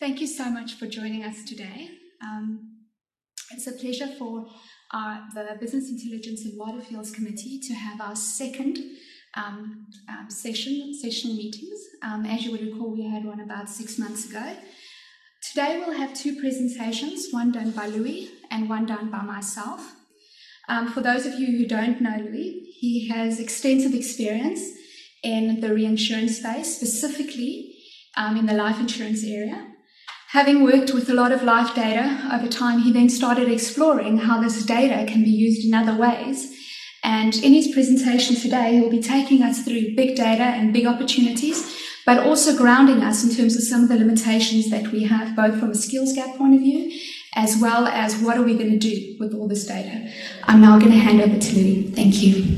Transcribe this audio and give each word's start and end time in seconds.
Thank 0.00 0.20
you 0.20 0.26
so 0.26 0.50
much 0.50 0.74
for 0.74 0.86
joining 0.88 1.22
us 1.22 1.44
today. 1.44 1.88
Um, 2.20 2.78
it's 3.52 3.68
a 3.68 3.72
pleasure 3.72 4.08
for 4.18 4.46
our, 4.92 5.22
the 5.32 5.56
Business 5.60 5.88
Intelligence 5.88 6.44
and 6.44 6.58
Wider 6.58 6.80
Fields 6.80 7.12
Committee 7.12 7.60
to 7.60 7.74
have 7.74 8.00
our 8.00 8.16
second 8.16 8.76
um, 9.36 9.86
um, 10.08 10.28
session, 10.28 10.92
sessional 11.00 11.36
meetings. 11.36 11.78
Um, 12.02 12.26
as 12.26 12.44
you 12.44 12.50
would 12.50 12.62
recall, 12.62 12.92
we 12.92 13.08
had 13.08 13.24
one 13.24 13.38
about 13.38 13.70
six 13.70 13.96
months 13.96 14.28
ago. 14.28 14.56
Today 15.50 15.78
we'll 15.78 15.96
have 15.96 16.12
two 16.12 16.40
presentations, 16.40 17.28
one 17.30 17.52
done 17.52 17.70
by 17.70 17.86
Louis 17.86 18.32
and 18.50 18.68
one 18.68 18.86
done 18.86 19.12
by 19.12 19.22
myself. 19.22 19.94
Um, 20.68 20.88
for 20.88 21.02
those 21.02 21.24
of 21.24 21.34
you 21.34 21.56
who 21.56 21.66
don't 21.66 22.00
know 22.00 22.16
Louis, 22.18 22.74
he 22.80 23.08
has 23.10 23.38
extensive 23.38 23.94
experience 23.94 24.60
in 25.22 25.60
the 25.60 25.72
reinsurance 25.72 26.38
space, 26.38 26.74
specifically 26.74 27.76
um, 28.16 28.36
in 28.36 28.46
the 28.46 28.54
life 28.54 28.80
insurance 28.80 29.22
area. 29.22 29.70
Having 30.34 30.64
worked 30.64 30.92
with 30.92 31.08
a 31.08 31.14
lot 31.14 31.30
of 31.30 31.44
life 31.44 31.76
data 31.76 32.28
over 32.32 32.48
time, 32.48 32.80
he 32.80 32.90
then 32.90 33.08
started 33.08 33.48
exploring 33.48 34.18
how 34.18 34.40
this 34.40 34.66
data 34.66 35.08
can 35.08 35.22
be 35.22 35.30
used 35.30 35.64
in 35.64 35.72
other 35.72 35.94
ways. 35.94 36.52
And 37.04 37.36
in 37.36 37.52
his 37.52 37.68
presentation 37.68 38.34
today, 38.34 38.72
he'll 38.72 38.90
be 38.90 39.00
taking 39.00 39.44
us 39.44 39.62
through 39.62 39.94
big 39.94 40.16
data 40.16 40.42
and 40.42 40.72
big 40.72 40.86
opportunities, 40.86 41.80
but 42.04 42.18
also 42.18 42.56
grounding 42.56 43.00
us 43.00 43.22
in 43.22 43.30
terms 43.30 43.54
of 43.54 43.62
some 43.62 43.84
of 43.84 43.88
the 43.88 43.96
limitations 43.96 44.70
that 44.70 44.88
we 44.88 45.04
have, 45.04 45.36
both 45.36 45.60
from 45.60 45.70
a 45.70 45.74
skills 45.76 46.12
gap 46.14 46.34
point 46.34 46.54
of 46.54 46.60
view, 46.62 46.90
as 47.36 47.56
well 47.56 47.86
as 47.86 48.16
what 48.16 48.36
are 48.36 48.42
we 48.42 48.58
going 48.58 48.72
to 48.72 48.76
do 48.76 49.16
with 49.20 49.34
all 49.34 49.46
this 49.46 49.64
data. 49.64 50.10
I'm 50.48 50.60
now 50.60 50.80
going 50.80 50.90
to 50.90 50.98
hand 50.98 51.20
over 51.20 51.38
to 51.38 51.54
Louis. 51.54 51.92
Thank 51.92 52.20
you. 52.20 52.56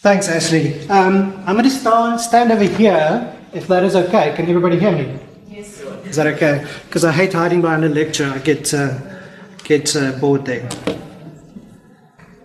Thanks, 0.00 0.26
Ashley. 0.30 0.88
Um, 0.88 1.36
I'm 1.46 1.54
going 1.54 1.64
to 1.64 1.70
stand, 1.70 2.18
stand 2.18 2.50
over 2.50 2.64
here 2.64 3.38
if 3.52 3.66
that 3.68 3.84
is 3.84 3.94
okay. 3.94 4.34
Can 4.34 4.48
everybody 4.48 4.78
hear 4.78 4.92
me? 4.92 5.18
Yes. 5.48 5.80
Is 5.80 6.16
that 6.16 6.26
okay? 6.28 6.66
Because 6.86 7.04
I 7.04 7.12
hate 7.12 7.32
hiding 7.32 7.60
behind 7.60 7.84
a 7.84 7.88
lecture. 7.88 8.26
I 8.26 8.38
get 8.38 8.72
uh, 8.72 8.98
get 9.64 9.94
uh, 9.94 10.12
bored 10.12 10.44
there. 10.46 10.68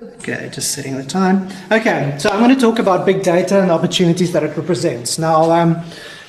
Okay, 0.02 0.50
just 0.52 0.74
setting 0.74 0.98
the 0.98 1.06
time. 1.06 1.48
Okay, 1.72 2.16
so 2.20 2.30
I'm 2.30 2.40
going 2.40 2.54
to 2.54 2.60
talk 2.60 2.80
about 2.80 3.06
big 3.06 3.24
data 3.24 3.62
and 3.62 3.70
the 3.70 3.74
opportunities 3.74 4.34
that 4.34 4.44
it 4.44 4.58
represents. 4.58 5.18
Now, 5.18 5.50
um, 5.52 5.82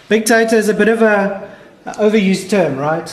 big 0.08 0.24
data 0.24 0.56
is 0.56 0.68
a 0.68 0.74
bit 0.74 0.88
of 0.88 1.02
a, 1.02 1.50
a 1.84 1.92
overused 1.94 2.48
term, 2.48 2.78
right? 2.78 3.06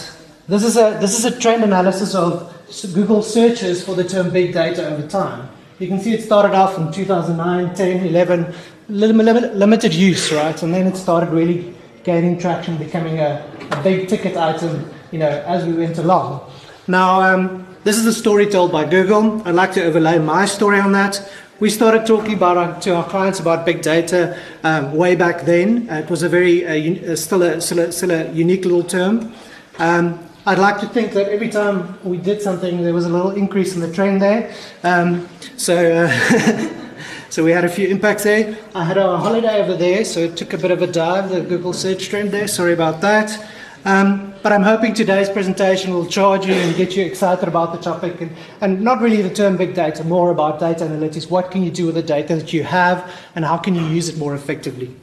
This 0.48 0.64
is 0.64 0.78
a 0.78 0.98
this 1.02 1.18
is 1.18 1.26
a 1.26 1.40
trend 1.40 1.64
analysis 1.64 2.14
of 2.14 2.54
Google 2.94 3.24
searches 3.24 3.84
for 3.84 3.96
the 3.96 4.04
term 4.04 4.30
big 4.30 4.54
data 4.54 4.88
over 4.88 5.08
time. 5.08 5.50
You 5.80 5.88
can 5.88 6.00
see 6.00 6.14
it 6.14 6.22
started 6.22 6.56
off 6.56 6.78
in 6.78 6.92
2009, 6.92 7.76
10, 7.76 8.06
11, 8.06 8.56
limited 8.88 9.94
use, 9.94 10.32
right? 10.32 10.62
And 10.62 10.74
then 10.74 10.88
it 10.88 10.96
started 10.96 11.30
really 11.30 11.74
gaining 12.04 12.38
traction, 12.38 12.78
becoming 12.78 13.20
a, 13.20 13.46
a 13.72 13.82
big 13.84 14.08
ticket 14.08 14.38
item, 14.38 14.90
you 15.12 15.20
know, 15.20 15.44
as 15.48 15.66
we 15.66 15.74
went 15.74 15.98
along. 15.98 16.52
Now, 16.88 17.22
um, 17.22 17.66
this 17.84 17.98
is 17.98 18.06
a 18.06 18.14
story 18.14 18.46
told 18.46 18.72
by 18.72 18.86
Google. 18.86 19.42
I'd 19.48 19.56
like 19.56 19.74
to 19.74 19.84
overlay 19.84 20.20
my 20.20 20.46
story 20.46 20.80
on 20.80 20.92
that. 20.92 21.32
We 21.60 21.70
started 21.70 22.06
talking 22.06 22.34
about 22.34 22.58
our, 22.58 22.80
to 22.82 22.96
our 22.96 23.08
clients 23.08 23.40
about 23.40 23.66
big 23.66 23.82
data 23.82 24.38
um, 24.64 24.94
way 24.94 25.16
back 25.16 25.46
then. 25.46 25.90
Uh, 25.90 25.96
it 25.96 26.10
was 26.10 26.22
a 26.22 26.30
very, 26.30 26.66
uh, 26.68 27.14
uh, 27.14 27.16
still, 27.16 27.42
a, 27.44 27.62
still, 27.62 27.80
a, 27.80 27.92
still 27.92 28.12
a 28.12 28.32
unique 28.34 28.66
little 28.66 28.84
term. 28.84 29.34
Um, 29.80 30.20
I'd 30.46 30.60
like 30.60 30.80
to 30.82 30.88
think 30.88 31.14
that 31.14 31.30
every 31.30 31.50
time 31.50 31.98
we 32.04 32.18
did 32.18 32.42
something, 32.42 32.84
there 32.84 32.94
was 32.94 33.06
a 33.06 33.10
little 33.10 33.32
increase 33.32 33.74
in 33.74 33.82
the 33.82 33.92
trend 33.92 34.22
there. 34.22 34.54
Um, 34.84 35.28
so, 35.58 36.06
uh, 36.06 36.82
so 37.30 37.44
we 37.44 37.52
had 37.52 37.66
a 37.66 37.70
few 37.70 37.88
impacts 37.88 38.24
there. 38.24 38.58
I 38.74 38.84
had 38.84 38.98
a 38.98 39.18
holiday 39.18 39.62
over 39.62 39.76
there, 39.76 40.06
so 40.06 40.22
it 40.22 40.38
took 40.38 40.54
a 40.54 40.58
bit 40.58 40.72
of 40.72 40.82
a 40.82 40.88
dive, 40.88 41.30
the 41.30 41.42
Google 41.42 41.74
search 41.74 42.10
trend 42.10 42.32
there. 42.32 42.48
Sorry 42.48 42.74
about 42.74 43.02
that. 43.02 43.38
Um, 43.86 44.34
but 44.42 44.52
I'm 44.52 44.64
hoping 44.64 44.96
today's 44.96 45.30
presentation 45.30 45.94
will 45.94 46.08
charge 46.08 46.48
you 46.48 46.54
and 46.54 46.76
get 46.76 46.96
you 46.96 47.06
excited 47.06 47.48
about 47.48 47.72
the 47.72 47.80
topic 47.80 48.20
and, 48.20 48.32
and 48.62 48.82
not 48.82 49.00
really 49.00 49.22
the 49.22 49.34
term 49.34 49.58
big 49.58 49.76
data, 49.76 50.04
more 50.04 50.32
about 50.32 50.60
data 50.60 50.86
analytics. 50.86 51.30
What 51.30 51.52
can 51.52 51.62
you 51.62 51.70
do 51.70 51.88
with 51.88 51.96
the 51.96 52.02
data 52.02 52.36
that 52.36 52.52
you 52.52 52.64
have 52.64 53.12
and 53.36 53.46
how 53.46 53.58
can 53.58 53.76
you 53.76 53.86
use 53.86 54.10
it 54.10 54.18
more 54.18 54.34
effectively? 54.34 54.96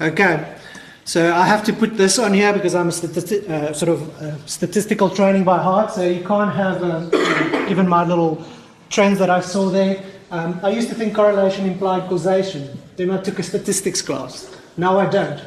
Okay. 0.00 0.56
So 1.04 1.34
I 1.34 1.46
have 1.46 1.64
to 1.64 1.72
put 1.72 1.96
this 1.96 2.18
on 2.18 2.32
here 2.32 2.52
because 2.52 2.74
I'm 2.74 2.88
a 2.88 2.92
stati- 2.92 3.48
uh, 3.48 3.72
sort 3.72 3.88
of 3.88 4.22
uh, 4.22 4.36
statistical 4.46 5.10
training 5.10 5.42
by 5.42 5.60
heart. 5.60 5.90
So 5.90 6.02
you 6.02 6.22
can't 6.22 6.54
have, 6.54 6.82
uh, 6.82 7.08
given 7.68 7.88
my 7.88 8.04
little 8.04 8.44
trends 8.90 9.18
that 9.18 9.30
I 9.30 9.40
saw 9.40 9.68
there, 9.68 10.04
um, 10.30 10.60
I 10.62 10.70
used 10.70 10.88
to 10.88 10.94
think 10.94 11.14
correlation 11.14 11.66
implied 11.66 12.08
causation. 12.08 12.78
Then 12.96 13.10
I 13.10 13.20
took 13.20 13.38
a 13.38 13.42
statistics 13.42 14.02
class. 14.02 14.54
Now 14.76 14.98
I 14.98 15.08
don't. 15.08 15.40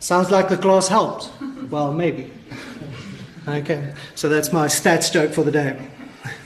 Sounds 0.00 0.30
like 0.30 0.48
the 0.48 0.56
class 0.56 0.88
helped. 0.88 1.30
Well, 1.70 1.92
maybe. 1.92 2.30
Okay, 3.48 3.94
so 4.16 4.28
that's 4.28 4.52
my 4.52 4.66
stats 4.66 5.12
joke 5.12 5.32
for 5.32 5.44
the 5.44 5.52
day. 5.52 5.88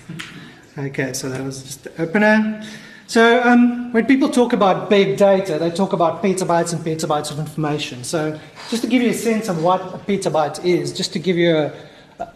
Okay, 0.79 1.15
so 1.15 1.29
that 1.31 1.43
was 1.43 1.63
just 1.63 1.85
the 1.85 2.03
opener. 2.03 2.63
So 3.07 3.43
um, 3.43 3.93
when 3.93 4.07
people 4.07 4.29
talk 4.29 4.53
about 4.53 4.89
big 4.89 5.17
data, 5.17 5.59
they 5.59 5.71
talk 5.71 5.93
about 5.93 6.23
petabytes 6.23 6.73
and 6.73 6.85
petabytes 6.85 7.33
of 7.33 7.41
information. 7.41 8.05
So 8.05 8.39
just 8.69 8.83
to 8.83 8.89
give 8.89 9.03
you 9.03 9.11
a 9.11 9.15
sense 9.15 9.49
of 9.49 9.65
what 9.65 9.81
a 9.81 9.99
petabyte 9.99 10.65
is, 10.65 10.93
just 10.93 11.13
to 11.15 11.19
give 11.19 11.37
you 11.37 11.57
a, 11.57 11.73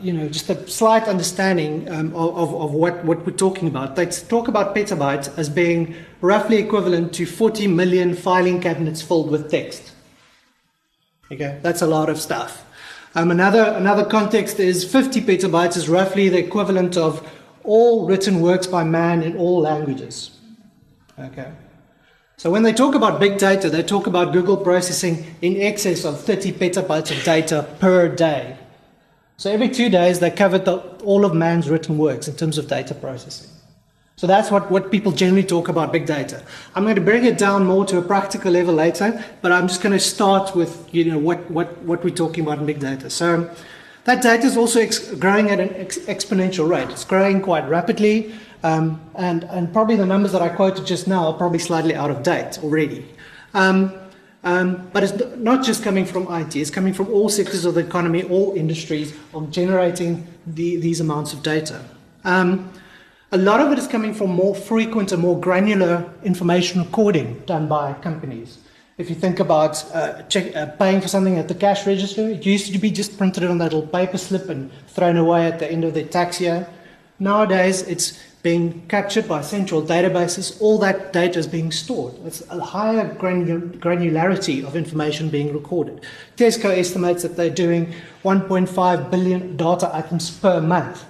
you 0.01 0.13
know, 0.13 0.29
just 0.29 0.49
a 0.51 0.69
slight 0.69 1.05
understanding 1.05 1.91
um, 1.91 2.15
of, 2.15 2.55
of 2.55 2.73
what, 2.73 3.05
what 3.05 3.27
we're 3.27 3.33
talking 3.33 3.69
about. 3.69 3.97
They 3.97 4.07
talk 4.07 4.49
about 4.49 4.75
petabytes 4.75 5.37
as 5.39 5.49
being 5.49 5.95
roughly 6.21 6.57
equivalent 6.59 7.13
to 7.15 7.27
40 7.27 7.67
million 7.67 8.15
filing 8.15 8.61
cabinets 8.61 9.03
filled 9.03 9.31
with 9.31 9.51
text. 9.51 9.93
Okay, 11.31 11.59
that's 11.63 11.83
a 11.83 11.87
lot 11.87 12.09
of 12.09 12.21
stuff. 12.21 12.65
Um, 13.15 13.31
another, 13.31 13.75
another 13.77 14.05
context 14.05 14.59
is 14.59 14.85
50 14.85 15.21
petabytes 15.23 15.77
is 15.77 15.89
roughly 15.89 16.29
the 16.29 16.39
equivalent 16.39 16.97
of 16.97 17.27
all 17.63 18.07
written 18.07 18.41
works 18.41 18.67
by 18.67 18.85
man 18.85 19.23
in 19.23 19.37
all 19.37 19.61
languages. 19.61 20.39
Okay. 21.19 21.53
So 22.37 22.51
when 22.51 22.65
they 22.65 22.73
talk 22.73 22.95
about 22.95 23.21
big 23.21 23.39
data, 23.39 23.71
they 23.71 23.83
talk 23.83 24.07
about 24.07 24.33
Google 24.33 24.57
processing 24.57 25.25
in 25.41 25.61
excess 25.61 26.05
of 26.05 26.21
30 26.21 26.53
petabytes 26.53 27.17
of 27.17 27.25
data 27.25 27.67
per 27.79 28.09
day. 28.09 28.59
So 29.37 29.51
every 29.51 29.69
two 29.69 29.89
days, 29.89 30.21
they 30.21 30.31
covered 30.31 30.65
the, 30.65 30.77
all 31.03 31.25
of 31.25 31.35
man's 31.35 31.69
written 31.69 31.99
works 31.99 32.29
in 32.29 32.37
terms 32.37 32.57
of 32.59 32.69
data 32.69 32.95
processing. 32.95 33.51
So 34.17 34.29
that's 34.29 34.51
what, 34.51 34.71
what 34.71 34.93
people 34.93 35.11
generally 35.11 35.43
talk 35.43 35.69
about 35.69 35.91
big 35.91 36.07
data. 36.07 36.45
I'm 36.75 36.85
going 36.85 36.95
to 36.95 37.03
bring 37.03 37.25
it 37.25 37.37
down 37.37 37.67
more 37.67 37.85
to 37.87 37.99
a 37.99 38.03
practical 38.03 38.53
level 38.53 38.73
later, 38.73 39.25
but 39.43 39.51
I'm 39.51 39.67
just 39.67 39.83
going 39.83 39.93
to 39.93 39.99
start 39.99 40.55
with 40.55 40.89
you 40.95 41.05
know 41.05 41.19
what, 41.19 41.51
what, 41.51 41.77
what 41.83 42.05
we're 42.05 42.11
talking 42.11 42.45
about 42.45 42.59
in 42.59 42.67
big 42.67 42.79
data. 42.79 43.11
So 43.11 43.53
that 44.05 44.23
data 44.23 44.47
is 44.47 44.57
also 44.57 44.87
growing 45.17 45.51
at 45.51 45.59
an 45.59 45.75
ex- 45.75 45.99
exponential 45.99 46.69
rate. 46.69 46.91
It's 46.91 47.05
growing 47.05 47.43
quite 47.43 47.69
rapidly. 47.69 48.35
Um, 48.63 49.01
and, 49.17 49.45
and 49.45 49.73
probably 49.73 49.97
the 49.97 50.07
numbers 50.07 50.33
that 50.33 50.41
I 50.43 50.49
quoted 50.49 50.87
just 50.87 51.07
now 51.09 51.27
are 51.27 51.35
probably 51.35 51.59
slightly 51.59 51.95
out 51.95 52.11
of 52.11 52.23
date 52.23 52.59
already. 52.63 53.07
Um, 53.53 53.93
um, 54.45 54.89
but 54.93 55.03
it's 55.03 55.37
not 55.37 55.65
just 55.65 55.83
coming 55.83 56.05
from 56.05 56.33
IT, 56.33 56.55
it's 56.55 56.71
coming 56.71 56.93
from 56.93 57.09
all 57.09 57.29
sectors 57.29 57.65
of 57.65 57.75
the 57.75 57.81
economy, 57.81 58.23
all 58.25 58.55
industries, 58.55 59.15
on 59.33 59.51
generating 59.51 60.27
the, 60.47 60.77
these 60.77 61.01
amounts 61.01 61.33
of 61.33 61.43
data. 61.43 61.81
Um, 62.25 62.71
a 63.33 63.39
lot 63.39 63.61
of 63.61 63.73
it 63.73 63.79
is 63.79 63.89
coming 63.89 64.15
from 64.15 64.31
more 64.31 64.55
frequent 64.55 65.11
and 65.13 65.21
more 65.21 65.41
granular 65.41 66.09
information 66.23 66.83
recording 66.83 67.43
done 67.47 67.67
by 67.69 67.95
companies. 67.95 68.59
If 68.97 69.11
you 69.11 69.17
think 69.17 69.41
about 69.41 69.85
uh, 69.93 70.23
check, 70.25 70.55
uh, 70.55 70.67
paying 70.67 71.01
for 71.01 71.09
something 71.09 71.37
at 71.37 71.49
the 71.49 71.55
cash 71.55 71.85
register, 71.85 72.29
it 72.29 72.47
used 72.47 72.73
to 72.73 72.79
be 72.79 72.93
just 72.93 73.19
printed 73.19 73.43
on 73.45 73.59
that 73.59 73.73
little 73.73 73.89
paper 73.89 74.19
slip 74.19 74.49
and 74.51 74.71
thrown 74.87 75.17
away 75.17 75.47
at 75.47 75.59
the 75.59 75.69
end 75.69 75.83
of 75.83 75.95
the 75.95 76.05
tax 76.05 76.41
year. 76.41 76.69
Nowadays, 77.19 77.83
it's 77.83 78.19
being 78.45 78.87
captured 78.89 79.27
by 79.27 79.41
central 79.41 79.81
databases, 79.81 80.61
all 80.61 80.79
that 80.79 81.15
data 81.15 81.39
is 81.39 81.47
being 81.47 81.73
stored. 81.73 82.15
It's 82.27 82.43
a 82.51 82.61
higher 82.61 83.15
granularity 83.15 84.63
of 84.63 84.77
information 84.77 85.31
being 85.31 85.55
recorded. 85.55 86.03
Tesco 86.37 86.77
estimates 86.77 87.23
that 87.23 87.37
they're 87.37 87.49
doing 87.49 87.95
1.5 88.23 89.11
billion 89.11 89.57
data 89.57 89.91
items 89.97 90.31
per 90.31 90.61
month 90.61 91.07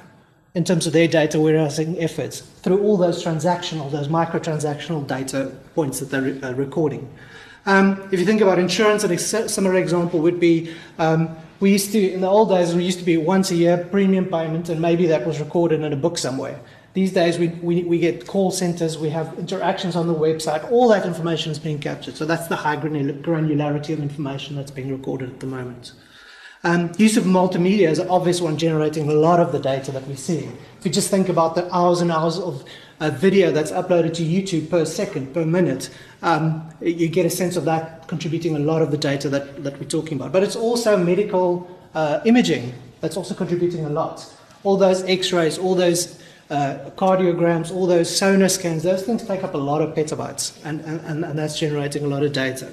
in 0.55 0.63
terms 0.63 0.87
of 0.87 0.93
their 0.93 1.09
data 1.09 1.41
warehousing 1.41 1.99
efforts 2.01 2.41
through 2.63 2.81
all 2.81 2.97
those 2.97 3.25
transactional, 3.25 3.91
those 3.91 4.07
microtransactional 4.07 5.05
data 5.05 5.53
points 5.75 5.99
that 5.99 6.11
they're 6.11 6.23
re- 6.23 6.41
uh, 6.41 6.53
recording. 6.55 7.13
Um, 7.67 8.09
if 8.13 8.21
you 8.21 8.27
think 8.27 8.43
about 8.43 8.61
insurance, 8.61 9.03
a 9.03 9.49
similar 9.49 9.75
example 9.75 10.21
would 10.21 10.39
be 10.39 10.73
um, 11.01 11.37
we 11.65 11.73
used 11.73 11.93
to, 11.93 12.13
in 12.13 12.21
the 12.21 12.29
old 12.29 12.51
days, 12.51 12.75
we 12.75 12.85
used 12.85 12.99
to 12.99 13.07
be 13.07 13.17
once 13.17 13.51
a 13.51 13.55
year 13.55 13.89
premium 13.91 14.27
payment, 14.27 14.69
and 14.69 14.83
maybe 14.83 15.07
that 15.07 15.27
was 15.27 15.41
recorded 15.41 15.81
in 15.81 15.95
a 15.95 15.97
book 15.97 16.19
somewhere. 16.19 16.61
These 16.93 17.15
days, 17.15 17.39
we, 17.39 17.49
we, 17.69 17.85
we 17.85 17.99
get 17.99 18.27
call 18.27 18.51
centers, 18.51 18.99
we 18.99 19.09
have 19.09 19.39
interactions 19.39 19.97
on 19.97 20.07
the 20.07 20.15
website, 20.15 20.71
all 20.71 20.89
that 20.89 21.07
information 21.07 21.51
is 21.51 21.59
being 21.59 21.79
captured. 21.79 22.17
So 22.17 22.27
that's 22.27 22.49
the 22.49 22.57
high 22.57 22.77
granularity 22.77 23.95
of 23.95 24.01
information 24.01 24.57
that's 24.57 24.71
being 24.71 24.93
recorded 24.93 25.31
at 25.31 25.41
the 25.41 25.47
moment. 25.47 25.93
Um, 26.65 26.93
use 26.99 27.17
of 27.17 27.25
multimedia 27.25 27.89
is 27.89 27.99
an 27.99 28.09
obvious 28.09 28.43
one 28.43 28.59
generating 28.59 29.09
a 29.09 29.15
lot 29.15 29.41
of 29.41 29.51
the 29.51 29.59
data 29.59 29.91
that 29.93 30.07
we 30.07 30.17
see. 30.17 30.47
If 30.79 30.85
you 30.85 30.91
just 30.91 31.11
think 31.11 31.31
about 31.31 31.55
the 31.55 31.75
hours 31.75 32.03
and 32.03 32.13
hours 32.13 32.39
of 32.39 32.63
uh, 33.01 33.11
video 33.11 33.51
that's 33.51 33.71
uploaded 33.71 34.15
to 34.15 34.23
YouTube 34.23 34.71
per 34.71 34.85
second, 34.85 35.35
per 35.35 35.45
minute, 35.45 35.91
um, 36.23 36.69
you 36.81 37.09
get 37.09 37.27
a 37.27 37.31
sense 37.31 37.57
of 37.57 37.65
that 37.65 38.07
contributing 38.09 38.57
a 38.57 38.59
lot 38.59 38.83
of 38.83 38.91
the 38.91 38.99
data 38.99 39.29
that, 39.29 39.63
that 39.65 39.79
we're 39.79 39.89
talking 39.89 40.19
about. 40.19 40.33
But 40.33 40.43
it's 40.43 40.57
also 40.57 40.97
medical 40.97 41.69
uh, 41.95 42.21
imaging 42.25 42.73
that's 43.01 43.17
also 43.17 43.35
contributing 43.35 43.85
a 43.85 43.91
lot. 43.91 44.27
All 44.63 44.77
those 44.77 45.03
x 45.05 45.33
rays, 45.33 45.59
all 45.59 45.75
those 45.75 46.23
uh, 46.51 46.91
cardiograms, 46.97 47.71
all 47.71 47.87
those 47.87 48.15
sonar 48.15 48.49
scans, 48.49 48.83
those 48.83 49.03
things 49.03 49.25
take 49.25 49.45
up 49.45 49.55
a 49.55 49.59
lot 49.59 49.83
of 49.83 49.95
petabytes, 49.95 50.59
and, 50.65 50.81
and, 50.81 51.25
and 51.25 51.39
that's 51.39 51.59
generating 51.59 52.05
a 52.05 52.09
lot 52.09 52.23
of 52.23 52.33
data. 52.33 52.73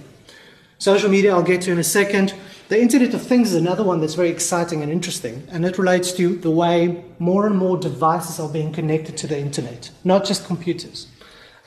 Social 0.78 1.10
media, 1.10 1.34
I'll 1.34 1.44
get 1.44 1.62
to 1.64 1.72
in 1.72 1.80
a 1.80 1.84
second. 1.84 2.34
The 2.72 2.80
Internet 2.80 3.14
of 3.14 3.22
Things 3.22 3.50
is 3.50 3.56
another 3.56 3.84
one 3.84 4.00
that's 4.00 4.14
very 4.14 4.30
exciting 4.30 4.82
and 4.82 4.90
interesting, 4.90 5.46
and 5.52 5.66
it 5.66 5.78
relates 5.78 6.14
to 6.14 6.38
the 6.38 6.50
way 6.50 7.04
more 7.20 7.46
and 7.46 7.58
more 7.58 7.76
devices 7.76 8.40
are 8.40 8.48
being 8.48 8.72
connected 8.72 9.18
to 9.18 9.28
the 9.28 9.38
Internet, 9.38 9.90
not 10.06 10.24
just 10.24 10.46
computers. 10.46 11.08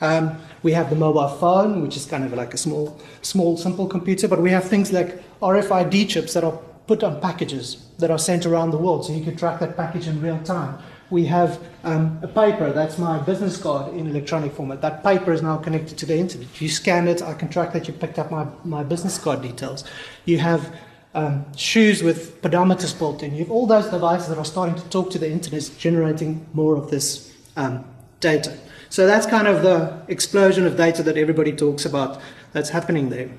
Um, 0.01 0.39
we 0.63 0.71
have 0.71 0.89
the 0.89 0.95
mobile 0.95 1.27
phone, 1.27 1.83
which 1.83 1.95
is 1.95 2.07
kind 2.07 2.23
of 2.23 2.33
like 2.33 2.55
a 2.55 2.57
small, 2.57 2.99
small, 3.21 3.55
simple 3.55 3.85
computer, 3.85 4.27
but 4.27 4.41
we 4.41 4.49
have 4.49 4.63
things 4.63 4.91
like 4.91 5.21
RFID 5.41 6.09
chips 6.09 6.33
that 6.33 6.43
are 6.43 6.57
put 6.87 7.03
on 7.03 7.21
packages 7.21 7.85
that 7.99 8.09
are 8.09 8.17
sent 8.17 8.47
around 8.47 8.71
the 8.71 8.79
world, 8.79 9.05
so 9.05 9.13
you 9.13 9.23
can 9.23 9.35
track 9.35 9.59
that 9.59 9.77
package 9.77 10.07
in 10.07 10.19
real 10.19 10.39
time. 10.39 10.79
We 11.11 11.27
have 11.27 11.59
um, 11.83 12.17
a 12.23 12.27
paper, 12.27 12.73
that's 12.73 12.97
my 12.97 13.19
business 13.19 13.57
card 13.57 13.93
in 13.93 14.07
electronic 14.07 14.53
format. 14.53 14.81
That 14.81 15.03
paper 15.03 15.31
is 15.31 15.43
now 15.43 15.57
connected 15.57 15.99
to 15.99 16.07
the 16.07 16.17
internet. 16.17 16.59
You 16.59 16.67
scan 16.67 17.07
it, 17.07 17.21
I 17.21 17.35
can 17.35 17.47
track 17.47 17.73
that 17.73 17.87
you 17.87 17.93
picked 17.93 18.17
up 18.17 18.31
my, 18.31 18.47
my 18.63 18.81
business 18.81 19.19
card 19.19 19.43
details. 19.43 19.83
You 20.25 20.39
have 20.39 20.75
um, 21.15 21.45
shoes 21.55 22.03
with 22.03 22.41
pedometers 22.41 22.97
built 22.97 23.23
in. 23.23 23.33
You 23.33 23.39
have 23.39 23.51
all 23.51 23.65
those 23.65 23.89
devices 23.89 24.27
that 24.27 24.37
are 24.37 24.45
starting 24.45 24.75
to 24.75 24.83
talk 24.89 25.09
to 25.11 25.17
the 25.17 25.31
internet, 25.31 25.71
generating 25.77 26.45
more 26.53 26.75
of 26.75 26.91
this 26.91 27.33
um, 27.55 27.85
data. 28.19 28.55
So 28.89 29.07
that's 29.07 29.25
kind 29.25 29.47
of 29.47 29.63
the 29.63 30.01
explosion 30.09 30.65
of 30.67 30.77
data 30.77 31.01
that 31.03 31.17
everybody 31.17 31.53
talks 31.53 31.85
about 31.85 32.21
that's 32.51 32.69
happening 32.69 33.09
there. 33.09 33.29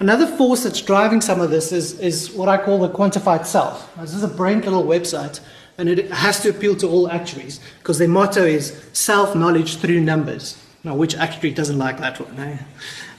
Another 0.00 0.26
force 0.26 0.64
that's 0.64 0.82
driving 0.82 1.20
some 1.20 1.40
of 1.40 1.50
this 1.50 1.70
is, 1.70 1.98
is 2.00 2.32
what 2.32 2.48
I 2.48 2.62
call 2.62 2.80
the 2.80 2.88
quantified 2.88 3.46
self. 3.46 3.94
This 3.96 4.12
is 4.12 4.24
a 4.24 4.28
brilliant 4.28 4.64
little 4.64 4.84
website, 4.84 5.40
and 5.78 5.88
it 5.88 6.10
has 6.10 6.40
to 6.40 6.50
appeal 6.50 6.74
to 6.76 6.88
all 6.88 7.08
actuaries 7.10 7.60
because 7.78 7.98
their 7.98 8.08
motto 8.08 8.44
is 8.44 8.88
self 8.92 9.36
knowledge 9.36 9.76
through 9.76 10.00
numbers. 10.00 10.60
Now, 10.82 10.96
which 10.96 11.14
actuary 11.14 11.54
doesn't 11.54 11.78
like 11.78 11.98
that 11.98 12.20
one? 12.20 12.38
Eh? 12.38 12.58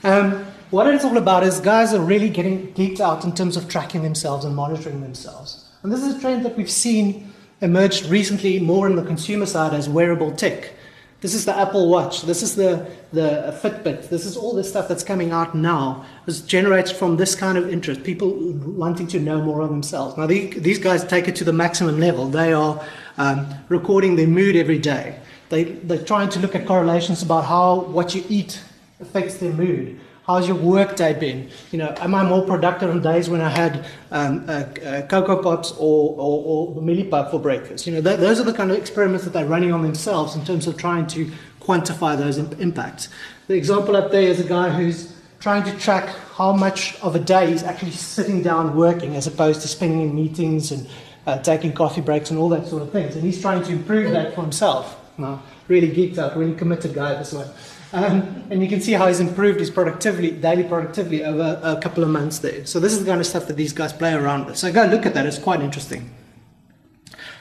Um, 0.04 0.46
what 0.70 0.92
it's 0.92 1.04
all 1.04 1.16
about 1.16 1.42
is 1.42 1.60
guys 1.60 1.94
are 1.94 2.00
really 2.00 2.28
getting 2.28 2.72
geeked 2.74 3.00
out 3.00 3.24
in 3.24 3.34
terms 3.34 3.56
of 3.56 3.68
tracking 3.68 4.02
themselves 4.02 4.44
and 4.44 4.54
monitoring 4.54 5.00
themselves. 5.00 5.70
And 5.82 5.92
this 5.92 6.02
is 6.02 6.16
a 6.16 6.20
trend 6.20 6.44
that 6.44 6.56
we've 6.56 6.70
seen 6.70 7.32
emerge 7.60 8.08
recently 8.08 8.58
more 8.58 8.86
in 8.86 8.96
the 8.96 9.04
consumer 9.04 9.46
side 9.46 9.72
as 9.72 9.88
wearable 9.88 10.32
tech. 10.32 10.72
This 11.20 11.32
is 11.32 11.46
the 11.46 11.56
Apple 11.56 11.88
Watch. 11.88 12.22
This 12.22 12.42
is 12.42 12.56
the, 12.56 12.86
the 13.12 13.58
Fitbit. 13.62 14.10
This 14.10 14.26
is 14.26 14.36
all 14.36 14.54
the 14.54 14.62
stuff 14.62 14.86
that's 14.86 15.02
coming 15.02 15.30
out 15.30 15.54
now. 15.54 16.04
It 16.26 16.42
generated 16.46 16.94
from 16.94 17.16
this 17.16 17.34
kind 17.34 17.56
of 17.56 17.70
interest, 17.70 18.04
people 18.04 18.32
wanting 18.32 19.06
to 19.08 19.20
know 19.20 19.40
more 19.40 19.62
of 19.62 19.70
themselves. 19.70 20.16
Now, 20.18 20.26
the, 20.26 20.50
these 20.58 20.78
guys 20.78 21.04
take 21.04 21.26
it 21.26 21.34
to 21.36 21.44
the 21.44 21.52
maximum 21.52 21.98
level. 21.98 22.28
They 22.28 22.52
are 22.52 22.84
um, 23.16 23.46
recording 23.68 24.16
their 24.16 24.26
mood 24.26 24.56
every 24.56 24.78
day. 24.78 25.18
They, 25.48 25.64
they're 25.64 26.04
trying 26.04 26.28
to 26.30 26.38
look 26.38 26.54
at 26.54 26.66
correlations 26.66 27.22
about 27.22 27.46
how 27.46 27.80
what 27.80 28.14
you 28.14 28.22
eat 28.28 28.62
affects 29.00 29.38
their 29.38 29.52
mood. 29.52 29.98
How's 30.26 30.48
your 30.48 30.56
work 30.56 30.96
day 30.96 31.12
been? 31.12 31.50
You 31.70 31.78
know, 31.78 31.94
am 31.98 32.12
I 32.12 32.24
more 32.24 32.44
productive 32.44 32.90
on 32.90 33.00
days 33.00 33.30
when 33.30 33.40
I 33.40 33.48
had 33.48 33.86
um, 34.10 34.44
uh, 34.48 34.52
uh, 34.84 35.06
Cocoa 35.06 35.40
Pops 35.40 35.70
or, 35.78 36.16
or, 36.18 36.74
or 36.74 37.30
for 37.30 37.38
breakfast? 37.38 37.86
You 37.86 37.94
know, 37.94 38.02
th- 38.02 38.18
those 38.18 38.40
are 38.40 38.42
the 38.42 38.52
kind 38.52 38.72
of 38.72 38.76
experiments 38.76 39.24
that 39.24 39.32
they're 39.32 39.46
running 39.46 39.72
on 39.72 39.82
themselves 39.82 40.34
in 40.34 40.44
terms 40.44 40.66
of 40.66 40.76
trying 40.76 41.06
to 41.08 41.30
quantify 41.60 42.18
those 42.18 42.38
imp- 42.38 42.58
impacts. 42.60 43.08
The 43.46 43.54
example 43.54 43.94
up 43.94 44.10
there 44.10 44.22
is 44.22 44.40
a 44.40 44.48
guy 44.48 44.70
who's 44.70 45.14
trying 45.38 45.62
to 45.62 45.78
track 45.78 46.08
how 46.34 46.52
much 46.52 47.00
of 47.02 47.14
a 47.14 47.20
day 47.20 47.52
he's 47.52 47.62
actually 47.62 47.92
sitting 47.92 48.42
down 48.42 48.74
working 48.74 49.14
as 49.14 49.28
opposed 49.28 49.62
to 49.62 49.68
spending 49.68 50.00
in 50.00 50.12
meetings 50.12 50.72
and 50.72 50.88
uh, 51.28 51.38
taking 51.38 51.72
coffee 51.72 52.00
breaks 52.00 52.30
and 52.30 52.38
all 52.40 52.48
that 52.48 52.66
sort 52.66 52.82
of 52.82 52.90
things. 52.90 53.14
And 53.14 53.22
he's 53.22 53.40
trying 53.40 53.62
to 53.62 53.70
improve 53.70 54.10
that 54.10 54.34
for 54.34 54.42
himself. 54.42 55.00
Now, 55.18 55.40
really 55.68 55.88
geeked 55.88 56.18
out, 56.18 56.36
really 56.36 56.56
committed 56.56 56.94
guy, 56.94 57.14
this 57.14 57.32
one. 57.32 57.46
Um, 57.92 58.44
and 58.50 58.62
you 58.62 58.68
can 58.68 58.80
see 58.80 58.92
how 58.92 59.06
he's 59.06 59.20
improved 59.20 59.60
his 59.60 59.70
productivity, 59.70 60.30
daily 60.30 60.64
productivity 60.64 61.22
over 61.22 61.60
a 61.62 61.80
couple 61.80 62.02
of 62.02 62.10
months 62.10 62.40
there. 62.40 62.66
So 62.66 62.80
this 62.80 62.92
is 62.92 63.04
the 63.04 63.06
kind 63.06 63.20
of 63.20 63.26
stuff 63.26 63.46
that 63.46 63.56
these 63.56 63.72
guys 63.72 63.92
play 63.92 64.12
around 64.12 64.46
with. 64.46 64.56
So 64.56 64.72
go 64.72 64.84
look 64.86 65.06
at 65.06 65.14
that; 65.14 65.24
it's 65.24 65.38
quite 65.38 65.60
interesting. 65.60 66.10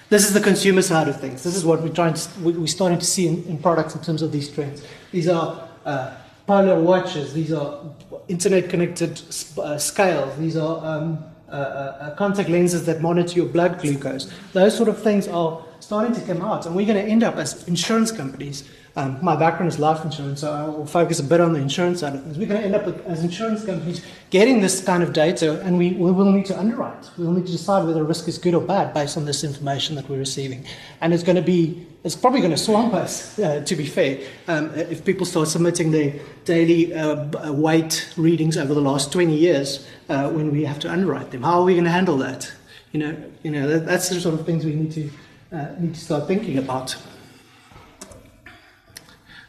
This 0.10 0.28
is 0.28 0.34
the 0.34 0.42
consumer 0.42 0.84
side 0.84 1.08
of 1.08 1.20
things. 1.20 1.44
This 1.44 1.56
is 1.56 1.66
what 1.66 1.82
we're 1.82 1.90
trying 1.90 2.14
to, 2.14 2.30
we're 2.42 2.68
starting 2.68 3.00
to 3.00 3.06
see 3.06 3.28
in, 3.28 3.44
in 3.46 3.58
products 3.58 3.96
in 3.96 4.02
terms 4.02 4.22
of 4.22 4.32
these 4.32 4.50
trends. 4.50 4.84
These 5.12 5.28
are 5.28 5.68
uh, 5.84 6.16
polar 6.46 6.80
watches. 6.80 7.34
These 7.34 7.52
are 7.52 7.80
internet-connected 8.28 9.22
uh, 9.58 9.80
scales. 9.80 10.38
These 10.38 10.58
are 10.58 10.86
um, 10.86 11.26
uh, 11.50 11.52
uh, 11.52 11.58
uh, 11.58 12.16
contact 12.16 12.50
lenses 12.50 12.86
that 12.86 13.02
monitor 13.02 13.36
your 13.36 13.48
blood 13.48 13.82
glucose. 13.82 14.32
Those 14.54 14.78
sort 14.78 14.90
of 14.90 15.02
things 15.02 15.28
are 15.28 15.64
starting 15.80 16.14
to 16.14 16.22
come 16.22 16.42
out, 16.42 16.68
and 16.68 16.76
we're 16.76 16.86
going 16.86 17.04
to 17.04 17.12
end 17.12 17.24
up 17.24 17.38
as 17.38 17.68
insurance 17.68 18.12
companies 18.12 18.70
um, 18.98 19.20
my 19.22 19.36
background 19.36 19.68
is 19.70 19.78
life 19.78 20.06
insurance, 20.06 20.40
so 20.40 20.54
I 20.54 20.64
will 20.64 20.86
focus 20.86 21.20
a 21.20 21.24
bit 21.24 21.42
on 21.42 21.52
the 21.52 21.60
insurance 21.60 22.00
side 22.00 22.16
of 22.16 22.24
things. 22.24 22.38
We're 22.38 22.48
going 22.48 22.62
to 22.62 22.66
end 22.66 22.76
up 22.76 22.86
with, 22.86 23.06
as 23.06 23.24
insurance 23.24 23.66
companies 23.66 24.02
getting 24.30 24.62
this 24.62 24.82
kind 24.82 25.04
of 25.04 25.12
data, 25.12 25.60
and 25.62 25.78
we, 25.78 25.92
we 25.92 26.12
will 26.12 26.32
need 26.32 26.46
to 26.46 26.58
underwrite. 26.58 27.10
We 27.18 27.26
will 27.26 27.34
need 27.34 27.46
to 27.46 27.52
decide 27.52 27.86
whether 27.86 28.00
a 28.00 28.06
risk 28.06 28.30
is 28.30 28.38
good 28.38 28.54
or 28.54 28.62
bad 28.62 28.94
based 28.94 29.18
on 29.18 29.26
this 29.26 29.44
information 29.44 29.96
that 29.96 30.08
we're 30.08 30.20
receiving. 30.20 30.66
And 31.02 31.14
it's 31.14 31.24
going 31.24 31.36
to 31.36 31.42
be, 31.42 31.86
it's 32.06 32.16
probably 32.16 32.40
going 32.40 32.52
to 32.52 32.58
swamp 32.58 32.94
us, 32.94 33.38
uh, 33.40 33.66
to 33.66 33.76
be 33.76 33.86
fair, 33.86 34.26
um, 34.48 34.74
if 34.76 35.04
people 35.04 35.26
start 35.26 35.50
submitting 35.50 35.92
their 35.92 36.14
daily 36.46 36.94
uh, 36.94 37.52
weight 37.52 38.14
readings 38.16 38.56
over 38.56 38.74
the 38.74 38.82
last 38.82 39.12
20 39.12 39.36
years 39.36 39.86
uh, 40.08 40.30
when 40.30 40.54
we 40.54 40.64
have 40.64 40.80
to 40.80 40.90
underwrite 40.90 41.32
them. 41.32 41.44
How 41.44 41.60
are 41.60 41.66
we 41.66 41.74
going 41.74 41.84
to 41.84 41.92
handle 41.92 42.18
that? 42.20 42.50
You 42.94 43.00
know, 43.02 43.24
you 43.44 43.52
know 43.52 43.68
that, 43.68 43.86
that's 43.86 44.08
the 44.08 44.22
sort 44.22 44.36
of 44.36 44.46
things 44.46 44.64
we 44.64 44.74
need 44.74 44.92
to, 44.94 45.10
uh, 45.52 45.76
need 45.80 45.96
to 45.96 46.00
start 46.00 46.28
thinking 46.28 46.58
about. 46.58 46.96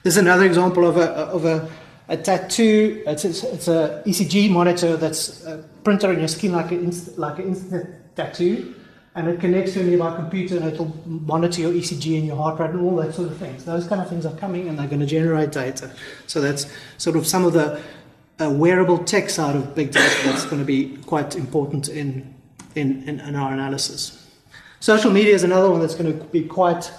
This 0.06 0.14
is 0.14 0.18
another 0.18 0.44
example 0.44 0.86
of 0.86 0.98
a, 0.98 1.10
of 1.10 1.44
a, 1.46 1.68
a 2.08 2.16
tattoo. 2.16 3.02
It's, 3.08 3.24
it's, 3.24 3.42
it's 3.42 3.66
a 3.66 4.04
ECG 4.06 4.48
monitor 4.48 4.96
that's 4.96 5.44
uh, 5.44 5.64
printed 5.82 6.10
on 6.10 6.20
your 6.20 6.28
skin 6.28 6.52
like 6.52 6.70
inst- 6.70 7.18
like 7.18 7.40
an 7.40 7.48
instant 7.48 8.14
tattoo. 8.14 8.76
And 9.16 9.26
it 9.26 9.40
connects 9.40 9.72
to 9.72 9.80
a 9.80 9.82
nearby 9.82 10.14
computer 10.14 10.58
and 10.58 10.66
it'll 10.66 10.96
monitor 11.06 11.62
your 11.62 11.72
ECG 11.72 12.18
and 12.18 12.24
your 12.28 12.36
heart 12.36 12.60
rate 12.60 12.70
and 12.70 12.82
all 12.82 12.94
that 12.98 13.16
sort 13.16 13.32
of 13.32 13.36
things. 13.38 13.64
Those 13.64 13.88
kind 13.88 14.00
of 14.00 14.08
things 14.08 14.24
are 14.24 14.36
coming 14.36 14.68
and 14.68 14.78
they're 14.78 14.86
going 14.86 15.00
to 15.00 15.06
generate 15.06 15.50
data. 15.50 15.90
So 16.28 16.40
that's 16.40 16.72
sort 16.98 17.16
of 17.16 17.26
some 17.26 17.44
of 17.44 17.52
the 17.52 17.82
uh, 18.40 18.48
wearable 18.48 18.98
tech 18.98 19.28
side 19.28 19.56
of 19.56 19.74
big 19.74 19.90
data 19.90 20.14
that's 20.24 20.44
going 20.44 20.60
to 20.60 20.64
be 20.64 20.98
quite 20.98 21.34
important 21.34 21.88
in, 21.88 22.32
in, 22.76 23.02
in, 23.08 23.18
in 23.18 23.34
our 23.34 23.52
analysis. 23.52 24.24
Social 24.78 25.10
media 25.10 25.34
is 25.34 25.42
another 25.42 25.68
one 25.68 25.80
that's 25.80 25.96
going 25.96 26.16
to 26.16 26.24
be 26.26 26.44
quite 26.44 26.92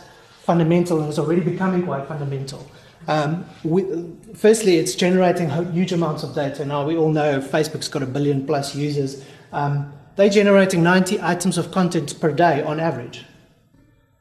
fundamental 0.44 1.00
and 1.00 1.10
is 1.10 1.18
already 1.18 1.40
becoming 1.40 1.84
quite 1.84 2.06
fundamental. 2.06 2.70
Um, 3.08 3.46
we, 3.64 3.86
firstly, 4.36 4.78
it's 4.78 4.96
generating 4.96 5.50
huge 5.72 5.94
amounts 5.94 6.24
of 6.24 6.36
data. 6.36 6.66
Now, 6.66 6.86
we 6.86 6.98
all 6.98 7.12
know 7.12 7.40
Facebook's 7.40 7.88
got 7.88 8.04
a 8.04 8.06
billion 8.06 8.46
plus 8.46 8.76
users. 8.76 9.24
Um, 9.54 9.94
they're 10.18 10.30
generating 10.30 10.84
90 10.84 11.22
items 11.22 11.58
of 11.58 11.72
content 11.72 12.20
per 12.20 12.32
day 12.32 12.62
on 12.64 12.80
average. 12.80 13.24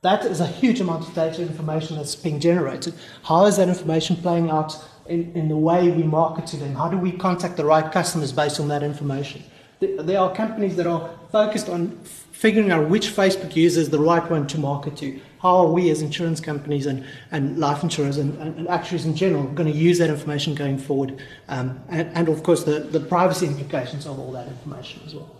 That 0.02 0.24
is 0.24 0.40
a 0.40 0.46
huge 0.46 0.80
amount 0.80 1.08
of 1.08 1.14
data 1.14 1.42
information 1.42 1.96
that's 1.96 2.14
being 2.14 2.38
generated. 2.38 2.94
How 3.24 3.46
is 3.46 3.56
that 3.56 3.68
information 3.68 4.14
playing 4.16 4.50
out 4.50 4.76
in, 5.06 5.32
in 5.34 5.48
the 5.48 5.56
way 5.56 5.90
we 5.90 6.04
market 6.04 6.46
to 6.48 6.56
them? 6.56 6.74
How 6.74 6.88
do 6.88 6.96
we 6.96 7.10
contact 7.10 7.56
the 7.56 7.64
right 7.64 7.90
customers 7.90 8.30
based 8.30 8.60
on 8.60 8.68
that 8.68 8.82
information? 8.82 9.42
There 9.80 10.20
are 10.20 10.32
companies 10.34 10.76
that 10.76 10.86
are 10.86 11.10
focused 11.32 11.68
on 11.68 11.98
figuring 12.04 12.70
out 12.70 12.88
which 12.88 13.08
Facebook 13.08 13.56
user 13.56 13.80
is 13.80 13.90
the 13.90 13.98
right 13.98 14.30
one 14.30 14.46
to 14.48 14.58
market 14.58 14.96
to 14.98 15.18
how 15.46 15.58
are 15.58 15.72
we 15.78 15.90
as 15.90 16.02
insurance 16.02 16.40
companies 16.40 16.86
and, 16.86 17.04
and 17.30 17.56
life 17.56 17.84
insurers 17.84 18.18
and, 18.18 18.36
and, 18.42 18.58
and 18.58 18.68
actuaries 18.68 19.06
in 19.06 19.14
general 19.14 19.44
going 19.58 19.70
to 19.72 19.78
use 19.88 19.96
that 19.98 20.10
information 20.10 20.56
going 20.56 20.76
forward? 20.76 21.22
Um, 21.48 21.80
and, 21.88 22.08
and 22.16 22.28
of 22.28 22.42
course, 22.42 22.64
the, 22.64 22.80
the 22.80 22.98
privacy 22.98 23.46
implications 23.46 24.06
of 24.06 24.18
all 24.18 24.32
that 24.32 24.48
information 24.48 25.02
as 25.06 25.14
well. 25.14 25.30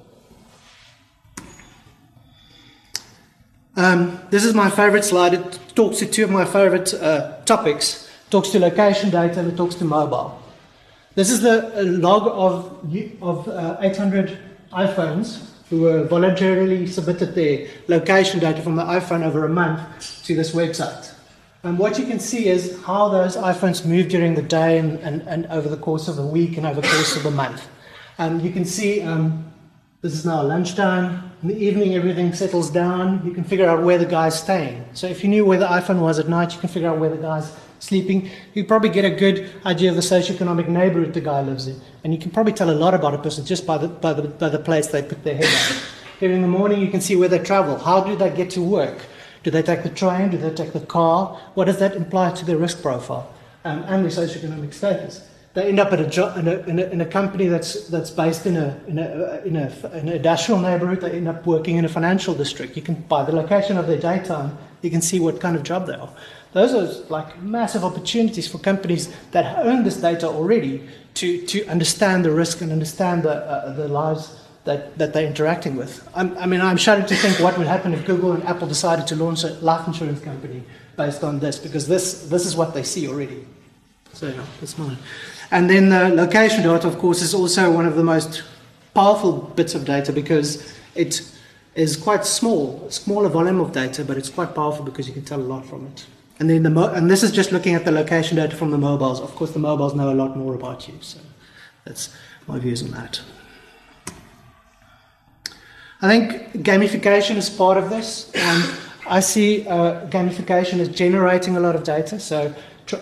Um, 3.75 4.21
this 4.31 4.45
is 4.45 4.55
my 4.55 4.71
favorite 4.71 5.05
slide. 5.05 5.35
It 5.35 5.59
talks 5.75 5.99
to 5.99 6.07
two 6.07 6.23
of 6.23 6.31
my 6.31 6.45
favorite 6.45 6.95
uh, 6.95 7.39
topics. 7.45 8.09
It 8.27 8.31
talks 8.31 8.51
to 8.51 8.61
location 8.61 9.11
data 9.11 9.41
and 9.41 9.53
it 9.53 9.57
talks 9.57 9.75
to 9.77 9.85
mobile. 9.85 10.41
This 11.17 11.31
is 11.31 11.41
the 11.41 11.83
log 11.83 12.29
of, 12.29 12.55
of 13.21 13.49
uh, 13.49 13.79
800 13.81 14.39
iPhones 14.73 15.56
who 15.70 16.04
voluntarily 16.04 16.87
submitted 16.87 17.35
their 17.35 17.66
location 17.88 18.38
data 18.40 18.62
from 18.62 18.76
the 18.76 18.85
iPhone 18.85 19.25
over 19.25 19.44
a 19.44 19.49
month 19.49 20.25
to 20.25 20.35
this 20.35 20.52
website. 20.54 21.12
And 21.62 21.78
what 21.78 21.99
you 21.99 22.06
can 22.06 22.20
see 22.20 22.46
is 22.46 22.80
how 22.85 23.08
those 23.08 23.37
iPhones 23.37 23.85
move 23.85 24.08
during 24.08 24.35
the 24.35 24.42
day 24.42 24.78
and, 24.78 24.99
and, 25.00 25.23
and 25.23 25.46
over 25.46 25.68
the 25.68 25.76
course 25.76 26.06
of 26.06 26.16
the 26.16 26.26
week 26.26 26.56
and 26.56 26.66
over 26.66 26.80
the 26.80 26.87
course 26.87 27.16
of 27.16 27.25
the 27.25 27.30
month. 27.32 27.66
Um, 28.18 28.38
you 28.40 28.52
can 28.52 28.64
see 28.64 29.02
um, 29.02 29.52
This 30.02 30.14
is 30.14 30.25
now 30.25 30.42
lunchtime. 30.42 31.32
In 31.42 31.49
the 31.49 31.56
evening, 31.56 31.94
everything 31.94 32.32
settles 32.32 32.70
down. 32.70 33.23
You 33.25 33.32
can 33.32 33.42
figure 33.42 33.68
out 33.68 33.82
where 33.82 33.99
the 33.99 34.06
guy's 34.06 34.38
staying. 34.38 34.85
So 34.92 35.08
if 35.08 35.25
you 35.25 35.28
knew 35.28 35.44
where 35.44 35.58
the 35.58 35.66
iPhone 35.66 36.00
was 36.00 36.20
at 36.20 36.28
night, 36.28 36.52
you 36.54 36.61
can 36.61 36.68
figure 36.68 36.88
out 36.88 37.00
where 37.00 37.11
the 37.11 37.16
guy's 37.16 37.50
sleeping. 37.78 38.30
You 38.54 38.64
probably 38.64 38.90
get 38.90 39.04
a 39.04 39.11
good 39.11 39.50
idea 39.64 39.90
of 39.90 39.97
the 39.97 40.02
socioeconomic 40.02 40.68
neighborhood 40.68 41.14
the 41.14 41.21
guy 41.21 41.40
lives 41.42 41.66
in. 41.66 41.80
And 42.04 42.12
you 42.12 42.18
can 42.18 42.30
probably 42.30 42.52
tell 42.52 42.71
a 42.71 42.78
lot 42.85 42.95
about 42.95 43.14
a 43.14 43.18
person 43.18 43.45
just 43.45 43.66
by 43.66 43.78
the, 43.78 43.88
by 43.88 44.12
the, 44.12 44.23
by 44.23 44.49
the 44.49 44.59
place 44.59 44.88
they 44.88 45.02
put 45.02 45.23
their 45.25 45.37
head 45.37 45.45
on. 45.45 45.83
During 46.21 46.42
the 46.42 46.49
morning, 46.49 46.80
you 46.80 46.88
can 46.88 47.00
see 47.00 47.16
where 47.16 47.28
they 47.28 47.38
travel. 47.38 47.78
How 47.78 48.02
do 48.02 48.16
they 48.16 48.30
get 48.30 48.50
to 48.50 48.62
work? 48.62 48.99
Do 49.42 49.50
they 49.50 49.62
take 49.62 49.83
the 49.83 49.90
train? 49.90 50.30
Do 50.30 50.38
they 50.38 50.50
take 50.50 50.73
the 50.73 50.80
car? 50.80 51.40
What 51.54 51.66
does 51.66 51.78
that 51.78 51.95
imply 51.95 52.33
to 52.33 52.45
their 52.45 52.56
risk 52.56 52.83
profile 52.83 53.33
um, 53.64 53.85
and 53.85 54.04
their 54.04 54.11
socioeconomic 54.11 54.75
status? 54.75 55.28
They 55.54 55.68
end 55.68 55.78
up 55.78 55.92
at 55.92 56.00
a 56.00 56.06
job 56.06 56.37
in 56.37 56.49
a, 56.49 56.59
in, 56.66 56.78
a, 56.78 56.83
in 56.85 57.00
a 57.00 57.06
company 57.06 57.47
that's 57.47 57.88
that's 57.88 58.11
based 58.11 58.45
in 58.45 58.56
a 58.56 58.78
in 58.88 58.99
a, 58.99 59.40
in 59.45 59.56
a 59.56 59.73
in 59.95 60.09
a 60.09 60.12
industrial 60.16 60.61
neighborhood. 60.61 61.00
They 61.00 61.12
end 61.12 61.28
up 61.28 61.47
working 61.47 61.76
in 61.76 61.85
a 61.85 61.88
financial 61.88 62.35
district. 62.35 62.76
You 62.76 62.83
can 62.83 62.97
by 63.09 63.25
the 63.25 63.33
location 63.33 63.78
of 63.78 63.87
their 63.87 63.99
daytime, 63.99 64.59
you 64.83 64.90
can 64.90 65.02
see 65.02 65.21
what 65.21 65.40
kind 65.40 65.56
of 65.56 65.62
job 65.62 65.87
they 65.87 65.95
are. 65.95 66.11
Those 66.52 66.75
are 66.75 67.04
like 67.09 67.42
massive 67.42 67.85
opportunities 67.85 68.49
for 68.49 68.59
companies 68.59 69.14
that 69.33 69.59
own 69.59 69.85
this 69.85 69.97
data 69.97 70.26
already 70.26 70.88
to 71.14 71.47
to 71.47 71.66
understand 71.66 72.25
the 72.25 72.30
risk 72.30 72.61
and 72.61 72.73
understand 72.73 73.23
the 73.23 73.35
uh, 73.35 73.73
the 73.75 73.88
lives 73.88 74.37
that, 74.66 74.99
that 74.99 75.12
they're 75.12 75.26
interacting 75.26 75.76
with. 75.76 76.06
I'm, 76.14 76.37
i 76.38 76.45
mean, 76.45 76.61
I'm 76.61 76.76
shuddered 76.76 77.09
to 77.09 77.14
think 77.14 77.40
what 77.40 77.56
would 77.56 77.66
happen 77.66 77.95
if 77.95 78.04
Google 78.04 78.33
and 78.33 78.42
Apple 78.45 78.68
decided 78.68 79.06
to 79.06 79.16
launch 79.16 79.45
a 79.45 79.54
life 79.61 79.87
insurance 79.87 80.21
company 80.21 80.62
based 80.97 81.25
on 81.25 81.38
this, 81.38 81.59
because 81.59 81.88
this, 81.88 82.28
this 82.28 82.45
is 82.45 82.54
what 82.56 82.75
they 82.75 82.83
see 82.83 83.09
already. 83.09 83.47
So, 84.12 84.28
yeah, 84.28 84.45
that's 84.61 84.76
mine. 84.76 84.99
And 85.50 85.71
then 85.71 85.88
the 85.88 86.09
location 86.09 86.62
data, 86.62 86.88
of 86.88 86.99
course, 86.99 87.23
is 87.23 87.33
also 87.33 87.71
one 87.71 87.87
of 87.87 87.97
the 87.97 88.02
most 88.02 88.42
powerful 88.92 89.33
bits 89.33 89.75
of 89.75 89.85
data 89.85 90.12
because 90.12 90.75
it 90.95 91.21
is 91.76 91.97
quite 91.97 92.25
small, 92.25 92.90
smaller 92.90 93.28
volume 93.28 93.61
of 93.61 93.71
data, 93.73 94.02
but 94.04 94.16
it's 94.16 94.30
quite 94.30 94.54
powerful 94.54 94.85
because 94.85 95.06
you 95.06 95.12
can 95.12 95.25
tell 95.25 95.40
a 95.40 95.49
lot 95.54 95.64
from 95.66 95.87
it. 95.87 96.06
And 96.40 96.49
then 96.50 96.62
the 96.62 96.71
mo- 96.71 96.92
and 96.92 97.11
this 97.11 97.23
is 97.23 97.30
just 97.30 97.52
looking 97.52 97.75
at 97.75 97.85
the 97.85 97.92
location 97.92 98.37
data 98.37 98.56
from 98.56 98.71
the 98.71 98.78
mobiles. 98.78 99.21
Of 99.21 99.35
course, 99.37 99.52
the 99.52 99.59
mobiles 99.59 99.95
know 99.95 100.11
a 100.11 100.14
lot 100.14 100.37
more 100.37 100.54
about 100.54 100.88
you. 100.88 100.95
So 101.00 101.18
that's 101.85 102.14
my 102.47 102.59
views 102.59 102.83
on 102.83 102.90
that. 102.92 103.21
I 106.02 106.09
think 106.09 106.52
gamification 106.64 107.37
is 107.37 107.49
part 107.49 107.78
of 107.78 107.90
this. 107.90 108.30
Um, 108.37 108.62
I 109.09 109.21
see 109.21 109.66
uh, 109.66 110.06
gamification 110.09 110.78
as 110.80 110.88
generating 110.88 111.56
a 111.56 111.61
lot 111.61 111.75
of 111.75 111.85
data. 111.85 112.18
So, 112.21 112.54
tr- 112.87 112.97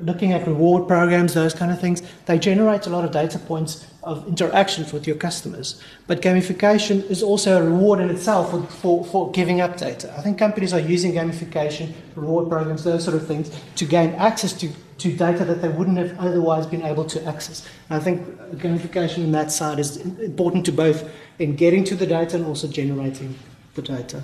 looking 0.00 0.32
at 0.32 0.46
reward 0.46 0.86
programs, 0.86 1.34
those 1.34 1.54
kind 1.54 1.72
of 1.72 1.80
things, 1.80 2.02
they 2.26 2.38
generate 2.38 2.86
a 2.86 2.90
lot 2.90 3.04
of 3.04 3.10
data 3.10 3.38
points 3.38 3.86
of 4.06 4.26
interactions 4.28 4.92
with 4.92 5.06
your 5.06 5.16
customers. 5.16 5.82
But 6.06 6.22
gamification 6.22 7.04
is 7.10 7.22
also 7.22 7.60
a 7.60 7.64
reward 7.64 7.98
in 7.98 8.08
itself 8.08 8.52
for, 8.52 8.62
for, 8.62 9.04
for 9.04 9.30
giving 9.32 9.60
up 9.60 9.76
data. 9.76 10.14
I 10.16 10.22
think 10.22 10.38
companies 10.38 10.72
are 10.72 10.80
using 10.80 11.12
gamification, 11.12 11.92
reward 12.14 12.48
programs, 12.48 12.84
those 12.84 13.04
sort 13.04 13.16
of 13.16 13.26
things, 13.26 13.50
to 13.74 13.84
gain 13.84 14.10
access 14.14 14.52
to, 14.60 14.70
to 14.98 15.12
data 15.12 15.44
that 15.44 15.60
they 15.60 15.68
wouldn't 15.68 15.98
have 15.98 16.18
otherwise 16.20 16.66
been 16.66 16.82
able 16.82 17.04
to 17.06 17.24
access. 17.26 17.68
And 17.90 18.00
I 18.00 18.04
think 18.04 18.24
gamification 18.62 19.24
on 19.24 19.32
that 19.32 19.50
side 19.50 19.80
is 19.80 19.96
important 19.96 20.64
to 20.66 20.72
both 20.72 21.10
in 21.40 21.56
getting 21.56 21.82
to 21.84 21.96
the 21.96 22.06
data 22.06 22.36
and 22.36 22.46
also 22.46 22.68
generating 22.68 23.36
the 23.74 23.82
data. 23.82 24.22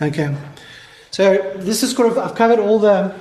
Okay. 0.00 0.32
So 1.10 1.54
this 1.56 1.82
is 1.82 1.90
sort 1.90 2.12
of 2.12 2.18
I've 2.18 2.36
covered 2.36 2.60
all 2.60 2.78
the 2.78 3.12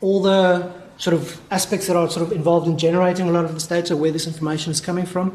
all 0.00 0.20
the 0.20 0.83
sort 1.04 1.12
of 1.12 1.38
aspects 1.50 1.86
that 1.86 1.96
are 1.96 2.08
sort 2.08 2.24
of 2.26 2.32
involved 2.32 2.66
in 2.66 2.78
generating 2.78 3.28
a 3.28 3.30
lot 3.30 3.44
of 3.44 3.52
this 3.52 3.66
data, 3.66 3.94
where 3.94 4.10
this 4.10 4.26
information 4.26 4.72
is 4.72 4.80
coming 4.80 5.04
from. 5.04 5.26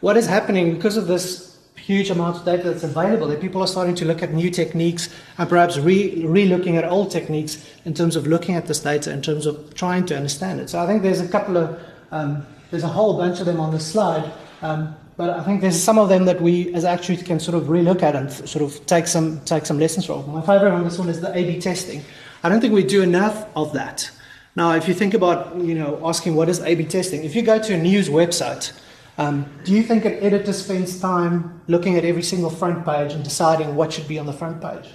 What 0.00 0.18
is 0.18 0.26
happening 0.26 0.74
because 0.74 0.98
of 0.98 1.06
this 1.06 1.56
huge 1.76 2.10
amount 2.10 2.36
of 2.36 2.44
data 2.44 2.64
that's 2.70 2.84
available, 2.84 3.26
that 3.28 3.40
people 3.40 3.62
are 3.62 3.66
starting 3.66 3.94
to 3.94 4.04
look 4.04 4.22
at 4.22 4.34
new 4.34 4.50
techniques 4.50 5.08
and 5.38 5.48
perhaps 5.48 5.78
re, 5.78 6.26
re-looking 6.26 6.76
at 6.76 6.84
old 6.84 7.10
techniques 7.10 7.66
in 7.86 7.94
terms 7.94 8.16
of 8.16 8.26
looking 8.26 8.54
at 8.54 8.66
this 8.66 8.80
data, 8.80 9.10
in 9.10 9.22
terms 9.22 9.46
of 9.46 9.54
trying 9.72 10.04
to 10.04 10.14
understand 10.14 10.60
it. 10.60 10.68
So 10.68 10.78
I 10.78 10.86
think 10.86 11.02
there's 11.02 11.22
a 11.22 11.28
couple 11.28 11.56
of, 11.56 11.80
um, 12.10 12.46
there's 12.70 12.84
a 12.84 12.94
whole 12.98 13.16
bunch 13.16 13.40
of 13.40 13.46
them 13.46 13.60
on 13.60 13.72
the 13.72 13.80
slide. 13.80 14.30
Um, 14.60 14.94
but 15.16 15.30
I 15.30 15.42
think 15.42 15.62
there's 15.62 15.82
some 15.82 15.98
of 15.98 16.10
them 16.10 16.26
that 16.26 16.42
we 16.42 16.74
as 16.74 16.84
actuaries 16.84 17.22
can 17.22 17.40
sort 17.40 17.56
of 17.56 17.64
relook 17.68 18.02
at 18.02 18.14
and 18.14 18.30
sort 18.30 18.62
of 18.62 18.84
take 18.84 19.06
some 19.06 19.40
take 19.46 19.64
some 19.64 19.78
lessons 19.78 20.04
from. 20.04 20.30
My 20.30 20.42
favorite 20.42 20.72
on 20.72 20.84
this 20.84 20.98
one 20.98 21.08
is 21.08 21.20
the 21.22 21.32
A/B 21.34 21.60
testing. 21.60 22.02
I 22.42 22.50
don't 22.50 22.60
think 22.60 22.74
we 22.74 22.84
do 22.84 23.00
enough 23.00 23.46
of 23.56 23.72
that. 23.72 24.10
Now, 24.56 24.72
if 24.72 24.86
you 24.86 24.94
think 24.94 25.14
about 25.14 25.56
you 25.56 25.74
know 25.74 26.00
asking 26.04 26.36
what 26.36 26.48
is 26.48 26.60
A/B 26.60 26.84
testing, 26.84 27.24
if 27.24 27.34
you 27.34 27.42
go 27.42 27.58
to 27.58 27.74
a 27.74 27.78
news 27.78 28.08
website, 28.08 28.72
um, 29.18 29.46
do 29.64 29.72
you 29.72 29.82
think 29.82 30.04
an 30.04 30.14
editor 30.14 30.52
spends 30.52 31.00
time 31.00 31.60
looking 31.66 31.96
at 31.96 32.04
every 32.04 32.22
single 32.22 32.50
front 32.50 32.84
page 32.84 33.12
and 33.12 33.24
deciding 33.24 33.74
what 33.74 33.92
should 33.92 34.06
be 34.06 34.18
on 34.18 34.26
the 34.26 34.32
front 34.32 34.60
page? 34.60 34.90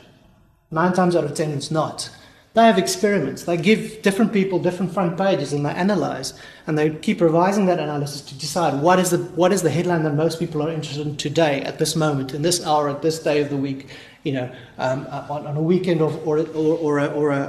Nine 0.71 0.93
times 0.93 1.15
out 1.15 1.25
of 1.25 1.33
ten, 1.33 1.51
it's 1.51 1.71
not. 1.71 2.09
They 2.53 2.65
have 2.65 2.79
experiments. 2.79 3.43
They 3.43 3.57
give 3.57 4.01
different 4.01 4.33
people 4.33 4.59
different 4.59 4.93
front 4.93 5.17
pages 5.17 5.53
and 5.53 5.65
they 5.65 5.69
analyze 5.69 6.33
and 6.65 6.77
they 6.77 6.89
keep 6.89 7.21
revising 7.21 7.67
that 7.67 7.79
analysis 7.79 8.21
to 8.21 8.35
decide 8.35 8.81
what 8.81 8.97
is 8.97 9.11
the 9.11 9.17
what 9.35 9.51
is 9.51 9.61
the 9.61 9.69
headline 9.69 10.03
that 10.03 10.15
most 10.15 10.39
people 10.39 10.63
are 10.63 10.71
interested 10.71 11.05
in 11.05 11.15
today 11.17 11.61
at 11.61 11.79
this 11.79 11.95
moment, 11.95 12.33
in 12.33 12.41
this 12.41 12.65
hour, 12.65 12.89
at 12.89 13.01
this 13.01 13.19
day 13.19 13.41
of 13.41 13.49
the 13.49 13.57
week, 13.57 13.87
you 14.23 14.31
know, 14.31 14.51
um, 14.77 15.05
on, 15.29 15.45
on, 15.45 15.57
a 15.57 15.61
weekend 15.61 16.01
or 16.01 16.11
or 16.25 16.39
or, 16.39 16.77
or, 16.77 16.99
a, 16.99 17.07
or 17.07 17.31
a, 17.31 17.43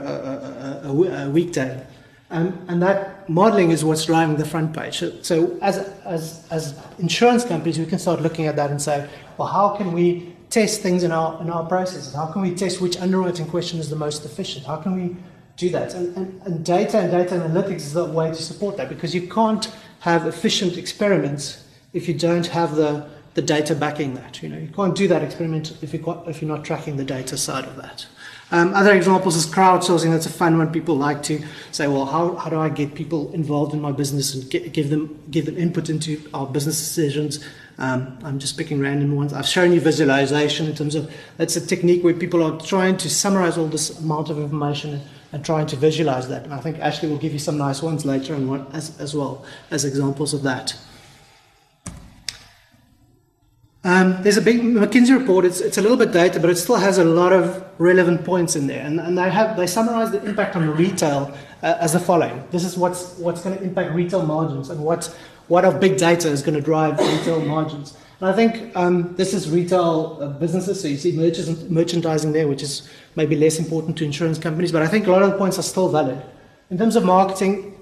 a, 0.84 0.88
a, 0.88 1.26
a 1.26 1.30
weekday. 1.30 1.86
Um, 2.32 2.64
and 2.68 2.80
that 2.82 3.28
modeling 3.28 3.72
is 3.72 3.84
what's 3.84 4.04
driving 4.04 4.36
the 4.36 4.44
front 4.44 4.76
page. 4.76 4.98
So, 4.98 5.20
so 5.22 5.58
as, 5.62 5.78
as, 6.04 6.46
as 6.50 6.78
insurance 6.98 7.44
companies, 7.44 7.78
we 7.78 7.86
can 7.86 7.98
start 7.98 8.20
looking 8.22 8.46
at 8.46 8.54
that 8.56 8.70
and 8.70 8.80
say, 8.80 9.08
well, 9.36 9.48
how 9.48 9.76
can 9.76 9.92
we 9.92 10.36
test 10.48 10.80
things 10.80 11.02
in 11.02 11.10
our, 11.10 11.40
in 11.40 11.50
our 11.50 11.66
processes? 11.66 12.14
How 12.14 12.26
can 12.26 12.42
we 12.42 12.54
test 12.54 12.80
which 12.80 12.96
underwriting 12.98 13.46
question 13.46 13.80
is 13.80 13.90
the 13.90 13.96
most 13.96 14.24
efficient? 14.24 14.64
How 14.64 14.76
can 14.76 14.94
we 14.94 15.16
do 15.56 15.70
that? 15.70 15.94
And, 15.94 16.16
and, 16.16 16.42
and 16.42 16.64
data 16.64 16.98
and 16.98 17.10
data 17.10 17.34
analytics 17.34 17.76
is 17.76 17.94
the 17.94 18.04
way 18.04 18.28
to 18.28 18.42
support 18.42 18.76
that 18.76 18.88
because 18.88 19.12
you 19.12 19.26
can't 19.26 19.66
have 20.00 20.26
efficient 20.26 20.76
experiments 20.76 21.64
if 21.92 22.06
you 22.06 22.14
don't 22.14 22.46
have 22.46 22.76
the, 22.76 23.08
the 23.34 23.42
data 23.42 23.74
backing 23.74 24.14
that. 24.14 24.40
You 24.40 24.50
know, 24.50 24.58
you 24.58 24.68
can't 24.68 24.94
do 24.94 25.08
that 25.08 25.22
experiment 25.22 25.76
if, 25.82 25.92
you, 25.92 26.22
if 26.26 26.40
you're 26.40 26.56
not 26.56 26.64
tracking 26.64 26.96
the 26.96 27.04
data 27.04 27.36
side 27.36 27.64
of 27.64 27.76
that. 27.76 28.06
Um, 28.52 28.74
other 28.74 28.92
examples 28.92 29.36
is 29.36 29.46
crowdsourcing. 29.46 30.10
That's 30.10 30.26
a 30.26 30.30
fun 30.30 30.58
one. 30.58 30.72
People 30.72 30.96
like 30.96 31.22
to 31.24 31.40
say, 31.70 31.86
well, 31.86 32.04
how, 32.04 32.34
how 32.34 32.50
do 32.50 32.58
I 32.58 32.68
get 32.68 32.94
people 32.94 33.32
involved 33.32 33.74
in 33.74 33.80
my 33.80 33.92
business 33.92 34.34
and 34.34 34.50
get, 34.50 34.72
give 34.72 34.90
them 34.90 35.22
give 35.30 35.46
them 35.46 35.56
input 35.56 35.88
into 35.88 36.28
our 36.34 36.46
business 36.46 36.78
decisions? 36.78 37.44
Um, 37.78 38.18
I'm 38.24 38.38
just 38.38 38.58
picking 38.58 38.80
random 38.80 39.14
ones. 39.14 39.32
I've 39.32 39.46
shown 39.46 39.72
you 39.72 39.80
visualization 39.80 40.66
in 40.66 40.74
terms 40.74 40.94
of 40.94 41.10
that's 41.36 41.56
a 41.56 41.66
technique 41.66 42.04
where 42.04 42.12
people 42.12 42.42
are 42.42 42.60
trying 42.60 42.96
to 42.98 43.08
summarize 43.08 43.56
all 43.56 43.68
this 43.68 43.98
amount 44.00 44.30
of 44.30 44.38
information 44.38 44.94
and, 44.94 45.02
and 45.32 45.44
trying 45.44 45.66
to 45.68 45.76
visualize 45.76 46.28
that. 46.28 46.44
And 46.44 46.52
I 46.52 46.58
think 46.58 46.78
Ashley 46.80 47.08
will 47.08 47.18
give 47.18 47.32
you 47.32 47.38
some 47.38 47.56
nice 47.56 47.82
ones 47.82 48.04
later 48.04 48.34
on 48.34 48.66
as, 48.72 48.98
as 49.00 49.14
well 49.14 49.44
as 49.70 49.84
examples 49.84 50.34
of 50.34 50.42
that. 50.42 50.76
Um, 53.82 54.22
there's 54.22 54.36
a 54.36 54.42
big 54.42 54.60
McKinsey 54.60 55.18
report. 55.18 55.46
It's, 55.46 55.60
it's 55.60 55.78
a 55.78 55.82
little 55.82 55.96
bit 55.96 56.12
dated, 56.12 56.42
but 56.42 56.50
it 56.50 56.56
still 56.56 56.76
has 56.76 56.98
a 56.98 57.04
lot 57.04 57.32
of 57.32 57.64
relevant 57.78 58.24
points 58.26 58.54
in 58.54 58.66
there. 58.66 58.84
And, 58.84 59.00
and 59.00 59.16
they 59.16 59.30
have 59.30 59.56
they 59.56 59.66
summarize 59.66 60.10
the 60.10 60.22
impact 60.24 60.54
on 60.54 60.68
retail 60.76 61.34
uh, 61.62 61.78
as 61.80 61.94
the 61.94 62.00
following: 62.00 62.44
This 62.50 62.64
is 62.64 62.76
what's 62.76 63.16
what's 63.18 63.42
going 63.42 63.56
to 63.56 63.64
impact 63.64 63.94
retail 63.94 64.24
margins, 64.26 64.68
and 64.68 64.80
what 64.80 65.06
what 65.48 65.64
of 65.64 65.80
big 65.80 65.96
data 65.96 66.28
is 66.28 66.42
going 66.42 66.56
to 66.56 66.60
drive 66.60 66.98
retail 66.98 67.40
margins. 67.40 67.96
And 68.20 68.28
I 68.28 68.34
think 68.34 68.76
um, 68.76 69.16
this 69.16 69.32
is 69.32 69.48
retail 69.48 70.18
uh, 70.20 70.28
businesses, 70.38 70.78
so 70.78 70.88
you 70.88 70.98
see 70.98 71.12
merchandising 71.70 72.32
there, 72.32 72.46
which 72.48 72.62
is 72.62 72.86
maybe 73.16 73.34
less 73.34 73.58
important 73.58 73.96
to 73.96 74.04
insurance 74.04 74.38
companies, 74.38 74.72
but 74.72 74.82
I 74.82 74.88
think 74.88 75.06
a 75.06 75.10
lot 75.10 75.22
of 75.22 75.30
the 75.30 75.38
points 75.38 75.58
are 75.58 75.62
still 75.62 75.88
valid. 75.88 76.22
In 76.68 76.76
terms 76.76 76.96
of 76.96 77.04
marketing, 77.04 77.80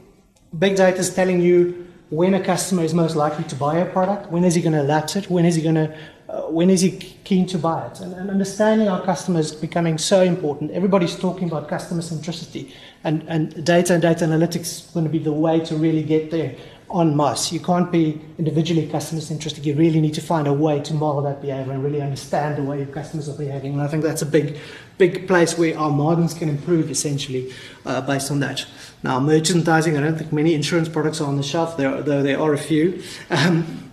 big 0.56 0.76
data 0.76 0.96
is 0.96 1.12
telling 1.12 1.40
you 1.40 1.87
when 2.10 2.34
a 2.34 2.42
customer 2.42 2.82
is 2.82 2.94
most 2.94 3.16
likely 3.16 3.44
to 3.44 3.54
buy 3.54 3.78
a 3.78 3.86
product, 3.90 4.30
when 4.30 4.44
is 4.44 4.54
he 4.54 4.62
going 4.62 4.72
to 4.72 4.82
lapse 4.82 5.16
it, 5.16 5.28
when 5.28 5.44
is 5.44 5.56
he 5.56 5.62
going 5.62 5.74
to 5.74 5.96
uh, 6.28 6.42
when 6.42 6.68
is 6.68 6.82
he 6.82 6.90
keen 7.24 7.46
to 7.46 7.56
buy 7.56 7.86
it? 7.86 8.00
And, 8.00 8.12
and, 8.12 8.28
understanding 8.30 8.86
our 8.86 9.02
customers 9.02 9.54
becoming 9.54 9.96
so 9.96 10.20
important. 10.20 10.70
Everybody's 10.72 11.16
talking 11.16 11.48
about 11.48 11.68
customer 11.68 12.02
centricity, 12.02 12.70
and, 13.04 13.22
and 13.28 13.64
data 13.64 13.92
and 13.92 14.02
data 14.02 14.24
analytics 14.24 14.56
is 14.56 14.90
going 14.92 15.04
to 15.04 15.10
be 15.10 15.18
the 15.18 15.32
way 15.32 15.60
to 15.60 15.76
really 15.76 16.02
get 16.02 16.30
there 16.30 16.54
on 16.90 17.16
mass. 17.16 17.52
You 17.52 17.60
can't 17.60 17.92
be 17.92 18.20
individually 18.38 18.86
customer 18.86 19.20
centric. 19.20 19.64
You 19.64 19.74
really 19.74 20.00
need 20.00 20.14
to 20.14 20.20
find 20.20 20.46
a 20.46 20.52
way 20.52 20.80
to 20.80 20.94
model 20.94 21.22
that 21.22 21.42
behavior 21.42 21.72
and 21.72 21.84
really 21.84 22.00
understand 22.00 22.56
the 22.56 22.62
way 22.62 22.78
your 22.78 22.86
customers 22.86 23.28
are 23.28 23.36
behaving. 23.36 23.74
And 23.74 23.82
I 23.82 23.88
think 23.88 24.02
that's 24.02 24.22
a 24.22 24.26
big, 24.26 24.56
big 24.96 25.26
place 25.26 25.58
where 25.58 25.78
our 25.78 25.90
margins 25.90 26.34
can 26.34 26.48
improve 26.48 26.90
essentially 26.90 27.52
uh, 27.84 28.00
based 28.00 28.30
on 28.30 28.40
that. 28.40 28.64
Now, 29.02 29.20
merchandising, 29.20 29.96
I 29.96 30.00
don't 30.00 30.16
think 30.16 30.32
many 30.32 30.54
insurance 30.54 30.88
products 30.88 31.20
are 31.20 31.28
on 31.28 31.36
the 31.36 31.42
shelf, 31.42 31.76
there, 31.76 32.02
though 32.02 32.22
there 32.22 32.40
are 32.40 32.54
a 32.54 32.58
few. 32.58 33.02
Um, 33.30 33.90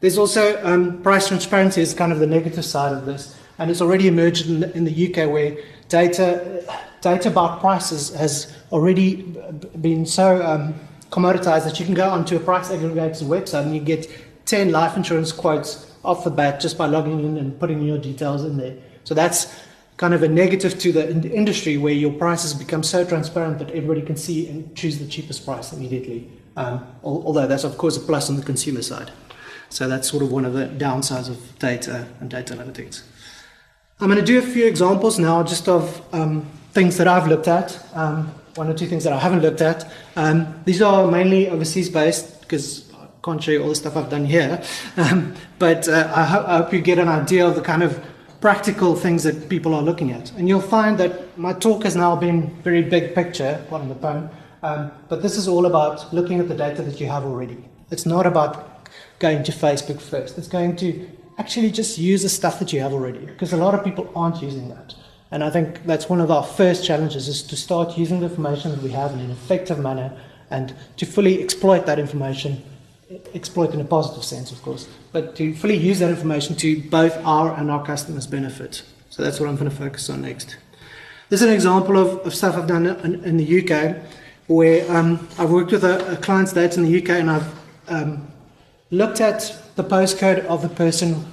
there's 0.00 0.16
also 0.16 0.64
um, 0.64 1.02
price 1.02 1.26
transparency 1.26 1.80
is 1.80 1.92
kind 1.92 2.12
of 2.12 2.20
the 2.20 2.26
negative 2.26 2.64
side 2.64 2.92
of 2.92 3.04
this. 3.04 3.36
And 3.58 3.70
it's 3.70 3.80
already 3.80 4.06
emerged 4.06 4.48
in, 4.48 4.62
in 4.62 4.84
the 4.84 5.08
UK 5.08 5.28
where 5.28 5.56
data, 5.88 6.64
data 7.00 7.28
about 7.28 7.60
prices 7.60 8.14
has 8.14 8.54
already 8.70 9.22
been 9.80 10.06
so 10.06 10.44
um, 10.44 10.74
commoditized 11.10 11.64
that 11.64 11.78
you 11.80 11.86
can 11.86 11.94
go 11.94 12.08
onto 12.08 12.36
a 12.36 12.40
price 12.40 12.70
aggregator's 12.70 13.22
website 13.22 13.64
and 13.64 13.74
you 13.74 13.80
get 13.80 14.10
10 14.46 14.70
life 14.70 14.96
insurance 14.96 15.32
quotes 15.32 15.94
off 16.04 16.24
the 16.24 16.30
bat 16.30 16.60
just 16.60 16.78
by 16.78 16.86
logging 16.86 17.20
in 17.20 17.36
and 17.36 17.58
putting 17.58 17.82
your 17.82 17.98
details 17.98 18.44
in 18.44 18.56
there. 18.56 18.76
So 19.04 19.14
that's 19.14 19.54
kind 19.96 20.14
of 20.14 20.22
a 20.22 20.28
negative 20.28 20.78
to 20.78 20.92
the 20.92 21.10
industry 21.32 21.76
where 21.76 21.92
your 21.92 22.12
prices 22.12 22.54
become 22.54 22.82
so 22.82 23.04
transparent 23.04 23.58
that 23.58 23.70
everybody 23.70 24.00
can 24.02 24.16
see 24.16 24.48
and 24.48 24.74
choose 24.76 24.98
the 24.98 25.06
cheapest 25.06 25.44
price 25.44 25.72
immediately. 25.72 26.30
Um, 26.56 26.86
although 27.02 27.46
that's 27.46 27.64
of 27.64 27.78
course 27.78 27.96
a 27.96 28.00
plus 28.00 28.30
on 28.30 28.36
the 28.36 28.42
consumer 28.42 28.82
side. 28.82 29.12
So 29.70 29.88
that's 29.88 30.08
sort 30.08 30.22
of 30.22 30.32
one 30.32 30.44
of 30.44 30.54
the 30.54 30.66
downsides 30.66 31.28
of 31.28 31.58
data 31.58 32.06
and 32.20 32.30
data 32.30 32.54
analytics. 32.54 33.02
I'm 34.00 34.06
going 34.08 34.20
to 34.20 34.24
do 34.24 34.38
a 34.38 34.42
few 34.42 34.64
examples 34.64 35.18
now 35.18 35.42
just 35.42 35.68
of 35.68 36.00
um, 36.14 36.48
things 36.70 36.96
that 36.98 37.08
I've 37.08 37.26
looked 37.26 37.48
at. 37.48 37.84
Um, 37.94 38.32
one 38.54 38.68
or 38.68 38.74
two 38.74 38.86
things 38.86 39.02
that 39.02 39.12
I 39.12 39.18
haven't 39.18 39.40
looked 39.40 39.60
at. 39.60 39.92
Um, 40.14 40.62
these 40.64 40.80
are 40.80 41.10
mainly 41.10 41.48
overseas 41.48 41.88
based 41.88 42.40
because 42.42 42.92
I 42.94 43.08
can't 43.24 43.42
show 43.42 43.50
you 43.50 43.60
all 43.60 43.70
the 43.70 43.74
stuff 43.74 43.96
I've 43.96 44.08
done 44.08 44.24
here. 44.24 44.62
Um, 44.96 45.34
but 45.58 45.88
uh, 45.88 46.12
I, 46.14 46.24
ho- 46.24 46.44
I 46.46 46.56
hope 46.58 46.72
you 46.72 46.80
get 46.80 47.00
an 47.00 47.08
idea 47.08 47.44
of 47.44 47.56
the 47.56 47.60
kind 47.60 47.82
of 47.82 48.00
practical 48.40 48.94
things 48.94 49.24
that 49.24 49.48
people 49.48 49.74
are 49.74 49.82
looking 49.82 50.12
at. 50.12 50.30
And 50.32 50.48
you'll 50.48 50.60
find 50.60 50.96
that 50.98 51.36
my 51.36 51.52
talk 51.52 51.82
has 51.82 51.96
now 51.96 52.14
been 52.14 52.54
very 52.62 52.82
big 52.82 53.16
picture, 53.16 53.64
pardon 53.68 53.88
the 53.88 53.96
pun, 53.96 54.30
um, 54.62 54.92
but 55.08 55.22
this 55.22 55.36
is 55.36 55.48
all 55.48 55.66
about 55.66 56.14
looking 56.14 56.38
at 56.38 56.46
the 56.46 56.54
data 56.54 56.82
that 56.82 57.00
you 57.00 57.08
have 57.08 57.24
already. 57.24 57.64
It's 57.90 58.06
not 58.06 58.26
about 58.26 58.88
going 59.18 59.42
to 59.42 59.50
Facebook 59.50 60.00
first. 60.00 60.38
It's 60.38 60.48
going 60.48 60.76
to 60.76 61.08
actually 61.38 61.70
just 61.70 61.98
use 61.98 62.22
the 62.22 62.28
stuff 62.28 62.58
that 62.58 62.72
you 62.72 62.80
have 62.80 62.92
already, 62.92 63.24
because 63.24 63.52
a 63.52 63.56
lot 63.56 63.74
of 63.74 63.84
people 63.84 64.10
aren't 64.14 64.42
using 64.42 64.68
that. 64.68 64.94
And 65.30 65.44
I 65.44 65.50
think 65.50 65.84
that's 65.84 66.08
one 66.08 66.20
of 66.20 66.30
our 66.30 66.42
first 66.42 66.84
challenges 66.84 67.28
is 67.28 67.42
to 67.42 67.56
start 67.56 67.98
using 67.98 68.20
the 68.20 68.26
information 68.26 68.70
that 68.70 68.82
we 68.82 68.90
have 68.90 69.12
in 69.12 69.20
an 69.20 69.30
effective 69.30 69.78
manner 69.78 70.16
and 70.50 70.74
to 70.96 71.06
fully 71.06 71.42
exploit 71.42 71.84
that 71.86 71.98
information 71.98 72.62
exploit 73.34 73.72
in 73.72 73.80
a 73.80 73.84
positive 73.84 74.24
sense, 74.24 74.52
of 74.52 74.60
course, 74.62 74.88
but 75.12 75.34
to 75.36 75.54
fully 75.54 75.76
use 75.76 75.98
that 75.98 76.10
information 76.10 76.54
to 76.56 76.82
both 76.90 77.16
our 77.24 77.54
and 77.54 77.70
our 77.70 77.84
customers' 77.84 78.26
benefit. 78.26 78.82
So 79.10 79.22
that's 79.22 79.40
what 79.40 79.48
I'm 79.48 79.56
going 79.56 79.70
to 79.70 79.76
focus 79.76 80.10
on 80.10 80.22
next. 80.22 80.56
This 81.30 81.40
is 81.40 81.48
an 81.48 81.54
example 81.54 81.96
of, 81.96 82.26
of 82.26 82.34
stuff 82.34 82.56
I've 82.56 82.66
done 82.66 82.86
in, 82.86 83.24
in 83.24 83.36
the 83.36 83.62
UK, 83.62 83.96
where 84.46 84.90
um, 84.94 85.26
I've 85.38 85.50
worked 85.50 85.72
with 85.72 85.84
a, 85.84 86.12
a, 86.12 86.16
client's 86.16 86.52
data 86.52 86.80
in 86.80 86.90
the 86.90 87.02
UK 87.02 87.10
and 87.10 87.30
I've 87.30 87.54
um, 87.88 88.28
looked 88.90 89.20
at 89.20 89.57
the 89.78 89.84
postcode 89.84 90.44
of 90.46 90.60
the 90.60 90.68
person 90.68 91.24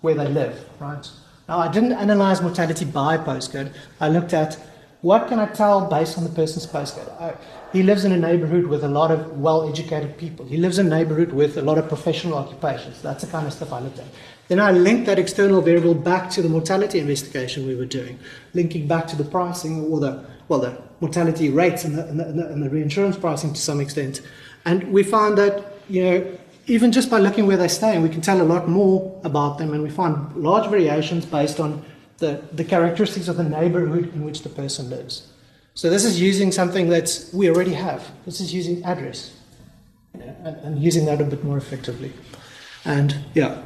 where 0.00 0.14
they 0.14 0.26
live, 0.26 0.64
right? 0.80 1.06
Now, 1.46 1.58
I 1.58 1.70
didn't 1.70 1.92
analyze 1.92 2.40
mortality 2.40 2.86
by 2.86 3.18
postcode. 3.18 3.70
I 4.00 4.08
looked 4.08 4.32
at 4.32 4.58
what 5.02 5.28
can 5.28 5.38
I 5.38 5.44
tell 5.46 5.86
based 5.90 6.16
on 6.16 6.24
the 6.24 6.30
person's 6.30 6.66
postcode. 6.66 7.10
I, 7.20 7.34
he 7.70 7.82
lives 7.82 8.06
in 8.06 8.12
a 8.12 8.16
neighborhood 8.16 8.64
with 8.66 8.82
a 8.82 8.88
lot 8.88 9.10
of 9.10 9.38
well 9.38 9.68
educated 9.68 10.16
people. 10.16 10.46
He 10.46 10.56
lives 10.56 10.78
in 10.78 10.86
a 10.86 10.88
neighborhood 10.88 11.32
with 11.34 11.58
a 11.58 11.62
lot 11.62 11.76
of 11.76 11.86
professional 11.88 12.38
occupations. 12.38 13.02
That's 13.02 13.24
the 13.24 13.30
kind 13.30 13.46
of 13.46 13.52
stuff 13.52 13.74
I 13.74 13.80
looked 13.80 13.98
at. 13.98 14.06
Then 14.48 14.58
I 14.58 14.70
linked 14.70 15.04
that 15.04 15.18
external 15.18 15.60
variable 15.60 15.94
back 15.94 16.30
to 16.30 16.40
the 16.40 16.48
mortality 16.48 16.98
investigation 16.98 17.66
we 17.66 17.76
were 17.76 17.84
doing, 17.84 18.18
linking 18.54 18.88
back 18.88 19.06
to 19.08 19.16
the 19.16 19.24
pricing 19.24 19.84
or 19.84 20.00
the, 20.00 20.24
well, 20.48 20.60
the 20.60 20.80
mortality 21.00 21.50
rates 21.50 21.84
and 21.84 21.98
the, 21.98 22.08
and 22.08 22.18
the, 22.18 22.46
and 22.46 22.62
the 22.62 22.70
reinsurance 22.70 23.18
pricing 23.18 23.52
to 23.52 23.60
some 23.60 23.80
extent. 23.80 24.22
And 24.64 24.90
we 24.94 25.02
found 25.02 25.36
that, 25.36 25.74
you 25.90 26.04
know, 26.04 26.38
even 26.66 26.92
just 26.92 27.10
by 27.10 27.18
looking 27.18 27.46
where 27.46 27.56
they 27.56 27.68
stay, 27.68 27.90
staying, 27.90 28.02
we 28.02 28.08
can 28.08 28.20
tell 28.20 28.40
a 28.40 28.44
lot 28.44 28.68
more 28.68 29.20
about 29.24 29.58
them, 29.58 29.72
and 29.74 29.82
we 29.82 29.90
find 29.90 30.34
large 30.36 30.68
variations 30.68 31.24
based 31.24 31.58
on 31.58 31.84
the, 32.18 32.42
the 32.52 32.64
characteristics 32.64 33.28
of 33.28 33.36
the 33.36 33.44
neighborhood 33.44 34.14
in 34.14 34.24
which 34.24 34.42
the 34.42 34.48
person 34.48 34.88
lives. 34.88 35.28
So 35.74 35.90
this 35.90 36.04
is 36.04 36.20
using 36.20 36.52
something 36.52 36.88
that 36.90 37.28
we 37.32 37.48
already 37.48 37.74
have. 37.74 38.10
This 38.24 38.40
is 38.40 38.52
using 38.54 38.84
address 38.84 39.34
and, 40.14 40.56
and, 40.58 40.78
using 40.78 41.06
that 41.06 41.20
a 41.20 41.24
bit 41.24 41.42
more 41.42 41.56
effectively. 41.56 42.12
And 42.84 43.16
yeah, 43.34 43.62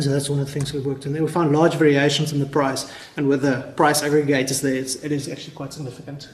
so 0.00 0.10
that's 0.10 0.30
one 0.30 0.38
of 0.38 0.46
the 0.46 0.52
things 0.52 0.72
we 0.72 0.80
worked 0.80 1.06
on 1.06 1.12
there. 1.12 1.22
We 1.22 1.30
found 1.30 1.52
large 1.52 1.74
variations 1.74 2.32
in 2.32 2.38
the 2.38 2.46
price, 2.46 2.90
and 3.16 3.28
with 3.28 3.42
the 3.42 3.72
price 3.76 4.00
aggregators 4.00 4.62
there, 4.62 4.74
it's, 4.74 4.94
it 4.96 5.12
is 5.12 5.28
actually 5.28 5.54
quite 5.54 5.72
significant. 5.72 6.28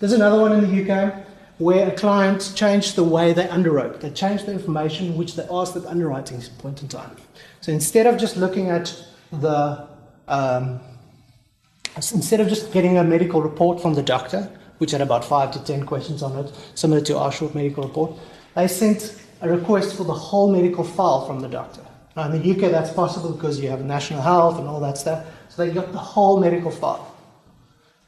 There's 0.00 0.12
another 0.12 0.40
one 0.40 0.52
in 0.52 0.62
the 0.64 0.94
UK 0.94 1.25
where 1.58 1.88
a 1.88 1.96
client 1.96 2.52
changed 2.54 2.96
the 2.96 3.04
way 3.04 3.32
they 3.32 3.46
underwrote. 3.46 4.00
They 4.00 4.10
changed 4.10 4.46
the 4.46 4.52
information 4.52 5.16
which 5.16 5.36
they 5.36 5.46
asked 5.50 5.76
at 5.76 5.86
underwriting 5.86 6.42
point 6.58 6.82
in 6.82 6.88
time. 6.88 7.16
So 7.60 7.72
instead 7.72 8.06
of 8.06 8.18
just 8.18 8.36
looking 8.36 8.68
at 8.68 8.94
the 9.32 9.86
um, 10.28 10.80
instead 11.96 12.40
of 12.40 12.48
just 12.48 12.72
getting 12.72 12.98
a 12.98 13.04
medical 13.04 13.42
report 13.42 13.80
from 13.80 13.94
the 13.94 14.02
doctor, 14.02 14.50
which 14.78 14.90
had 14.90 15.00
about 15.00 15.24
five 15.24 15.50
to 15.52 15.64
ten 15.64 15.86
questions 15.86 16.22
on 16.22 16.36
it, 16.44 16.52
similar 16.74 17.00
to 17.02 17.18
our 17.18 17.32
short 17.32 17.54
medical 17.54 17.84
report, 17.84 18.12
they 18.54 18.68
sent 18.68 19.20
a 19.40 19.48
request 19.48 19.96
for 19.96 20.04
the 20.04 20.12
whole 20.12 20.52
medical 20.52 20.84
file 20.84 21.26
from 21.26 21.40
the 21.40 21.48
doctor. 21.48 21.80
Now, 22.16 22.30
in 22.30 22.42
the 22.42 22.50
UK, 22.50 22.70
that's 22.70 22.92
possible 22.92 23.32
because 23.32 23.60
you 23.60 23.68
have 23.68 23.84
national 23.84 24.22
health 24.22 24.58
and 24.58 24.66
all 24.66 24.80
that 24.80 24.96
stuff. 24.96 25.26
So 25.48 25.64
they 25.64 25.72
got 25.72 25.92
the 25.92 25.98
whole 25.98 26.40
medical 26.40 26.70
file, 26.70 27.14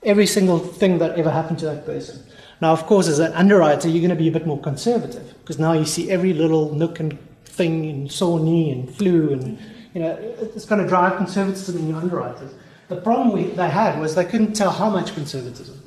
every 0.02 0.26
single 0.26 0.58
thing 0.58 0.98
that 0.98 1.18
ever 1.18 1.30
happened 1.30 1.58
to 1.60 1.66
that 1.66 1.86
person. 1.86 2.24
Now, 2.60 2.72
of 2.72 2.86
course, 2.86 3.08
as 3.08 3.18
an 3.20 3.32
underwriter, 3.34 3.88
you're 3.88 4.00
going 4.00 4.10
to 4.10 4.16
be 4.16 4.28
a 4.28 4.32
bit 4.32 4.46
more 4.46 4.60
conservative 4.60 5.34
because 5.40 5.58
now 5.58 5.72
you 5.72 5.84
see 5.84 6.10
every 6.10 6.32
little 6.32 6.74
nook 6.74 6.98
and 7.00 7.18
thing 7.44 7.88
and 7.90 8.10
sore 8.10 8.40
knee 8.40 8.70
and 8.70 8.94
flu, 8.94 9.32
and 9.32 9.58
you 9.94 10.00
know 10.00 10.16
it's 10.40 10.64
going 10.64 10.82
to 10.82 10.88
drive 10.88 11.16
conservatism 11.16 11.76
in 11.76 11.88
your 11.88 11.98
underwriters. 11.98 12.52
The 12.88 12.96
problem 12.96 13.32
we, 13.32 13.44
they 13.44 13.68
had 13.68 14.00
was 14.00 14.14
they 14.14 14.24
couldn't 14.24 14.54
tell 14.54 14.70
how 14.70 14.90
much 14.90 15.14
conservatism, 15.14 15.80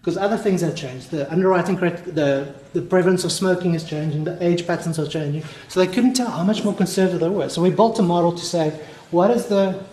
because 0.00 0.16
other 0.16 0.36
things 0.36 0.60
had 0.60 0.76
changed. 0.76 1.10
The 1.10 1.30
underwriting, 1.30 1.76
the, 1.76 2.54
the 2.72 2.82
prevalence 2.82 3.24
of 3.24 3.32
smoking 3.32 3.74
is 3.74 3.84
changing, 3.84 4.24
the 4.24 4.42
age 4.42 4.66
patterns 4.66 4.98
are 4.98 5.06
changing, 5.06 5.42
so 5.68 5.80
they 5.80 5.86
couldn't 5.92 6.14
tell 6.14 6.30
how 6.30 6.44
much 6.44 6.64
more 6.64 6.74
conservative 6.74 7.20
they 7.20 7.28
were. 7.28 7.48
So 7.48 7.60
we 7.62 7.70
built 7.70 7.98
a 7.98 8.02
model 8.02 8.32
to 8.32 8.44
say, 8.44 8.70
what 9.10 9.30
is 9.30 9.46
the 9.46 9.84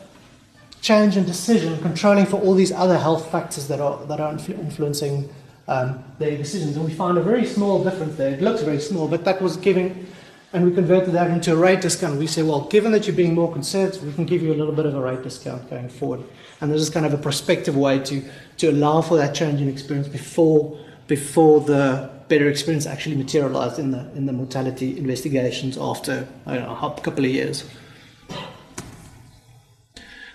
change 0.82 1.18
in 1.18 1.26
decision 1.26 1.80
controlling 1.82 2.26
for 2.26 2.40
all 2.42 2.54
these 2.54 2.72
other 2.72 2.98
health 2.98 3.32
factors 3.32 3.68
that 3.68 3.80
are, 3.80 4.06
that 4.06 4.20
are 4.20 4.34
influ- 4.34 4.60
influencing 4.60 5.34
um, 5.68 6.04
their 6.20 6.38
decisions? 6.38 6.76
And 6.76 6.86
we 6.86 6.94
found 6.94 7.18
a 7.18 7.22
very 7.22 7.46
small 7.46 7.84
difference 7.84 8.16
there. 8.16 8.32
It 8.32 8.42
looks 8.42 8.62
very 8.62 8.80
small, 8.80 9.08
but 9.08 9.24
that 9.26 9.42
was 9.42 9.58
giving 9.58 10.08
and 10.54 10.64
we 10.64 10.72
converted 10.72 11.14
that 11.16 11.32
into 11.32 11.52
a 11.52 11.56
rate 11.56 11.82
discount. 11.82 12.20
We 12.20 12.28
say, 12.28 12.44
well, 12.44 12.62
given 12.62 12.92
that 12.92 13.08
you're 13.08 13.16
being 13.16 13.34
more 13.34 13.52
conservative, 13.52 14.06
we 14.06 14.14
can 14.14 14.26
give 14.26 14.44
you 14.44 14.54
a 14.54 14.56
little 14.56 14.74
bit 14.74 14.86
of 14.86 14.94
a 14.94 15.02
rate 15.02 15.24
discount 15.24 15.68
going 15.68 15.90
forward. 15.90 16.24
And 16.62 16.72
this 16.72 16.80
is 16.80 16.92
kind 16.92 17.08
of 17.08 17.14
a 17.14 17.18
prospective 17.18 17.76
way 17.76 17.98
to, 18.04 18.24
to 18.58 18.70
allow 18.70 19.02
for 19.02 19.18
that 19.18 19.34
change 19.34 19.62
in 19.62 19.68
experience 19.68 20.08
before, 20.08 20.78
before 21.08 21.62
the 21.62 22.12
better 22.28 22.48
experience 22.48 22.86
actually 22.86 23.16
materialized 23.16 23.80
in 23.80 23.90
the, 23.90 24.12
in 24.14 24.28
the 24.28 24.32
mortality 24.32 24.96
investigations 24.96 25.76
after 25.76 26.28
know, 26.46 26.78
a 26.80 27.02
couple 27.02 27.26
of 27.26 27.32
years. 27.32 27.68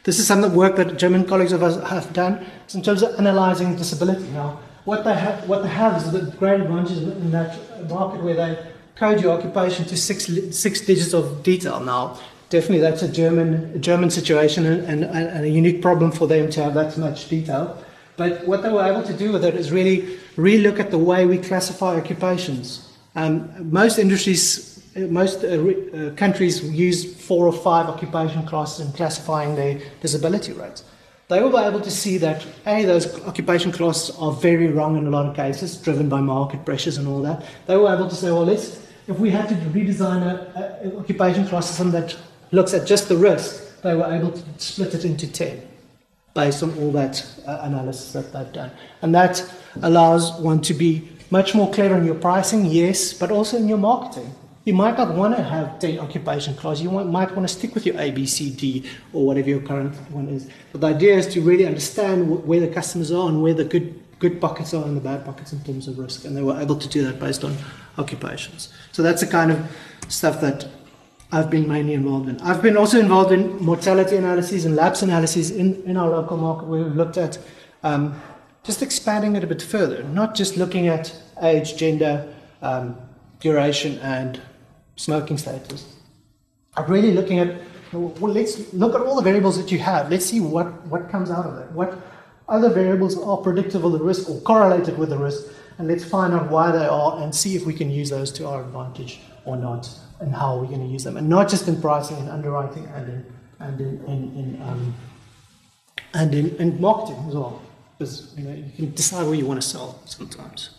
This 0.02 0.18
is 0.18 0.26
some 0.26 0.42
of 0.42 0.50
the 0.50 0.56
work 0.56 0.74
that 0.76 0.96
German 0.96 1.26
colleagues 1.26 1.52
of 1.52 1.62
us 1.62 1.80
have 1.90 2.12
done 2.12 2.44
in 2.74 2.82
terms 2.82 3.02
of 3.02 3.14
analyzing 3.20 3.76
disability. 3.76 4.26
Now, 4.30 4.58
what 4.88 5.04
they 5.04 5.14
have, 5.14 5.46
what 5.46 5.62
they 5.62 5.68
have 5.68 5.94
is 5.98 6.10
the 6.12 6.22
great 6.38 6.62
advantage 6.62 6.96
in 6.96 7.30
that 7.30 7.52
market 7.90 8.22
where 8.24 8.34
they 8.34 8.52
code 8.96 9.20
your 9.20 9.32
occupation 9.36 9.84
to 9.84 9.94
six, 9.94 10.30
six 10.56 10.80
digits 10.80 11.12
of 11.12 11.42
detail. 11.42 11.78
Now, 11.78 12.18
definitely 12.48 12.78
that's 12.78 13.02
a 13.02 13.12
German, 13.20 13.50
a 13.74 13.78
German 13.78 14.08
situation 14.08 14.64
and, 14.64 14.80
and, 14.90 15.04
and 15.04 15.44
a 15.44 15.48
unique 15.62 15.82
problem 15.82 16.10
for 16.10 16.26
them 16.26 16.48
to 16.52 16.62
have 16.64 16.72
that 16.72 16.96
much 16.96 17.28
detail. 17.28 17.76
But 18.16 18.46
what 18.46 18.62
they 18.62 18.70
were 18.70 18.82
able 18.82 19.02
to 19.02 19.12
do 19.12 19.30
with 19.30 19.44
it 19.44 19.54
is 19.56 19.70
really 19.70 20.16
relook 20.36 20.80
at 20.80 20.90
the 20.90 21.02
way 21.10 21.26
we 21.26 21.36
classify 21.36 21.96
occupations. 21.96 22.88
Um, 23.14 23.70
most 23.70 23.98
industries, 23.98 24.82
most 24.96 25.44
uh, 25.44 25.48
uh, 25.48 26.14
countries 26.14 26.64
use 26.64 27.00
four 27.26 27.46
or 27.46 27.52
five 27.52 27.88
occupation 27.88 28.46
classes 28.46 28.86
in 28.86 28.92
classifying 28.92 29.54
their 29.54 29.82
disability 30.00 30.54
rates. 30.54 30.82
They 31.28 31.42
were 31.42 31.60
able 31.60 31.80
to 31.80 31.90
see 31.90 32.16
that 32.18 32.46
A, 32.66 32.84
those 32.84 33.22
occupation 33.26 33.70
costs 33.70 34.10
are 34.18 34.32
very 34.32 34.68
wrong 34.68 34.96
in 34.96 35.06
a 35.06 35.10
lot 35.10 35.26
of 35.26 35.36
cases, 35.36 35.76
driven 35.76 36.08
by 36.08 36.20
market 36.20 36.64
pressures 36.64 36.96
and 36.96 37.06
all 37.06 37.20
that. 37.22 37.44
They 37.66 37.76
were 37.76 37.92
able 37.94 38.08
to 38.08 38.14
say, 38.14 38.30
well, 38.30 38.46
let's 38.46 38.88
if 39.08 39.18
we 39.18 39.30
had 39.30 39.48
to 39.48 39.54
redesign 39.54 40.22
an 40.82 40.96
occupation 40.98 41.48
cost 41.48 41.68
system 41.68 41.90
that 41.92 42.14
looks 42.52 42.74
at 42.74 42.86
just 42.86 43.08
the 43.08 43.16
risk, 43.16 43.80
they 43.80 43.94
were 43.94 44.12
able 44.12 44.30
to 44.30 44.42
split 44.58 44.94
it 44.94 45.04
into 45.04 45.26
10 45.26 45.66
based 46.34 46.62
on 46.62 46.76
all 46.78 46.92
that 46.92 47.24
uh, 47.46 47.60
analysis 47.62 48.12
that 48.12 48.32
they've 48.32 48.52
done. 48.52 48.70
And 49.00 49.14
that 49.14 49.42
allows 49.82 50.32
one 50.40 50.60
to 50.62 50.74
be 50.74 51.08
much 51.30 51.54
more 51.54 51.72
clever 51.72 51.96
in 51.96 52.04
your 52.04 52.16
pricing, 52.16 52.66
yes, 52.66 53.14
but 53.14 53.30
also 53.30 53.56
in 53.56 53.66
your 53.66 53.78
marketing. 53.78 54.34
You 54.68 54.74
might 54.74 54.98
not 54.98 55.14
want 55.14 55.34
to 55.34 55.42
have 55.42 55.78
10 55.78 55.98
occupation 55.98 56.54
class. 56.54 56.78
You 56.82 56.90
might 56.90 57.34
want 57.34 57.48
to 57.48 57.48
stick 57.48 57.74
with 57.74 57.86
your 57.86 57.98
A, 57.98 58.10
B, 58.10 58.26
C, 58.26 58.50
D, 58.50 58.84
or 59.14 59.24
whatever 59.24 59.48
your 59.48 59.62
current 59.62 59.94
one 60.10 60.28
is. 60.28 60.46
But 60.72 60.82
the 60.82 60.88
idea 60.88 61.16
is 61.16 61.26
to 61.28 61.40
really 61.40 61.64
understand 61.64 62.44
where 62.46 62.60
the 62.60 62.68
customers 62.68 63.10
are 63.10 63.30
and 63.30 63.42
where 63.42 63.54
the 63.54 63.64
good 63.64 63.98
good 64.18 64.42
pockets 64.42 64.74
are 64.74 64.84
and 64.84 64.94
the 64.94 65.00
bad 65.00 65.24
pockets 65.24 65.54
in 65.54 65.64
terms 65.64 65.88
of 65.88 65.98
risk, 65.98 66.26
and 66.26 66.36
they 66.36 66.42
were 66.42 66.60
able 66.60 66.76
to 66.76 66.86
do 66.86 67.02
that 67.06 67.18
based 67.18 67.44
on 67.44 67.56
occupations. 67.96 68.68
So 68.92 69.02
that's 69.02 69.22
the 69.22 69.26
kind 69.26 69.50
of 69.52 69.58
stuff 70.08 70.38
that 70.42 70.68
I've 71.32 71.48
been 71.48 71.66
mainly 71.66 71.94
involved 71.94 72.28
in. 72.28 72.38
I've 72.42 72.60
been 72.60 72.76
also 72.76 73.00
involved 73.00 73.32
in 73.32 73.56
mortality 73.64 74.16
analyses 74.16 74.66
and 74.66 74.76
lapse 74.76 75.00
analyses 75.00 75.50
in, 75.50 75.82
in 75.84 75.96
our 75.96 76.10
local 76.10 76.36
market 76.36 76.66
we've 76.66 76.94
looked 76.94 77.16
at 77.16 77.38
um, 77.84 78.20
just 78.64 78.82
expanding 78.82 79.34
it 79.34 79.42
a 79.42 79.46
bit 79.46 79.62
further, 79.62 80.02
not 80.02 80.34
just 80.34 80.58
looking 80.58 80.88
at 80.88 81.18
age, 81.40 81.78
gender, 81.78 82.30
um, 82.60 82.98
duration, 83.40 83.98
and 84.00 84.42
smoking 84.98 85.38
status. 85.38 85.86
I'm 86.76 86.90
really 86.90 87.12
looking 87.12 87.38
at, 87.38 87.60
well, 87.92 88.32
let's 88.32 88.72
look 88.74 88.94
at 88.94 89.00
all 89.00 89.16
the 89.16 89.22
variables 89.22 89.56
that 89.56 89.72
you 89.72 89.78
have. 89.78 90.10
Let's 90.10 90.26
see 90.26 90.40
what, 90.40 90.66
what 90.86 91.08
comes 91.08 91.30
out 91.30 91.46
of 91.46 91.58
it. 91.58 91.70
What 91.72 91.98
other 92.48 92.68
variables 92.68 93.16
are 93.18 93.36
predictable 93.38 93.90
the 93.90 94.02
risk 94.02 94.28
or 94.28 94.40
correlated 94.40 94.98
with 94.98 95.10
the 95.10 95.18
risk, 95.18 95.46
and 95.78 95.88
let's 95.88 96.04
find 96.04 96.34
out 96.34 96.50
why 96.50 96.72
they 96.72 96.86
are 96.86 97.22
and 97.22 97.34
see 97.34 97.56
if 97.56 97.64
we 97.64 97.72
can 97.72 97.90
use 97.90 98.10
those 98.10 98.32
to 98.32 98.46
our 98.46 98.62
advantage 98.62 99.20
or 99.44 99.56
not, 99.56 99.88
and 100.20 100.34
how 100.34 100.58
we're 100.58 100.66
going 100.66 100.80
to 100.80 100.86
use 100.86 101.04
them. 101.04 101.16
And 101.16 101.28
not 101.28 101.48
just 101.48 101.68
in 101.68 101.80
pricing 101.80 102.16
and 102.18 102.28
underwriting 102.28 102.86
and 102.86 103.08
in, 103.08 103.26
and 103.60 103.80
in, 103.80 104.04
in, 104.06 104.36
in 104.36 104.62
um, 104.62 104.94
and 106.14 106.34
in, 106.34 106.56
in 106.56 106.80
marketing 106.80 107.22
as 107.28 107.34
well. 107.34 107.62
Because 107.98 108.34
you 108.36 108.44
know 108.44 108.54
you 108.54 108.72
can 108.76 108.94
decide 108.94 109.26
where 109.26 109.34
you 109.34 109.46
want 109.46 109.60
to 109.62 109.66
sell 109.66 110.00
sometimes. 110.04 110.70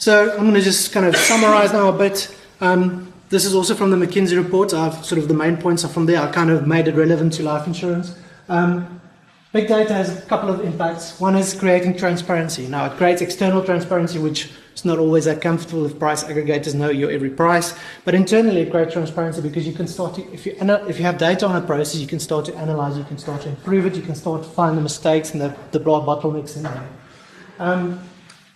So 0.00 0.30
I'm 0.32 0.44
going 0.44 0.54
to 0.54 0.62
just 0.62 0.92
kind 0.92 1.04
of 1.04 1.14
summarize 1.14 1.74
now 1.74 1.90
a 1.90 1.92
bit. 1.92 2.34
Um, 2.62 3.12
this 3.28 3.44
is 3.44 3.54
also 3.54 3.74
from 3.74 3.90
the 3.90 3.98
McKinsey 3.98 4.34
report. 4.34 4.72
I've 4.72 5.04
sort 5.04 5.20
of 5.20 5.28
the 5.28 5.34
main 5.34 5.58
points 5.58 5.84
are 5.84 5.88
from 5.88 6.06
there. 6.06 6.22
I 6.22 6.32
kind 6.32 6.48
of 6.48 6.66
made 6.66 6.88
it 6.88 6.94
relevant 6.94 7.34
to 7.34 7.42
life 7.42 7.66
insurance. 7.66 8.16
Um, 8.48 8.98
big 9.52 9.68
data 9.68 9.92
has 9.92 10.16
a 10.16 10.22
couple 10.22 10.48
of 10.48 10.64
impacts. 10.64 11.20
One 11.20 11.36
is 11.36 11.52
creating 11.52 11.98
transparency. 11.98 12.66
Now 12.66 12.86
it 12.86 12.92
creates 12.92 13.20
external 13.20 13.62
transparency, 13.62 14.18
which 14.18 14.50
is 14.74 14.86
not 14.86 14.98
always 14.98 15.26
that 15.26 15.42
comfortable 15.42 15.84
if 15.84 15.98
price 15.98 16.24
aggregators 16.24 16.74
know 16.74 16.88
your 16.88 17.10
every 17.10 17.28
price. 17.28 17.74
But 18.06 18.14
internally, 18.14 18.62
it 18.62 18.70
creates 18.70 18.94
transparency 18.94 19.42
because 19.42 19.66
you 19.66 19.74
can 19.74 19.86
start 19.86 20.14
to, 20.14 20.22
if 20.32 20.46
you 20.46 20.56
if 20.88 20.96
you 20.96 21.04
have 21.04 21.18
data 21.18 21.46
on 21.46 21.56
a 21.56 21.60
process, 21.60 21.96
you 21.96 22.06
can 22.06 22.20
start 22.20 22.46
to 22.46 22.56
analyze, 22.56 22.96
you 22.96 23.04
can 23.04 23.18
start 23.18 23.42
to 23.42 23.50
improve 23.50 23.84
it, 23.84 23.96
you 23.96 24.02
can 24.02 24.14
start 24.14 24.44
to 24.44 24.48
find 24.48 24.78
the 24.78 24.82
mistakes 24.82 25.32
and 25.32 25.42
the, 25.42 25.54
the 25.72 25.78
bottlenecks 25.78 26.56
in 26.56 26.62
there. 26.62 26.88
Um, 27.58 28.00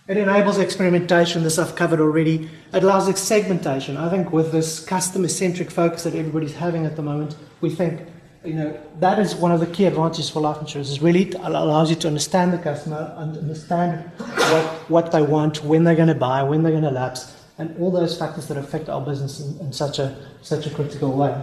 it 0.07 0.17
enables 0.17 0.59
experimentation, 0.59 1.43
this 1.43 1.57
I've 1.57 1.75
covered 1.75 1.99
already. 1.99 2.47
It 2.73 2.83
allows 2.83 3.19
segmentation. 3.19 3.97
I 3.97 4.09
think 4.09 4.31
with 4.31 4.51
this 4.51 4.79
customer 4.79 5.27
centric 5.27 5.71
focus 5.71 6.03
that 6.03 6.13
everybody's 6.13 6.53
having 6.53 6.85
at 6.85 6.95
the 6.95 7.01
moment, 7.01 7.35
we 7.61 7.71
think 7.71 8.01
you 8.43 8.53
know 8.53 8.79
that 8.99 9.17
is 9.17 9.33
one 9.33 9.51
of 9.51 9.59
the 9.59 9.65
key 9.65 9.85
advantages 9.85 10.29
for 10.29 10.41
life 10.41 10.61
insurance. 10.61 10.91
Is 10.91 11.01
really 11.01 11.31
allows 11.31 11.89
you 11.89 11.95
to 11.95 12.07
understand 12.07 12.53
the 12.53 12.59
customer 12.59 13.15
and 13.17 13.35
understand 13.35 14.11
what, 14.17 14.65
what 14.91 15.11
they 15.11 15.23
want, 15.23 15.63
when 15.63 15.83
they're 15.83 15.95
going 15.95 16.09
to 16.09 16.13
buy, 16.13 16.43
when 16.43 16.61
they're 16.61 16.71
going 16.71 16.83
to 16.83 16.91
lapse, 16.91 17.33
and 17.57 17.75
all 17.79 17.89
those 17.89 18.15
factors 18.15 18.47
that 18.49 18.57
affect 18.57 18.89
our 18.89 19.01
business 19.01 19.39
in, 19.39 19.59
in 19.59 19.73
such 19.73 19.97
a 19.97 20.15
such 20.43 20.67
a 20.67 20.69
critical 20.69 21.13
way. 21.13 21.35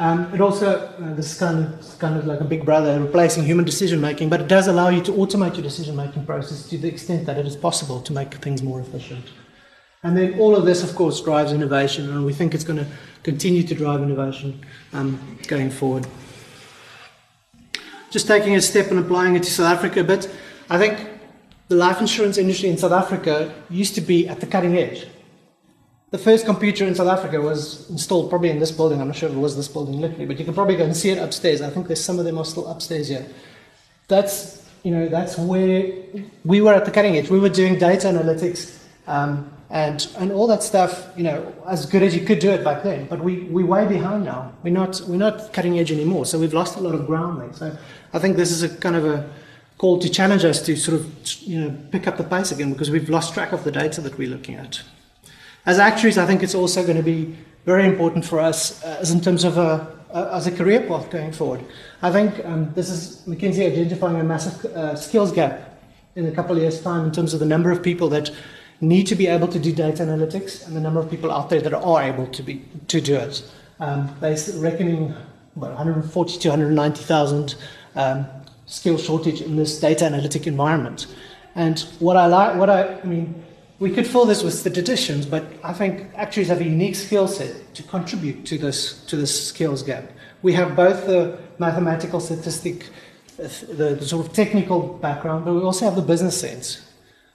Um, 0.00 0.32
it 0.32 0.40
also, 0.40 0.78
uh, 0.78 1.14
this 1.14 1.30
is 1.30 1.38
kind 1.38 1.62
of, 1.62 1.98
kind 1.98 2.16
of 2.16 2.24
like 2.24 2.40
a 2.40 2.44
big 2.44 2.64
brother 2.64 2.98
replacing 2.98 3.44
human 3.44 3.66
decision 3.66 4.00
making, 4.00 4.30
but 4.30 4.40
it 4.40 4.48
does 4.48 4.66
allow 4.66 4.88
you 4.88 5.02
to 5.02 5.12
automate 5.12 5.56
your 5.56 5.62
decision 5.62 5.94
making 5.94 6.24
process 6.24 6.66
to 6.70 6.78
the 6.78 6.88
extent 6.88 7.26
that 7.26 7.36
it 7.36 7.46
is 7.46 7.54
possible 7.54 8.00
to 8.00 8.12
make 8.14 8.32
things 8.36 8.62
more 8.62 8.80
efficient. 8.80 9.26
And 10.02 10.16
then 10.16 10.40
all 10.40 10.56
of 10.56 10.64
this, 10.64 10.82
of 10.82 10.94
course, 10.94 11.20
drives 11.20 11.52
innovation, 11.52 12.08
and 12.08 12.24
we 12.24 12.32
think 12.32 12.54
it's 12.54 12.64
going 12.64 12.78
to 12.78 12.86
continue 13.22 13.62
to 13.62 13.74
drive 13.74 14.00
innovation 14.00 14.64
um, 14.94 15.38
going 15.46 15.70
forward. 15.70 16.06
Just 18.10 18.26
taking 18.26 18.56
a 18.56 18.62
step 18.62 18.90
and 18.90 19.00
applying 19.00 19.36
it 19.36 19.42
to 19.42 19.50
South 19.50 19.76
Africa 19.76 20.00
a 20.00 20.04
bit, 20.04 20.34
I 20.70 20.78
think 20.78 21.10
the 21.68 21.76
life 21.76 22.00
insurance 22.00 22.38
industry 22.38 22.70
in 22.70 22.78
South 22.78 22.92
Africa 22.92 23.52
used 23.68 23.94
to 23.96 24.00
be 24.00 24.26
at 24.26 24.40
the 24.40 24.46
cutting 24.46 24.78
edge. 24.78 25.06
The 26.10 26.18
first 26.18 26.44
computer 26.44 26.84
in 26.84 26.96
South 26.96 27.06
Africa 27.06 27.40
was 27.40 27.88
installed 27.88 28.30
probably 28.30 28.50
in 28.50 28.58
this 28.58 28.72
building. 28.72 29.00
I'm 29.00 29.06
not 29.06 29.16
sure 29.16 29.28
if 29.28 29.34
it 29.34 29.38
was 29.38 29.56
this 29.56 29.68
building 29.68 30.00
literally, 30.00 30.26
but 30.26 30.40
you 30.40 30.44
can 30.44 30.54
probably 30.54 30.74
go 30.74 30.84
and 30.84 30.96
see 30.96 31.10
it 31.10 31.18
upstairs. 31.18 31.62
I 31.62 31.70
think 31.70 31.86
there's 31.86 32.02
some 32.02 32.18
of 32.18 32.24
them 32.24 32.36
are 32.36 32.44
still 32.44 32.66
upstairs 32.66 33.08
here. 33.08 33.24
That's 34.08 34.68
you 34.82 34.90
know 34.90 35.08
that's 35.08 35.38
where 35.38 35.92
we 36.44 36.60
were 36.60 36.74
at 36.74 36.84
the 36.84 36.90
cutting 36.90 37.16
edge. 37.16 37.30
We 37.30 37.38
were 37.38 37.48
doing 37.48 37.78
data 37.78 38.08
analytics 38.08 38.76
um, 39.06 39.52
and 39.70 40.04
and 40.18 40.32
all 40.32 40.48
that 40.48 40.64
stuff. 40.64 41.12
You 41.16 41.22
know, 41.22 41.54
as 41.68 41.86
good 41.86 42.02
as 42.02 42.12
you 42.12 42.26
could 42.26 42.40
do 42.40 42.50
it 42.50 42.64
back 42.64 42.82
then. 42.82 43.06
But 43.06 43.20
we 43.20 43.44
we're 43.44 43.66
way 43.66 43.86
behind 43.86 44.24
now. 44.24 44.52
We're 44.64 44.74
not 44.74 45.00
we're 45.06 45.16
not 45.16 45.52
cutting 45.52 45.78
edge 45.78 45.92
anymore. 45.92 46.26
So 46.26 46.40
we've 46.40 46.54
lost 46.54 46.76
a 46.76 46.80
lot 46.80 46.96
of 46.96 47.06
ground 47.06 47.40
there. 47.40 47.52
So 47.52 47.78
I 48.12 48.18
think 48.18 48.36
this 48.36 48.50
is 48.50 48.64
a 48.64 48.68
kind 48.68 48.96
of 48.96 49.04
a 49.04 49.30
call 49.78 50.00
to 50.00 50.08
challenge 50.08 50.44
us 50.44 50.60
to 50.62 50.74
sort 50.74 50.98
of 50.98 51.06
you 51.42 51.60
know 51.60 51.76
pick 51.92 52.08
up 52.08 52.16
the 52.16 52.24
pace 52.24 52.50
again 52.50 52.72
because 52.72 52.90
we've 52.90 53.08
lost 53.08 53.32
track 53.32 53.52
of 53.52 53.62
the 53.62 53.70
data 53.70 54.00
that 54.00 54.18
we're 54.18 54.28
looking 54.28 54.56
at. 54.56 54.82
As 55.70 55.78
actuaries, 55.78 56.18
I 56.18 56.26
think 56.26 56.42
it's 56.42 56.56
also 56.56 56.82
going 56.82 56.96
to 56.96 57.02
be 57.04 57.36
very 57.64 57.86
important 57.86 58.24
for 58.24 58.40
us 58.40 58.82
uh, 58.82 58.98
as 59.00 59.12
in 59.12 59.20
terms 59.20 59.44
of 59.44 59.56
a, 59.56 59.86
a, 60.12 60.34
as 60.34 60.48
a 60.48 60.50
career 60.50 60.80
path 60.80 61.08
going 61.10 61.30
forward. 61.30 61.64
I 62.02 62.10
think 62.10 62.44
um, 62.44 62.72
this 62.74 62.90
is 62.90 63.22
McKinsey 63.24 63.70
identifying 63.70 64.16
a 64.16 64.24
massive 64.24 64.64
uh, 64.74 64.96
skills 64.96 65.30
gap 65.30 65.80
in 66.16 66.26
a 66.26 66.32
couple 66.32 66.56
of 66.56 66.62
years' 66.62 66.82
time 66.82 67.04
in 67.04 67.12
terms 67.12 67.34
of 67.34 67.38
the 67.38 67.46
number 67.46 67.70
of 67.70 67.84
people 67.84 68.08
that 68.08 68.32
need 68.80 69.06
to 69.06 69.14
be 69.14 69.28
able 69.28 69.46
to 69.46 69.60
do 69.60 69.72
data 69.72 70.02
analytics 70.02 70.66
and 70.66 70.74
the 70.74 70.80
number 70.80 70.98
of 70.98 71.08
people 71.08 71.30
out 71.30 71.50
there 71.50 71.60
that 71.60 71.72
are 71.72 72.02
able 72.02 72.26
to 72.26 72.42
be 72.42 72.64
to 72.88 73.00
do 73.00 73.14
it. 73.14 73.48
Um, 73.78 74.12
they're 74.18 74.36
reckoning 74.56 75.14
about 75.54 75.68
140 75.68 76.38
to 76.40 76.48
190,000 76.48 77.54
um, 77.94 78.26
skill 78.66 78.98
shortage 78.98 79.40
in 79.40 79.54
this 79.54 79.78
data 79.78 80.04
analytic 80.04 80.48
environment. 80.48 81.06
And 81.54 81.78
what 82.00 82.16
I 82.16 82.26
like, 82.26 82.56
what 82.56 82.70
I, 82.70 82.98
I 82.98 83.04
mean, 83.04 83.44
we 83.80 83.90
could 83.90 84.06
fill 84.06 84.26
this 84.26 84.42
with 84.42 84.52
statisticians, 84.52 85.24
but 85.24 85.44
I 85.64 85.72
think 85.72 86.06
actuaries 86.14 86.48
have 86.48 86.60
a 86.60 86.64
unique 86.64 86.94
skill 86.94 87.26
set 87.26 87.74
to 87.74 87.82
contribute 87.82 88.44
to 88.46 88.58
this 88.58 89.02
to 89.06 89.16
this 89.16 89.48
skills 89.48 89.82
gap. 89.82 90.04
We 90.42 90.52
have 90.52 90.76
both 90.76 91.06
the 91.06 91.38
mathematical 91.58 92.20
statistic, 92.20 92.84
uh, 93.42 93.48
the, 93.68 93.96
the 93.98 94.06
sort 94.06 94.26
of 94.26 94.32
technical 94.34 94.80
background, 94.80 95.46
but 95.46 95.54
we 95.54 95.62
also 95.62 95.86
have 95.86 95.96
the 95.96 96.02
business 96.02 96.38
sense. 96.38 96.86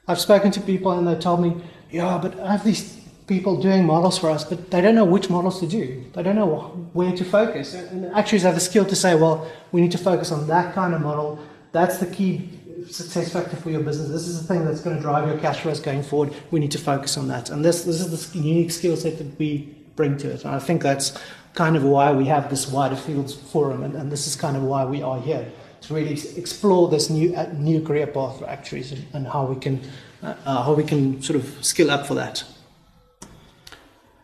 I've 0.07 0.19
spoken 0.19 0.51
to 0.51 0.61
people 0.61 0.91
and 0.91 1.07
they 1.07 1.15
told 1.15 1.41
me, 1.41 1.63
yeah, 1.89 2.19
but 2.21 2.39
I 2.39 2.51
have 2.51 2.63
these 2.63 3.01
people 3.25 3.59
doing 3.59 3.83
models 3.83 4.19
for 4.19 4.29
us, 4.29 4.43
but 4.43 4.69
they 4.69 4.81
don't 4.81 4.93
know 4.93 5.05
which 5.05 5.31
models 5.31 5.59
to 5.61 5.67
do. 5.67 6.03
They 6.13 6.21
don't 6.21 6.35
know 6.35 6.89
where 6.93 7.11
to 7.15 7.25
focus. 7.25 7.73
And 7.73 8.05
actuaries 8.13 8.43
have 8.43 8.53
the 8.53 8.61
skill 8.61 8.85
to 8.85 8.95
say, 8.95 9.15
well, 9.15 9.51
we 9.71 9.81
need 9.81 9.91
to 9.93 9.97
focus 9.97 10.31
on 10.31 10.45
that 10.47 10.75
kind 10.75 10.93
of 10.93 11.01
model. 11.01 11.39
That's 11.71 11.97
the 11.97 12.05
key 12.05 12.49
success 12.89 13.33
factor 13.33 13.55
for 13.55 13.69
your 13.69 13.81
business. 13.81 14.09
This 14.09 14.27
is 14.27 14.41
the 14.41 14.47
thing 14.47 14.65
that's 14.65 14.81
going 14.81 14.95
to 14.95 15.01
drive 15.01 15.27
your 15.27 15.37
cash 15.39 15.61
flows 15.61 15.79
going 15.79 16.03
forward. 16.03 16.33
We 16.51 16.59
need 16.59 16.71
to 16.71 16.79
focus 16.79 17.17
on 17.17 17.27
that. 17.29 17.49
And 17.49 17.63
this, 17.63 17.83
this 17.83 18.01
is 18.01 18.31
the 18.31 18.39
unique 18.39 18.71
skill 18.71 18.95
set 18.95 19.17
that 19.17 19.37
we 19.39 19.75
bring 19.95 20.17
to 20.17 20.31
it. 20.31 20.45
And 20.45 20.53
I 20.53 20.59
think 20.59 20.81
that's 20.81 21.17
kind 21.55 21.75
of 21.75 21.83
why 21.83 22.11
we 22.11 22.25
have 22.25 22.49
this 22.49 22.69
wider 22.69 22.95
fields 22.95 23.33
forum, 23.33 23.83
and, 23.83 23.95
and 23.95 24.11
this 24.11 24.27
is 24.27 24.35
kind 24.35 24.57
of 24.57 24.63
why 24.63 24.85
we 24.85 25.01
are 25.01 25.19
here 25.19 25.49
to 25.81 25.93
really 25.93 26.19
explore 26.35 26.89
this 26.89 27.09
new 27.09 27.35
uh, 27.35 27.49
new 27.53 27.81
career 27.81 28.07
path 28.07 28.39
for 28.39 28.49
actuaries 28.49 28.91
and, 28.91 29.05
and 29.13 29.27
how 29.27 29.45
we 29.45 29.55
can 29.55 29.81
uh, 30.21 30.35
uh, 30.45 30.63
how 30.63 30.73
we 30.73 30.83
can 30.83 31.21
sort 31.21 31.37
of 31.37 31.65
skill 31.65 31.89
up 31.89 32.05
for 32.05 32.15
that. 32.15 32.43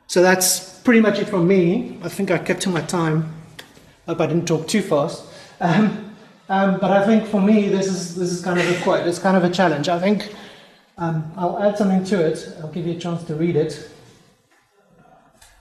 So 0.07 0.21
that's 0.21 0.79
pretty 0.79 0.99
much 0.99 1.19
it 1.19 1.29
from 1.29 1.47
me. 1.47 1.97
I 2.03 2.09
think 2.09 2.31
I 2.31 2.37
kept 2.37 2.61
to 2.63 2.69
my 2.69 2.81
time. 2.81 3.33
Hope 4.07 4.19
I 4.19 4.27
didn't 4.27 4.47
talk 4.47 4.67
too 4.67 4.81
fast. 4.81 5.23
Um, 5.61 6.10
um, 6.51 6.79
but 6.81 6.91
I 6.91 7.05
think 7.05 7.25
for 7.25 7.39
me, 7.39 7.69
this 7.69 7.87
is 7.87 8.13
this 8.13 8.29
is 8.29 8.43
kind 8.43 8.59
of 8.59 8.69
a 8.69 8.83
quite 8.83 9.07
it's 9.07 9.19
kind 9.19 9.37
of 9.37 9.45
a 9.45 9.49
challenge. 9.49 9.87
I 9.87 9.97
think 9.97 10.35
um, 10.97 11.31
I'll 11.37 11.57
add 11.63 11.77
something 11.77 12.03
to 12.03 12.25
it. 12.25 12.45
I'll 12.59 12.67
give 12.67 12.85
you 12.85 12.97
a 12.97 12.99
chance 12.99 13.23
to 13.23 13.35
read 13.35 13.55
it. 13.55 13.89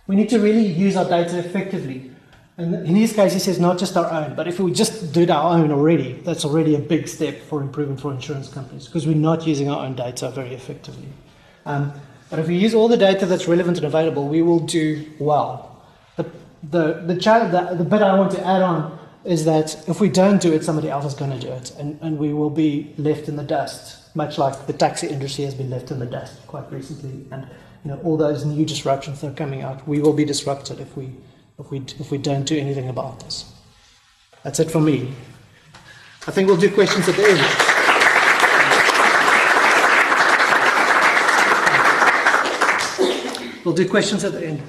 We 0.09 0.16
need 0.16 0.29
to 0.31 0.40
really 0.40 0.66
use 0.66 0.96
our 0.96 1.09
data 1.09 1.38
effectively. 1.38 2.11
And 2.57 2.74
in 2.74 2.96
his 2.96 3.12
case, 3.12 3.33
he 3.33 3.38
says 3.38 3.61
not 3.61 3.79
just 3.79 3.96
our 3.96 4.11
own, 4.11 4.35
but 4.35 4.48
if 4.48 4.59
we 4.59 4.72
just 4.72 5.12
did 5.12 5.31
our 5.31 5.57
own 5.57 5.70
already, 5.70 6.14
that's 6.24 6.44
already 6.44 6.74
a 6.74 6.81
big 6.81 7.07
step 7.07 7.40
for 7.42 7.62
improving 7.62 7.96
for 7.96 8.12
insurance 8.12 8.48
companies 8.48 8.87
because 8.87 9.07
we're 9.07 9.14
not 9.14 9.46
using 9.46 9.70
our 9.70 9.87
own 9.87 9.94
data 9.94 10.29
very 10.33 10.55
effectively. 10.55 11.09
Um, 11.66 11.92
but 12.31 12.40
if 12.40 12.48
we 12.48 12.57
use 12.57 12.74
all 12.74 12.88
the 12.88 12.96
data 12.96 13.26
that's 13.26 13.46
relevant 13.46 13.76
and 13.76 13.87
available, 13.87 14.26
we 14.26 14.42
will 14.42 14.59
do 14.59 15.07
well. 15.20 15.85
The, 16.16 16.24
the, 16.64 16.94
the, 17.07 17.14
the, 17.14 17.76
the 17.79 17.85
bit 17.85 18.03
I 18.03 18.18
want 18.18 18.33
to 18.33 18.44
add 18.44 18.62
on 18.62 19.00
is 19.25 19.45
that 19.45 19.89
if 19.89 20.01
we 20.01 20.09
don't 20.09 20.41
do 20.41 20.53
it, 20.53 20.65
somebody 20.65 20.89
else 20.89 21.05
is 21.05 21.15
going 21.15 21.31
to 21.31 21.39
do 21.39 21.53
it, 21.53 21.73
and, 21.79 21.99
and 22.01 22.19
we 22.19 22.33
will 22.33 22.51
be 22.51 22.95
left 22.97 23.29
in 23.29 23.37
the 23.37 23.43
dust, 23.43 24.15
much 24.17 24.39
like 24.39 24.67
the 24.67 24.73
taxi 24.73 25.09
industry 25.09 25.45
has 25.45 25.55
been 25.55 25.69
left 25.69 25.91
in 25.91 25.99
the 25.99 26.07
dust 26.07 26.47
quite 26.47 26.71
recently. 26.73 27.27
And 27.31 27.47
you 27.85 27.91
know, 27.91 28.01
all 28.03 28.17
those 28.17 28.45
new 28.45 28.65
disruptions 28.65 29.21
that 29.21 29.33
are 29.33 29.35
coming 29.35 29.63
out, 29.63 29.87
we 29.87 30.01
will 30.01 30.13
be 30.13 30.25
disrupted 30.25 30.81
if 30.81 30.97
we, 30.97 31.13
if 31.59 31.71
we, 31.71 31.79
if 31.99 32.11
we 32.11 32.19
don't 32.19 32.45
do 32.45 32.57
anything 32.57 32.89
about 32.89 33.21
this. 33.21 33.53
That's 34.43 34.59
it 34.59 34.71
for 34.71 34.81
me. 34.81 35.13
I 36.27 36.31
think 36.31 36.49
we'll 36.49 36.57
do 36.57 36.71
questions 36.73 37.09
at 37.09 37.17
the 37.17 37.25
end. 37.29 37.41
We'll 43.65 43.75
do 43.75 43.87
questions 43.89 44.25
at 44.25 44.33
the 44.33 44.47
end. 44.47 44.63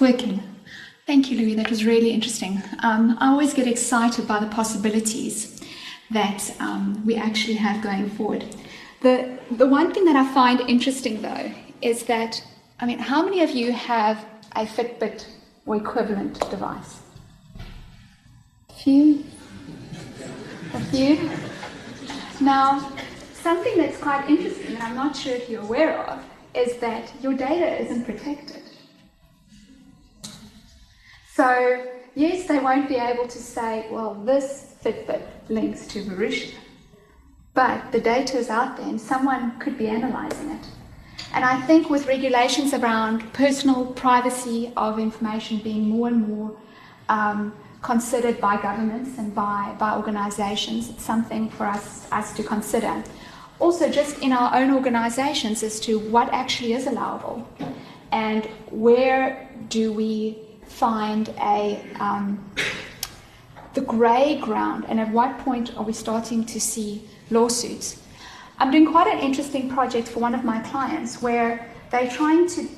Working. 0.00 0.42
Thank 1.06 1.30
you, 1.30 1.38
Louis. 1.38 1.54
That 1.56 1.70
was 1.70 1.84
really 1.84 2.10
interesting. 2.10 2.62
Um, 2.82 3.16
I 3.20 3.28
always 3.28 3.52
get 3.52 3.66
excited 3.66 4.26
by 4.26 4.38
the 4.38 4.46
possibilities 4.46 5.60
that 6.10 6.54
um, 6.60 7.04
we 7.04 7.16
actually 7.16 7.54
have 7.54 7.82
going 7.82 8.08
forward. 8.10 8.44
The, 9.02 9.38
the 9.50 9.66
one 9.66 9.92
thing 9.92 10.04
that 10.04 10.16
I 10.16 10.32
find 10.32 10.60
interesting, 10.60 11.22
though, 11.22 11.52
is 11.82 12.04
that, 12.04 12.42
I 12.80 12.86
mean, 12.86 12.98
how 12.98 13.24
many 13.24 13.42
of 13.42 13.50
you 13.50 13.72
have 13.72 14.24
a 14.56 14.66
Fitbit 14.66 15.26
or 15.66 15.76
equivalent 15.76 16.38
device? 16.50 17.00
A 18.68 18.72
few? 18.72 19.24
A 20.74 20.80
few? 20.80 21.30
Now, 22.40 22.92
something 23.32 23.76
that's 23.76 23.98
quite 23.98 24.28
interesting, 24.28 24.74
and 24.74 24.82
I'm 24.82 24.94
not 24.94 25.16
sure 25.16 25.34
if 25.34 25.48
you're 25.48 25.62
aware 25.62 25.98
of, 25.98 26.22
is 26.54 26.76
that 26.78 27.12
your 27.22 27.34
data 27.34 27.82
isn't 27.82 28.04
protected. 28.04 28.59
So, 31.40 31.86
yes, 32.14 32.46
they 32.46 32.58
won't 32.58 32.86
be 32.86 32.96
able 32.96 33.26
to 33.26 33.38
say, 33.38 33.86
well, 33.90 34.12
this 34.12 34.74
Fitbit 34.84 35.22
links 35.48 35.86
to 35.86 36.04
Marussia, 36.04 36.52
but 37.54 37.92
the 37.92 37.98
data 37.98 38.36
is 38.36 38.50
out 38.50 38.76
there 38.76 38.86
and 38.86 39.00
someone 39.00 39.58
could 39.58 39.78
be 39.78 39.88
analyzing 39.88 40.50
it. 40.50 40.66
And 41.32 41.42
I 41.42 41.58
think 41.62 41.88
with 41.88 42.06
regulations 42.06 42.74
around 42.74 43.32
personal 43.32 43.86
privacy 43.86 44.70
of 44.76 44.98
information 44.98 45.60
being 45.60 45.88
more 45.88 46.08
and 46.08 46.28
more 46.28 46.54
um, 47.08 47.54
considered 47.80 48.38
by 48.38 48.60
governments 48.60 49.16
and 49.16 49.34
by, 49.34 49.74
by 49.78 49.96
organizations, 49.96 50.90
it's 50.90 51.02
something 51.02 51.48
for 51.48 51.64
us, 51.64 52.06
us 52.12 52.34
to 52.34 52.42
consider. 52.42 53.02
Also, 53.60 53.88
just 53.88 54.18
in 54.18 54.32
our 54.32 54.54
own 54.54 54.74
organizations 54.74 55.62
as 55.62 55.80
to 55.80 56.00
what 56.10 56.28
actually 56.34 56.74
is 56.74 56.86
allowable 56.86 57.48
and 58.12 58.44
where 58.70 59.48
do 59.70 59.90
we 59.90 60.49
find 60.70 61.28
a 61.40 61.84
um, 61.98 62.42
the 63.74 63.80
grey 63.82 64.38
ground 64.40 64.84
and 64.88 64.98
at 64.98 65.10
what 65.10 65.38
point 65.40 65.76
are 65.76 65.84
we 65.84 65.92
starting 65.92 66.44
to 66.44 66.60
see 66.60 67.08
lawsuits. 67.30 68.02
I'm 68.58 68.70
doing 68.70 68.90
quite 68.90 69.06
an 69.06 69.20
interesting 69.20 69.70
project 69.70 70.08
for 70.08 70.20
one 70.20 70.34
of 70.34 70.44
my 70.44 70.60
clients 70.60 71.22
where 71.22 71.70
they're 71.90 72.10
trying 72.10 72.46
to 72.48 72.68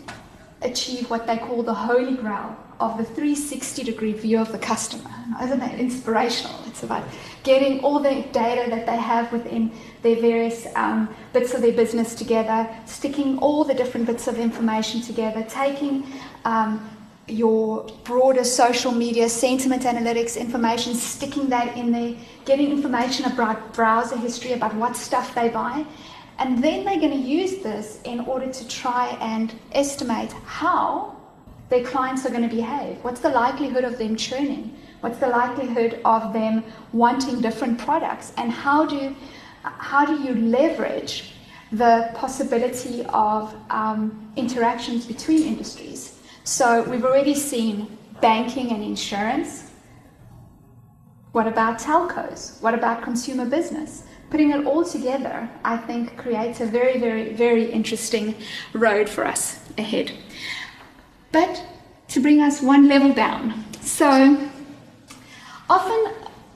achieve 0.63 1.11
what 1.11 1.27
they 1.27 1.39
call 1.39 1.63
the 1.63 1.75
holy 1.75 2.15
grail 2.15 2.57
of 2.79 2.99
the 2.99 3.05
360 3.05 3.85
degree 3.85 4.13
view 4.13 4.39
of 4.39 4.51
the 4.53 4.59
customer. 4.59 5.11
Isn't 5.43 5.61
that 5.61 5.79
inspirational? 5.79 6.57
It's 6.67 6.83
about 6.83 7.05
getting 7.43 7.81
all 7.81 8.01
the 8.01 8.23
data 8.33 8.69
that 8.71 8.87
they 8.87 8.97
have 8.97 9.33
within 9.33 9.73
their 10.03 10.17
various 10.17 10.67
um, 10.75 11.09
bits 11.33 11.55
of 11.55 11.63
their 11.63 11.73
business 11.73 12.15
together, 12.15 12.69
sticking 12.87 13.39
all 13.39 13.65
the 13.65 13.75
different 13.75 14.07
bits 14.07 14.27
of 14.27 14.39
information 14.39 15.01
together, 15.01 15.45
taking 15.49 16.07
um, 16.45 16.89
your 17.29 17.87
broader 18.05 18.45
social 18.45 18.93
media 18.93 19.29
sentiment 19.29 19.83
analytics 19.83 20.39
information, 20.39 20.95
sticking 20.95 21.49
that 21.49 21.77
in 21.77 21.93
there, 21.93 22.15
getting 22.45 22.71
information 22.71 23.27
about 23.27 23.73
browser 23.75 24.17
history, 24.17 24.53
about 24.53 24.75
what 24.75 24.97
stuff 24.97 25.35
they 25.35 25.49
buy. 25.49 25.85
And 26.39 26.63
then 26.63 26.85
they're 26.85 26.99
going 26.99 27.13
to 27.23 27.29
use 27.29 27.63
this 27.63 28.01
in 28.05 28.21
order 28.21 28.53
to 28.53 28.69
try 28.69 29.17
and 29.21 29.55
estimate 29.73 30.33
how 30.45 31.17
their 31.69 31.85
clients 31.85 32.27
are 32.27 32.31
going 32.31 32.49
to 32.49 32.55
behave. 32.55 32.99
What's 33.03 33.21
the 33.21 33.31
likelihood 33.31 33.85
of 33.85 33.99
them 33.99 34.17
churning? 34.17 34.77
What's 35.01 35.19
the 35.19 35.29
likelihood 35.29 36.01
of 36.05 36.33
them 36.33 36.65
wanting 36.93 37.41
different 37.41 37.79
products? 37.79 38.33
And 38.37 38.51
how 38.51 38.87
do, 38.87 39.15
how 39.63 40.05
do 40.05 40.23
you 40.23 40.35
leverage 40.35 41.33
the 41.71 42.11
possibility 42.15 43.05
of 43.07 43.55
um, 43.71 44.33
interactions 44.37 45.07
between 45.07 45.43
industries? 45.45 46.12
So 46.45 46.83
we've 46.83 47.05
already 47.05 47.35
seen 47.35 47.99
banking 48.21 48.73
and 48.73 48.83
insurance. 48.83 49.71
What 51.31 51.47
about 51.47 51.79
telcos? 51.79 52.61
What 52.61 52.75
about 52.75 53.03
consumer 53.03 53.47
business? 53.47 54.03
Putting 54.29 54.51
it 54.51 54.67
all 54.67 54.85
together, 54.85 55.49
I 55.65 55.77
think, 55.77 56.17
creates 56.17 56.61
a 56.61 56.67
very, 56.67 56.99
very, 56.99 57.33
very 57.33 57.71
interesting 57.71 58.35
road 58.73 59.09
for 59.09 59.25
us 59.25 59.61
ahead. 59.79 60.13
But 61.31 61.65
to 62.09 62.21
bring 62.21 62.41
us 62.41 62.61
one 62.61 62.89
level 62.89 63.13
down. 63.13 63.65
So 63.81 64.51
often, 65.71 66.15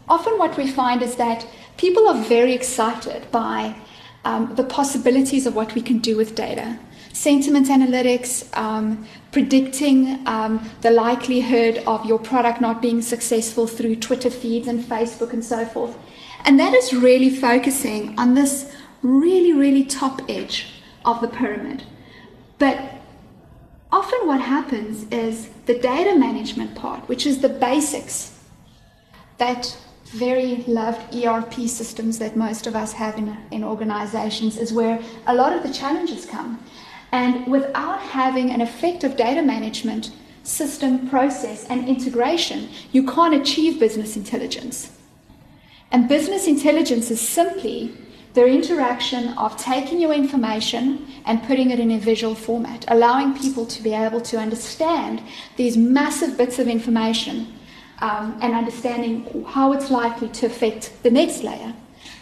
often 0.09 0.37
what 0.39 0.57
we 0.57 0.69
find 0.69 1.01
is 1.01 1.15
that 1.17 1.47
people 1.77 2.09
are 2.09 2.23
very 2.25 2.55
excited 2.55 3.31
by 3.31 3.77
um, 4.25 4.55
the 4.57 4.65
possibilities 4.65 5.47
of 5.47 5.55
what 5.55 5.75
we 5.75 5.81
can 5.81 5.99
do 5.99 6.17
with 6.17 6.35
data 6.35 6.79
sentiment 7.17 7.69
analytics, 7.69 8.55
um, 8.57 9.07
predicting 9.37 10.27
um, 10.27 10.67
the 10.81 10.91
likelihood 10.91 11.83
of 11.87 12.07
your 12.07 12.19
product 12.19 12.59
not 12.59 12.81
being 12.81 13.03
successful 13.03 13.67
through 13.67 13.95
Twitter 13.95 14.31
feeds 14.31 14.67
and 14.67 14.83
Facebook 14.83 15.35
and 15.35 15.45
so 15.45 15.67
forth. 15.67 15.95
And 16.47 16.59
that 16.59 16.73
is 16.73 16.95
really 16.95 17.29
focusing 17.29 18.19
on 18.19 18.33
this 18.33 18.75
really, 19.03 19.53
really 19.53 19.85
top 19.85 20.23
edge 20.27 20.81
of 21.05 21.21
the 21.21 21.29
pyramid. 21.29 21.83
But 22.57 22.81
often 23.93 24.27
what 24.27 24.41
happens 24.41 25.05
is 25.13 25.51
the 25.67 25.79
data 25.79 26.19
management 26.19 26.75
part, 26.75 27.07
which 27.07 27.27
is 27.27 27.43
the 27.43 27.51
basics, 27.51 28.39
that 29.37 29.77
very 30.07 30.65
loved 30.67 31.15
ERP 31.15 31.69
systems 31.69 32.19
that 32.21 32.37
most 32.37 32.67
of 32.67 32.75
us 32.75 32.95
have 32.95 33.19
in, 33.19 33.37
in 33.51 33.63
organizations, 33.63 34.57
is 34.57 34.73
where 34.73 34.99
a 35.27 35.35
lot 35.35 35.53
of 35.53 35.63
the 35.63 35.71
challenges 35.71 36.25
come. 36.25 36.59
And 37.13 37.47
without 37.47 38.01
having 38.01 38.51
an 38.51 38.61
effective 38.61 39.17
data 39.17 39.43
management 39.43 40.11
system, 40.43 41.09
process, 41.09 41.65
and 41.69 41.89
integration, 41.89 42.69
you 42.93 43.05
can't 43.05 43.35
achieve 43.35 43.81
business 43.81 44.17
intelligence. 44.17 44.93
And 45.91 46.09
business 46.09 46.47
intelligence 46.47 47.11
is 47.11 47.21
simply 47.21 47.97
the 48.35 48.47
interaction 48.47 49.29
of 49.39 49.57
taking 49.57 49.99
your 49.99 50.13
information 50.13 51.07
and 51.25 51.43
putting 51.45 51.71
it 51.71 51.81
in 51.81 51.91
a 51.91 51.99
visual 51.99 52.35
format, 52.35 52.85
allowing 52.89 53.35
people 53.35 53.65
to 53.65 53.83
be 53.83 53.95
able 53.95 54.21
to 54.21 54.37
understand 54.37 55.23
these 55.57 55.77
massive 55.77 56.37
bits 56.37 56.59
of 56.59 56.69
information 56.69 57.53
um, 58.01 58.39
and 58.43 58.53
understanding 58.55 59.45
how 59.47 59.73
it's 59.73 59.91
likely 59.91 60.29
to 60.29 60.47
affect 60.47 61.03
the 61.03 61.11
next 61.11 61.43
layer, 61.45 61.73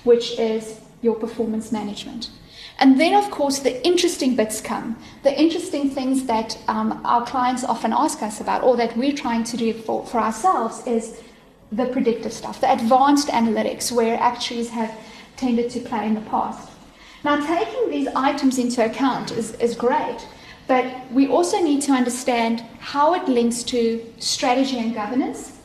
which 0.04 0.38
is 0.38 0.80
your 1.02 1.16
performance 1.16 1.72
management. 1.72 2.30
And 2.78 3.00
then, 3.00 3.14
of 3.14 3.30
course, 3.30 3.60
the 3.60 3.84
interesting 3.86 4.34
bits 4.34 4.60
come. 4.60 4.96
The 5.22 5.40
interesting 5.40 5.90
things 5.90 6.24
that 6.26 6.58
um, 6.66 7.00
our 7.04 7.24
clients 7.24 7.64
often 7.64 7.92
ask 7.92 8.22
us 8.22 8.40
about, 8.40 8.62
or 8.62 8.76
that 8.76 8.96
we're 8.96 9.12
trying 9.14 9.44
to 9.44 9.56
do 9.56 9.72
for, 9.72 10.04
for 10.06 10.18
ourselves, 10.18 10.86
is 10.86 11.22
the 11.70 11.86
predictive 11.86 12.32
stuff, 12.32 12.60
the 12.60 12.72
advanced 12.72 13.28
analytics, 13.28 13.92
where 13.92 14.18
actuaries 14.20 14.70
have 14.70 14.92
tended 15.36 15.70
to 15.70 15.80
play 15.80 16.06
in 16.06 16.14
the 16.14 16.20
past. 16.22 16.70
Now, 17.24 17.44
taking 17.44 17.90
these 17.90 18.08
items 18.14 18.58
into 18.58 18.84
account 18.84 19.32
is, 19.32 19.52
is 19.54 19.74
great, 19.74 20.26
but 20.66 21.10
we 21.10 21.26
also 21.26 21.60
need 21.60 21.80
to 21.82 21.92
understand 21.92 22.60
how 22.80 23.14
it 23.14 23.28
links 23.28 23.62
to 23.64 24.04
strategy 24.18 24.78
and 24.78 24.94
governance, 24.94 25.58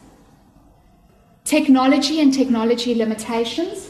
technology 1.43 2.21
and 2.21 2.33
technology 2.33 2.95
limitations, 2.95 3.88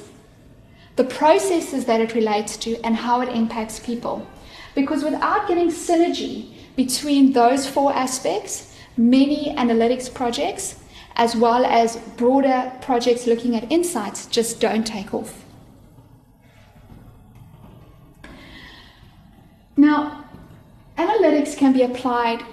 the 0.99 1.05
processes 1.05 1.85
that 1.85 2.01
it 2.01 2.13
relates 2.13 2.57
to, 2.57 2.75
and 2.83 2.93
how 2.93 3.21
it 3.21 3.29
impacts 3.29 3.79
people. 3.79 4.27
Because 4.75 5.01
without 5.01 5.47
getting 5.47 5.69
synergy 5.69 6.53
between 6.75 7.31
those 7.31 7.65
four 7.65 7.93
aspects, 7.93 8.75
many 8.97 9.55
analytics 9.55 10.13
projects, 10.13 10.75
as 11.15 11.37
well 11.37 11.63
as 11.63 11.95
broader 12.17 12.73
projects 12.81 13.25
looking 13.27 13.55
at 13.55 13.71
insights, 13.71 14.25
just 14.25 14.59
don't 14.59 14.85
take 14.85 15.13
off. 15.13 15.45
Now, 19.77 20.25
analytics 20.97 21.57
can 21.57 21.71
be 21.71 21.83
applied 21.83 22.43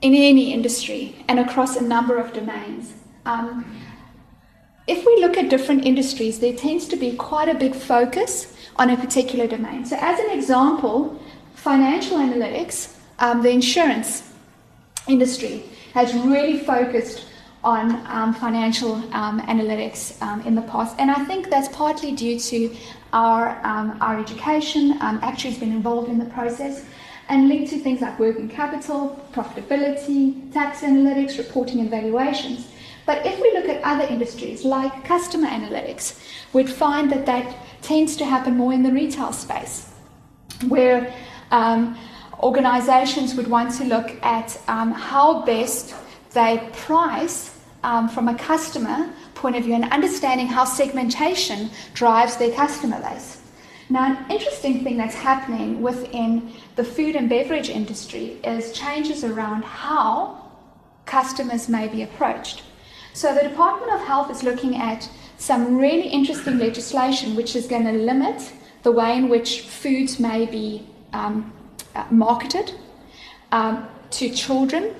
in 0.00 0.14
any 0.14 0.54
industry 0.54 1.22
and 1.28 1.38
across 1.38 1.76
a 1.76 1.82
number 1.82 2.16
of 2.16 2.32
domains. 2.32 2.94
Um, 3.26 3.81
if 4.86 5.06
we 5.06 5.20
look 5.20 5.36
at 5.36 5.48
different 5.48 5.84
industries, 5.84 6.40
there 6.40 6.54
tends 6.54 6.88
to 6.88 6.96
be 6.96 7.14
quite 7.16 7.48
a 7.48 7.54
big 7.54 7.74
focus 7.74 8.54
on 8.76 8.90
a 8.90 8.96
particular 8.96 9.46
domain. 9.46 9.84
So, 9.84 9.96
as 10.00 10.18
an 10.18 10.30
example, 10.30 11.20
financial 11.54 12.18
analytics, 12.18 12.96
um, 13.18 13.42
the 13.42 13.50
insurance 13.50 14.32
industry 15.08 15.64
has 15.94 16.14
really 16.14 16.58
focused 16.58 17.26
on 17.62 18.04
um, 18.06 18.34
financial 18.34 18.94
um, 19.14 19.40
analytics 19.42 20.20
um, 20.20 20.40
in 20.42 20.56
the 20.56 20.62
past, 20.62 20.96
and 20.98 21.10
I 21.10 21.24
think 21.26 21.48
that's 21.48 21.68
partly 21.68 22.12
due 22.12 22.38
to 22.40 22.74
our 23.12 23.64
um, 23.64 23.96
our 24.00 24.18
education. 24.18 24.92
Um, 25.00 25.20
actually, 25.22 25.50
has 25.50 25.60
been 25.60 25.72
involved 25.72 26.08
in 26.08 26.18
the 26.18 26.26
process. 26.26 26.84
And 27.28 27.48
linked 27.48 27.70
to 27.70 27.78
things 27.78 28.02
like 28.02 28.18
working 28.18 28.48
capital, 28.48 29.18
profitability, 29.32 30.52
tax 30.52 30.80
analytics, 30.80 31.38
reporting 31.38 31.80
and 31.80 31.88
valuations. 31.88 32.68
But 33.04 33.26
if 33.26 33.40
we 33.40 33.52
look 33.52 33.68
at 33.68 33.82
other 33.82 34.04
industries 34.04 34.64
like 34.64 35.04
customer 35.04 35.48
analytics, 35.48 36.20
we'd 36.52 36.70
find 36.70 37.10
that 37.10 37.26
that 37.26 37.56
tends 37.82 38.16
to 38.16 38.24
happen 38.24 38.56
more 38.56 38.72
in 38.72 38.82
the 38.82 38.92
retail 38.92 39.32
space, 39.32 39.92
where 40.68 41.12
um, 41.50 41.98
organizations 42.40 43.34
would 43.34 43.48
want 43.48 43.72
to 43.74 43.84
look 43.84 44.10
at 44.22 44.58
um, 44.68 44.92
how 44.92 45.44
best 45.44 45.94
they 46.32 46.68
price 46.72 47.58
um, 47.82 48.08
from 48.08 48.28
a 48.28 48.34
customer 48.36 49.12
point 49.34 49.56
of 49.56 49.64
view 49.64 49.74
and 49.74 49.84
understanding 49.90 50.46
how 50.46 50.64
segmentation 50.64 51.70
drives 51.94 52.36
their 52.36 52.52
customer 52.52 53.00
base. 53.00 53.40
Now, 53.90 54.12
an 54.12 54.30
interesting 54.30 54.84
thing 54.84 54.96
that's 54.96 55.14
happening 55.14 55.82
within 55.82 56.52
the 56.76 56.84
food 56.84 57.16
and 57.16 57.28
beverage 57.28 57.68
industry 57.68 58.40
is 58.44 58.72
changes 58.72 59.24
around 59.24 59.64
how 59.64 60.50
customers 61.04 61.68
may 61.68 61.88
be 61.88 62.02
approached. 62.02 62.62
So, 63.14 63.34
the 63.34 63.42
Department 63.42 63.92
of 63.92 64.00
Health 64.06 64.30
is 64.30 64.42
looking 64.42 64.76
at 64.76 65.08
some 65.36 65.76
really 65.76 66.08
interesting 66.08 66.58
legislation 66.58 67.36
which 67.36 67.54
is 67.54 67.66
going 67.66 67.84
to 67.84 67.92
limit 67.92 68.52
the 68.82 68.92
way 68.92 69.16
in 69.16 69.28
which 69.28 69.60
foods 69.60 70.18
may 70.18 70.46
be 70.46 70.86
um, 71.12 71.52
uh, 71.94 72.06
marketed 72.10 72.72
um, 73.52 73.86
to 74.10 74.30
children 74.30 74.94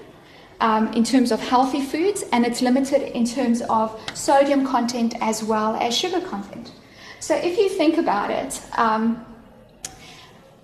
um, 0.60 0.92
in 0.92 1.04
terms 1.04 1.32
of 1.32 1.40
healthy 1.40 1.80
foods, 1.80 2.22
and 2.32 2.46
it's 2.46 2.60
limited 2.60 3.02
in 3.16 3.24
terms 3.24 3.62
of 3.62 3.98
sodium 4.14 4.66
content 4.66 5.14
as 5.20 5.42
well 5.42 5.74
as 5.76 5.96
sugar 5.96 6.20
content. 6.20 6.70
So 7.18 7.34
if 7.34 7.56
you 7.56 7.68
think 7.68 7.98
about 7.98 8.30
it, 8.30 8.60
um, 8.76 9.24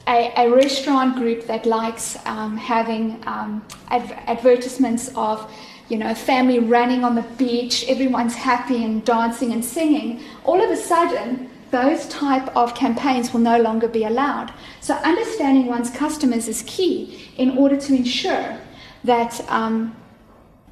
a, 0.06 0.32
a, 0.36 0.50
restaurant 0.50 1.16
group 1.16 1.46
that 1.46 1.66
likes 1.66 2.16
um, 2.24 2.56
having 2.56 3.22
um, 3.26 3.64
adv- 3.90 4.12
advertisements 4.26 5.10
of 5.14 5.52
you 5.88 5.96
know, 5.96 6.14
family 6.14 6.58
running 6.58 7.04
on 7.04 7.14
the 7.14 7.22
beach, 7.36 7.84
everyone's 7.88 8.34
happy 8.34 8.84
and 8.84 9.04
dancing 9.04 9.52
and 9.52 9.64
singing, 9.64 10.20
all 10.44 10.62
of 10.62 10.70
a 10.70 10.76
sudden 10.76 11.50
those 11.70 12.06
type 12.08 12.54
of 12.56 12.74
campaigns 12.74 13.32
will 13.32 13.40
no 13.40 13.60
longer 13.60 13.88
be 13.88 14.04
allowed. 14.04 14.52
So 14.80 14.94
understanding 14.94 15.66
one's 15.66 15.90
customers 15.90 16.48
is 16.48 16.62
key 16.66 17.28
in 17.36 17.56
order 17.58 17.76
to 17.76 17.94
ensure 17.94 18.58
that 19.04 19.40
um, 19.50 19.94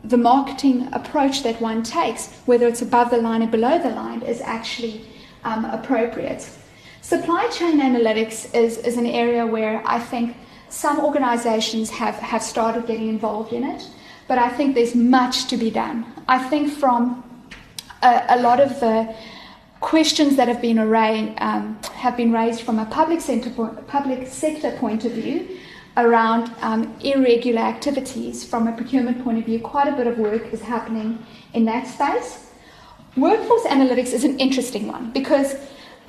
the 0.04 0.16
marketing 0.16 0.88
approach 0.92 1.42
that 1.42 1.60
one 1.60 1.82
takes, 1.82 2.32
whether 2.46 2.66
it's 2.66 2.82
above 2.82 3.10
the 3.10 3.18
line 3.18 3.42
or 3.42 3.48
below 3.48 3.78
the 3.78 3.90
line, 3.90 4.22
is 4.22 4.40
actually 4.40 5.04
um, 5.44 5.64
appropriate. 5.66 6.48
Supply 7.02 7.48
chain 7.48 7.80
analytics 7.80 8.52
is, 8.54 8.78
is 8.78 8.96
an 8.96 9.06
area 9.06 9.46
where 9.46 9.82
I 9.86 9.98
think 9.98 10.36
some 10.68 10.98
organizations 11.00 11.90
have, 11.90 12.16
have 12.16 12.42
started 12.42 12.86
getting 12.86 13.08
involved 13.08 13.52
in 13.52 13.64
it, 13.64 13.88
but 14.28 14.38
I 14.38 14.48
think 14.48 14.74
there's 14.74 14.94
much 14.94 15.46
to 15.48 15.56
be 15.56 15.70
done. 15.70 16.04
I 16.28 16.38
think 16.38 16.72
from 16.72 17.22
a, 18.02 18.24
a 18.30 18.40
lot 18.40 18.60
of 18.60 18.80
the 18.80 19.14
questions 19.80 20.36
that 20.36 20.48
have 20.48 20.60
been, 20.60 20.78
array, 20.78 21.34
um, 21.36 21.78
have 21.94 22.16
been 22.16 22.32
raised 22.32 22.62
from 22.62 22.78
a 22.78 22.86
public, 22.86 23.20
center, 23.20 23.50
public 23.86 24.26
sector 24.26 24.72
point 24.78 25.04
of 25.04 25.12
view 25.12 25.58
around 25.96 26.50
um, 26.60 26.94
irregular 27.00 27.60
activities 27.60 28.44
from 28.44 28.68
a 28.68 28.72
procurement 28.72 29.22
point 29.22 29.38
of 29.38 29.44
view. 29.44 29.58
Quite 29.60 29.88
a 29.88 29.92
bit 29.92 30.06
of 30.06 30.18
work 30.18 30.52
is 30.52 30.60
happening 30.60 31.24
in 31.54 31.64
that 31.66 31.86
space. 31.86 32.50
Workforce 33.16 33.64
analytics 33.64 34.12
is 34.12 34.24
an 34.24 34.38
interesting 34.38 34.88
one 34.88 35.10
because 35.12 35.56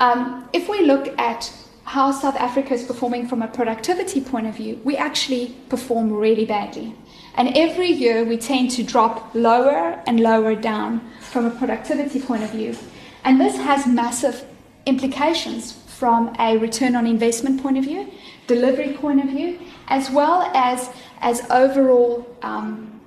um, 0.00 0.48
if 0.52 0.68
we 0.68 0.84
look 0.84 1.08
at 1.18 1.50
how 1.84 2.12
South 2.12 2.36
Africa 2.36 2.74
is 2.74 2.84
performing 2.84 3.26
from 3.26 3.40
a 3.40 3.48
productivity 3.48 4.20
point 4.20 4.46
of 4.46 4.54
view, 4.54 4.78
we 4.84 4.96
actually 4.96 5.56
perform 5.70 6.12
really 6.12 6.44
badly. 6.44 6.94
And 7.38 7.56
every 7.56 7.88
year 7.88 8.24
we 8.24 8.36
tend 8.36 8.72
to 8.72 8.82
drop 8.82 9.32
lower 9.32 10.02
and 10.08 10.18
lower 10.18 10.56
down 10.56 11.08
from 11.20 11.46
a 11.46 11.50
productivity 11.50 12.20
point 12.20 12.42
of 12.42 12.50
view. 12.50 12.76
And 13.22 13.40
this 13.40 13.56
has 13.56 13.86
massive 13.86 14.44
implications 14.86 15.72
from 15.86 16.34
a 16.40 16.58
return 16.58 16.96
on 16.96 17.06
investment 17.06 17.62
point 17.62 17.78
of 17.78 17.84
view, 17.84 18.10
delivery 18.48 18.92
point 18.94 19.20
of 19.20 19.30
view, 19.30 19.60
as 19.86 20.10
well 20.10 20.50
as, 20.52 20.90
as 21.20 21.48
overall 21.48 22.26
um, 22.42 23.00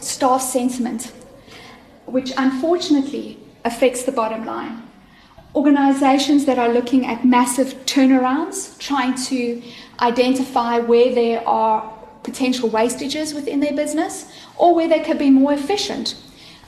staff 0.00 0.40
sentiment, 0.40 1.10
which 2.06 2.32
unfortunately 2.38 3.40
affects 3.64 4.04
the 4.04 4.12
bottom 4.12 4.46
line. 4.46 4.82
Organizations 5.56 6.44
that 6.44 6.60
are 6.60 6.68
looking 6.68 7.06
at 7.06 7.24
massive 7.24 7.74
turnarounds, 7.86 8.78
trying 8.78 9.16
to 9.26 9.60
identify 10.00 10.78
where 10.78 11.12
there 11.12 11.48
are 11.48 11.92
potential 12.24 12.68
wastages 12.68 13.34
within 13.34 13.60
their 13.60 13.74
business 13.74 14.32
or 14.56 14.74
where 14.74 14.88
they 14.88 15.00
could 15.00 15.18
be 15.18 15.30
more 15.30 15.52
efficient, 15.52 16.16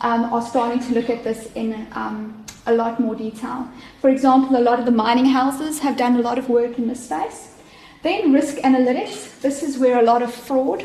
um, 0.02 0.32
are 0.32 0.42
starting 0.42 0.78
to 0.86 0.94
look 0.94 1.10
at 1.10 1.24
this 1.24 1.50
in 1.54 1.88
um, 1.92 2.44
a 2.66 2.74
lot 2.74 3.00
more 3.00 3.14
detail. 3.14 3.68
For 4.00 4.10
example, 4.10 4.56
a 4.56 4.60
lot 4.60 4.78
of 4.78 4.84
the 4.84 4.92
mining 4.92 5.26
houses 5.26 5.80
have 5.80 5.96
done 5.96 6.16
a 6.16 6.20
lot 6.20 6.38
of 6.38 6.48
work 6.48 6.78
in 6.78 6.86
this 6.86 7.04
space. 7.04 7.54
Then 8.02 8.32
risk 8.32 8.56
analytics. 8.58 9.40
This 9.40 9.62
is 9.62 9.78
where 9.78 9.98
a 9.98 10.02
lot 10.02 10.22
of 10.22 10.32
fraud 10.32 10.84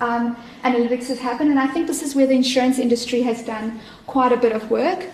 um, 0.00 0.36
analytics 0.64 1.08
has 1.08 1.18
happened, 1.18 1.50
and 1.50 1.58
I 1.58 1.66
think 1.66 1.86
this 1.86 2.02
is 2.02 2.14
where 2.14 2.26
the 2.26 2.34
insurance 2.34 2.78
industry 2.78 3.22
has 3.22 3.44
done 3.44 3.80
quite 4.06 4.32
a 4.32 4.36
bit 4.36 4.52
of 4.52 4.70
work. 4.70 5.06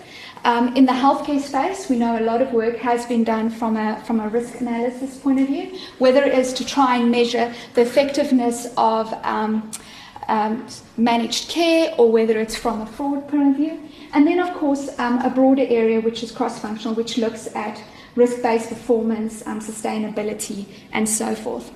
Um, 0.45 0.75
in 0.75 0.85
the 0.85 0.91
healthcare 0.91 1.39
space, 1.39 1.89
we 1.89 1.97
know 1.97 2.19
a 2.19 2.25
lot 2.25 2.41
of 2.41 2.51
work 2.51 2.75
has 2.77 3.05
been 3.05 3.23
done 3.23 3.49
from 3.49 3.77
a, 3.77 4.03
from 4.05 4.19
a 4.19 4.27
risk 4.27 4.59
analysis 4.59 5.17
point 5.17 5.39
of 5.39 5.47
view, 5.47 5.79
whether 5.99 6.21
it 6.21 6.37
is 6.37 6.51
to 6.53 6.65
try 6.65 6.97
and 6.97 7.09
measure 7.09 7.53
the 7.75 7.81
effectiveness 7.81 8.67
of 8.75 9.13
um, 9.23 9.71
um, 10.27 10.67
managed 10.97 11.49
care 11.49 11.95
or 11.97 12.11
whether 12.11 12.39
it's 12.39 12.57
from 12.57 12.81
a 12.81 12.85
fraud 12.85 13.27
point 13.29 13.51
of 13.51 13.55
view. 13.55 13.89
And 14.13 14.27
then, 14.27 14.39
of 14.39 14.53
course, 14.55 14.89
um, 14.99 15.19
a 15.19 15.29
broader 15.29 15.65
area 15.67 16.01
which 16.01 16.23
is 16.23 16.31
cross 16.31 16.59
functional, 16.59 16.93
which 16.93 17.17
looks 17.17 17.47
at 17.55 17.81
risk 18.15 18.41
based 18.41 18.69
performance, 18.69 19.47
um, 19.47 19.61
sustainability, 19.61 20.65
and 20.91 21.07
so 21.07 21.35
forth. 21.35 21.71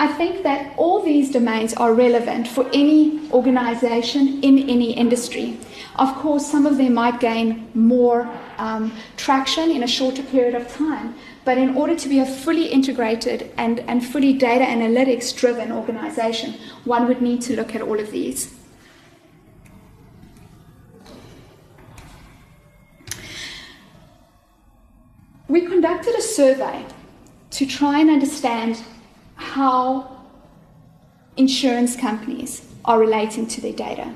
I 0.00 0.06
think 0.06 0.44
that 0.44 0.74
all 0.76 1.02
these 1.02 1.32
domains 1.32 1.74
are 1.74 1.92
relevant 1.92 2.46
for 2.46 2.70
any 2.72 3.28
organization 3.32 4.40
in 4.44 4.70
any 4.70 4.92
industry. 4.92 5.58
Of 5.96 6.14
course, 6.14 6.46
some 6.46 6.66
of 6.66 6.76
them 6.76 6.94
might 6.94 7.18
gain 7.18 7.68
more 7.74 8.30
um, 8.58 8.92
traction 9.16 9.72
in 9.72 9.82
a 9.82 9.88
shorter 9.88 10.22
period 10.22 10.54
of 10.54 10.72
time, 10.72 11.16
but 11.44 11.58
in 11.58 11.74
order 11.76 11.96
to 11.96 12.08
be 12.08 12.20
a 12.20 12.26
fully 12.26 12.66
integrated 12.66 13.50
and, 13.56 13.80
and 13.80 14.06
fully 14.06 14.32
data 14.34 14.64
analytics 14.64 15.36
driven 15.36 15.72
organization, 15.72 16.54
one 16.84 17.08
would 17.08 17.20
need 17.20 17.40
to 17.42 17.56
look 17.56 17.74
at 17.74 17.82
all 17.82 17.98
of 17.98 18.12
these. 18.12 18.54
We 25.48 25.62
conducted 25.62 26.14
a 26.14 26.22
survey 26.22 26.84
to 27.50 27.66
try 27.66 27.98
and 27.98 28.10
understand 28.10 28.80
how 29.38 30.18
insurance 31.36 31.96
companies 31.96 32.66
are 32.84 32.98
relating 32.98 33.46
to 33.46 33.60
their 33.60 33.72
data. 33.72 34.14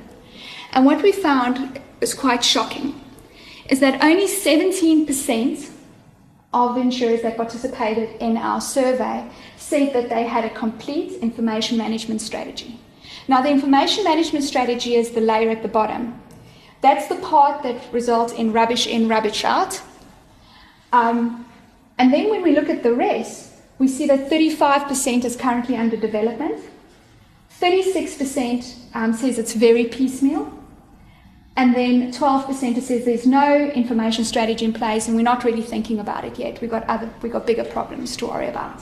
And 0.72 0.84
what 0.84 1.02
we 1.02 1.12
found 1.12 1.80
was 2.00 2.12
quite 2.12 2.44
shocking 2.44 3.00
is 3.68 3.80
that 3.80 4.02
only 4.02 4.26
17% 4.26 5.70
of 6.52 6.74
the 6.74 6.80
insurers 6.80 7.22
that 7.22 7.36
participated 7.36 8.20
in 8.20 8.36
our 8.36 8.60
survey 8.60 9.26
said 9.56 9.94
that 9.94 10.10
they 10.10 10.24
had 10.24 10.44
a 10.44 10.50
complete 10.50 11.12
information 11.22 11.78
management 11.78 12.20
strategy. 12.20 12.78
Now, 13.28 13.40
the 13.40 13.50
information 13.50 14.04
management 14.04 14.44
strategy 14.44 14.96
is 14.96 15.12
the 15.12 15.20
layer 15.20 15.50
at 15.50 15.62
the 15.62 15.68
bottom. 15.68 16.20
That's 16.80 17.06
the 17.06 17.14
part 17.16 17.62
that 17.62 17.80
results 17.92 18.32
in 18.32 18.52
rubbish 18.52 18.86
in, 18.86 19.08
rubbish 19.08 19.44
out. 19.44 19.80
Um, 20.92 21.46
and 21.98 22.12
then 22.12 22.28
when 22.28 22.42
we 22.42 22.54
look 22.54 22.68
at 22.68 22.82
the 22.82 22.92
rest, 22.92 23.51
we 23.82 23.88
see 23.88 24.06
that 24.06 24.30
35% 24.30 25.24
is 25.24 25.34
currently 25.34 25.76
under 25.76 25.96
development, 25.96 26.56
36% 27.60 28.76
um, 28.94 29.12
says 29.12 29.40
it's 29.40 29.54
very 29.54 29.86
piecemeal, 29.86 30.56
and 31.56 31.74
then 31.74 32.12
12% 32.12 32.80
says 32.80 33.04
there's 33.04 33.26
no 33.26 33.56
information 33.82 34.24
strategy 34.24 34.64
in 34.64 34.72
place 34.72 35.08
and 35.08 35.16
we're 35.16 35.30
not 35.32 35.42
really 35.42 35.62
thinking 35.62 35.98
about 35.98 36.24
it 36.24 36.38
yet. 36.38 36.60
We've 36.60 36.70
got, 36.70 36.84
other, 36.88 37.10
we've 37.22 37.32
got 37.32 37.44
bigger 37.44 37.64
problems 37.64 38.16
to 38.18 38.28
worry 38.28 38.46
about. 38.46 38.80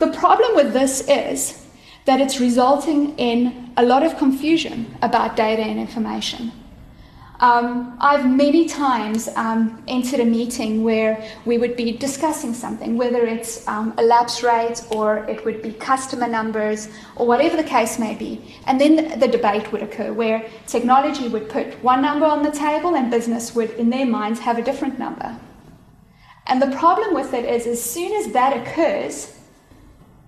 The 0.00 0.08
problem 0.08 0.54
with 0.54 0.74
this 0.74 1.08
is 1.08 1.66
that 2.04 2.20
it's 2.20 2.38
resulting 2.40 3.16
in 3.18 3.72
a 3.78 3.82
lot 3.82 4.02
of 4.02 4.18
confusion 4.18 4.98
about 5.00 5.34
data 5.34 5.62
and 5.62 5.80
information. 5.80 6.52
Um, 7.42 7.96
I've 8.00 8.24
many 8.24 8.68
times 8.68 9.28
um, 9.34 9.82
entered 9.88 10.20
a 10.20 10.24
meeting 10.24 10.84
where 10.84 11.28
we 11.44 11.58
would 11.58 11.74
be 11.74 11.90
discussing 11.90 12.54
something, 12.54 12.96
whether 12.96 13.26
it's 13.26 13.66
um, 13.66 13.94
a 13.98 14.02
lapse 14.04 14.44
rate 14.44 14.80
or 14.90 15.28
it 15.28 15.44
would 15.44 15.60
be 15.60 15.72
customer 15.72 16.28
numbers 16.28 16.88
or 17.16 17.26
whatever 17.26 17.56
the 17.56 17.64
case 17.64 17.98
may 17.98 18.14
be. 18.14 18.54
And 18.68 18.80
then 18.80 19.18
the 19.18 19.26
debate 19.26 19.72
would 19.72 19.82
occur 19.82 20.12
where 20.12 20.48
technology 20.68 21.26
would 21.26 21.48
put 21.48 21.82
one 21.82 22.00
number 22.00 22.26
on 22.26 22.44
the 22.44 22.52
table 22.52 22.94
and 22.94 23.10
business 23.10 23.56
would, 23.56 23.70
in 23.72 23.90
their 23.90 24.06
minds, 24.06 24.38
have 24.38 24.56
a 24.56 24.62
different 24.62 25.00
number. 25.00 25.36
And 26.46 26.62
the 26.62 26.76
problem 26.76 27.12
with 27.12 27.34
it 27.34 27.44
is, 27.44 27.66
as 27.66 27.82
soon 27.82 28.12
as 28.12 28.32
that 28.34 28.56
occurs, 28.56 29.36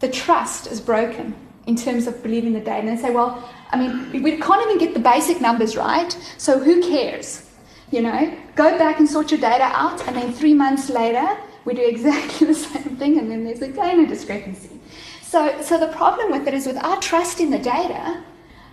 the 0.01 0.11
trust 0.11 0.67
is 0.67 0.81
broken 0.81 1.37
in 1.67 1.77
terms 1.77 2.07
of 2.07 2.23
believing 2.23 2.53
the 2.53 2.61
data. 2.61 2.87
And 2.87 2.99
say, 2.99 3.11
well, 3.11 3.49
I 3.71 3.79
mean, 3.79 4.23
we 4.23 4.37
can't 4.39 4.62
even 4.67 4.79
get 4.79 4.95
the 4.95 5.01
basic 5.01 5.41
numbers 5.41 5.77
right, 5.77 6.17
so 6.39 6.59
who 6.59 6.83
cares? 6.83 7.51
You 7.91 8.03
know, 8.03 8.37
go 8.55 8.77
back 8.79 8.99
and 8.99 9.09
sort 9.09 9.31
your 9.31 9.41
data 9.41 9.65
out, 9.65 10.07
and 10.07 10.17
then 10.17 10.33
three 10.33 10.55
months 10.55 10.91
later, 10.91 11.27
we 11.65 11.75
do 11.75 11.87
exactly 11.87 12.47
the 12.53 12.55
same 12.55 12.97
thing, 12.97 13.19
and 13.19 13.31
then 13.31 13.45
there's 13.45 13.62
again 13.62 14.01
a 14.01 14.07
discrepancy. 14.07 14.81
So, 15.23 15.61
so 15.62 15.79
the 15.79 15.89
problem 15.89 16.31
with 16.31 16.47
it 16.47 16.55
is 16.55 16.67
with 16.67 16.77
our 16.77 17.01
trust 17.01 17.41
in 17.41 17.51
the 17.51 17.59
data, 17.59 18.23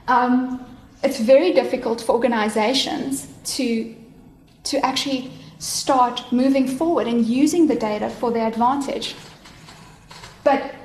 um, 0.08 0.66
it's 1.04 1.20
very 1.20 1.54
difficult 1.54 2.02
for 2.02 2.14
organizations 2.14 3.28
to, 3.56 3.96
to 4.66 4.86
actually 4.86 5.32
start 5.58 6.32
moving 6.32 6.68
forward 6.68 7.08
and 7.08 7.26
using 7.26 7.68
the 7.68 7.76
data 7.76 8.10
for 8.10 8.32
their 8.32 8.48
advantage. 8.48 9.16
But 10.44 10.76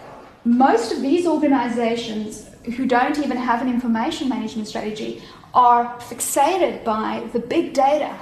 most 0.47 0.93
of 0.93 1.03
these 1.03 1.27
organizations 1.27 2.49
who 2.77 2.87
don't 2.87 3.19
even 3.19 3.37
have 3.37 3.61
an 3.61 3.69
information 3.69 4.29
management 4.29 4.69
strategy 4.69 5.21
are 5.53 5.99
fixated 5.99 6.85
by 6.85 7.29
the 7.33 7.41
big 7.41 7.75
data 7.75 8.17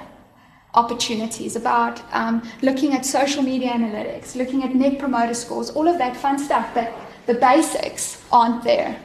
opportunities 0.75 1.55
about 1.55 2.01
um, 2.14 2.43
looking 2.62 2.95
at 2.95 3.05
social 3.05 3.43
media 3.43 3.70
analytics, 3.70 4.35
looking 4.35 4.64
at 4.64 4.75
net 4.75 4.99
promoter 4.99 5.35
scores, 5.35 5.70
all 5.70 5.87
of 5.87 5.99
that 5.99 6.16
fun 6.16 6.39
stuff, 6.39 6.68
but 6.75 6.93
the 7.27 7.35
basics 7.35 8.22
aren't 8.33 8.64
there. 8.64 8.99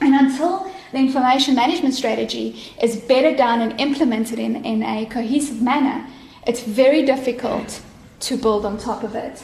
And 0.00 0.14
until 0.14 0.70
the 0.92 0.98
information 0.98 1.54
management 1.54 1.94
strategy 1.94 2.74
is 2.82 2.96
better 2.96 3.34
done 3.34 3.62
and 3.62 3.80
implemented 3.80 4.38
in, 4.38 4.64
in 4.64 4.82
a 4.82 5.06
cohesive 5.06 5.62
manner, 5.62 6.06
it's 6.46 6.62
very 6.62 7.06
difficult 7.06 7.80
to 8.20 8.36
build 8.36 8.66
on 8.66 8.76
top 8.76 9.02
of 9.02 9.14
it. 9.14 9.42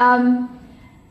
Um, 0.00 0.57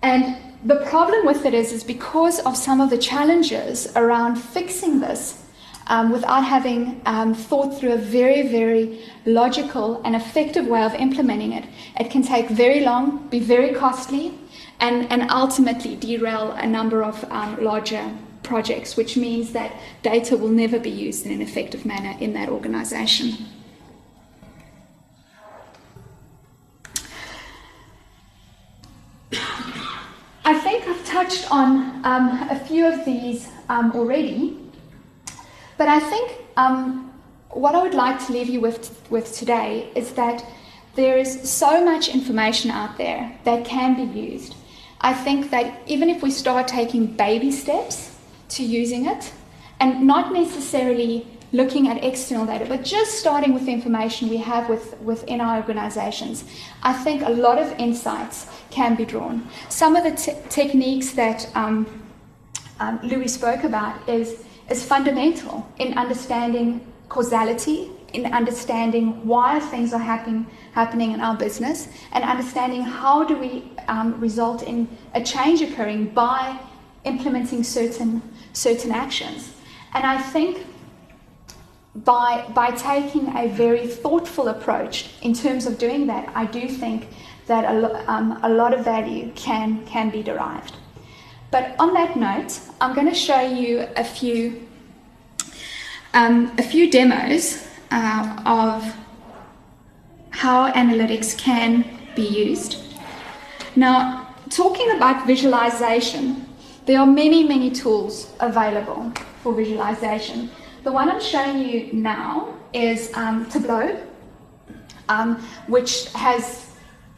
and 0.02 0.38
the 0.64 0.78
problem 0.86 1.26
with 1.26 1.46
it 1.46 1.54
is, 1.54 1.72
is 1.72 1.84
because 1.84 2.40
of 2.40 2.58
some 2.58 2.82
of 2.82 2.90
the 2.90 2.98
challenges 2.98 3.92
around 3.96 4.36
fixing 4.36 5.00
this 5.00 5.44
um, 5.88 6.12
without 6.12 6.44
having 6.44 7.02
um, 7.06 7.34
thought 7.34 7.80
through 7.80 7.94
a 7.94 7.98
very, 7.98 8.48
very 8.48 9.02
logical 9.26 10.02
and 10.04 10.16
effective 10.16 10.68
way 10.68 10.84
of 10.84 10.94
implementing 10.96 11.54
it, 11.54 11.66
it 12.00 12.12
can 12.12 12.22
take 12.22 12.50
very 12.50 12.82
long, 12.82 13.28
be 13.30 13.40
very 13.40 13.74
costly, 13.74 14.34
and, 14.80 15.12
and 15.12 15.30
ultimately 15.32 15.96
derail 15.96 16.52
a 16.52 16.68
number 16.68 17.04
of 17.04 17.24
um, 17.32 17.64
larger 17.64 18.14
projects, 18.44 18.96
which 18.96 19.18
means 19.18 19.54
that 19.54 19.72
data 20.04 20.38
will 20.38 20.50
never 20.50 20.80
be 20.80 20.90
used 20.90 21.26
in 21.26 21.32
an 21.32 21.42
effective 21.42 21.86
manner 21.86 22.16
in 22.20 22.34
that 22.34 22.50
organization. 22.50 23.34
I 30.48 30.54
think 30.54 30.88
I've 30.88 31.04
touched 31.04 31.52
on 31.52 32.00
um, 32.06 32.48
a 32.50 32.58
few 32.58 32.86
of 32.88 33.04
these 33.04 33.50
um, 33.68 33.92
already, 33.92 34.58
but 35.78 35.90
I 35.90 36.00
think 36.00 36.32
um, 36.56 37.14
what 37.50 37.76
I 37.76 37.84
would 37.84 37.94
like 37.94 38.26
to 38.28 38.32
leave 38.32 38.48
you 38.48 38.62
with, 38.62 38.98
with 39.10 39.34
today 39.34 39.92
is 39.94 40.14
that 40.14 40.46
there 40.96 41.18
is 41.18 41.50
so 41.52 41.84
much 41.84 42.08
information 42.08 42.72
out 42.72 42.98
there 42.98 43.38
that 43.44 43.66
can 43.66 43.98
be 43.98 44.18
used. 44.18 44.56
I 45.02 45.14
think 45.14 45.50
that 45.50 45.82
even 45.86 46.10
if 46.10 46.24
we 46.24 46.32
start 46.32 46.70
taking 46.70 47.08
baby 47.08 47.52
steps 47.52 48.16
to 48.56 48.64
using 48.64 49.06
it, 49.06 49.34
and 49.82 50.08
not 50.08 50.32
necessarily 50.32 51.28
looking 51.60 51.88
at 51.88 52.04
external 52.04 52.46
data, 52.46 52.66
but 52.74 52.84
just 52.84 53.12
starting 53.24 53.52
with 53.56 53.66
the 53.66 53.74
information 53.80 54.30
we 54.30 54.38
have 54.38 54.70
with, 54.70 54.86
within 55.02 55.42
our 55.42 55.58
organizations, 55.58 56.46
I 56.84 56.94
think 56.94 57.24
a 57.24 57.34
lot 57.46 57.58
of 57.58 57.68
insights 57.80 58.48
can 58.70 58.96
be 58.96 59.06
drawn. 59.06 59.36
Some 59.70 59.96
of 59.96 60.04
the 60.04 60.16
techniques 60.50 61.12
that 61.14 61.50
um, 61.56 61.76
um, 62.80 63.00
Louis 63.04 63.28
spoke 63.28 63.64
about 63.64 64.08
is, 64.08 64.44
is 64.70 64.86
fundamental 64.86 65.68
in 65.80 65.98
understanding 65.98 66.68
causality, 67.10 67.90
in 68.14 68.26
understanding 68.42 69.06
why 69.26 69.60
things 69.60 69.94
are 69.94 70.00
happen, 70.14 70.46
happening 70.74 71.12
in 71.12 71.20
our 71.22 71.36
business, 71.36 71.88
and 72.14 72.24
understanding 72.24 72.82
how 72.82 73.24
do 73.24 73.36
we 73.36 73.52
um, 73.88 74.20
result 74.20 74.64
in 74.64 74.88
a 75.14 75.24
change 75.24 75.62
occurring 75.62 76.06
by 76.10 76.60
implementing 77.04 77.64
certain, 77.64 78.22
certain 78.54 78.92
actions. 78.92 79.54
And 79.94 80.06
I 80.06 80.22
think 80.22 80.66
by, 82.04 82.46
by 82.54 82.72
taking 82.72 83.36
a 83.36 83.48
very 83.48 83.88
thoughtful 83.88 84.50
approach 84.50 85.10
in 85.22 85.34
terms 85.34 85.66
of 85.66 85.78
doing 85.78 86.08
that, 86.08 86.30
I 86.36 86.46
do 86.46 86.68
think 86.68 87.08
that 87.48 87.66
a, 87.66 87.80
lo- 87.80 88.04
um, 88.08 88.40
a 88.44 88.50
lot 88.50 88.74
of 88.74 88.84
value 88.84 89.32
can, 89.36 89.86
can 89.86 90.10
be 90.10 90.22
derived. 90.22 90.76
But 91.50 91.76
on 91.80 91.94
that 91.94 92.16
note, 92.18 92.60
I'm 92.82 92.94
going 92.94 93.08
to 93.08 93.16
show 93.16 93.40
you 93.40 93.88
a 93.96 94.04
few, 94.04 94.68
um, 96.14 96.52
a 96.58 96.64
few 96.64 96.92
demos 96.92 97.66
uh, 97.90 98.42
of 98.46 98.96
how 100.32 100.72
analytics 100.74 101.38
can 101.38 101.86
be 102.16 102.28
used. 102.28 102.84
Now, 103.76 104.36
talking 104.50 104.92
about 104.92 105.26
visualization, 105.26 106.48
there 106.86 107.00
are 107.00 107.08
many, 107.08 107.44
many 107.44 107.72
tools 107.72 108.34
available 108.40 109.12
for 109.42 109.54
visualization. 109.54 110.52
The 110.88 110.94
one 110.94 111.10
I'm 111.10 111.20
showing 111.20 111.68
you 111.68 111.92
now 111.92 112.56
is 112.72 113.12
um, 113.14 113.46
Tableau, 113.50 114.02
um, 115.10 115.36
which 115.68 116.06
has 116.14 116.72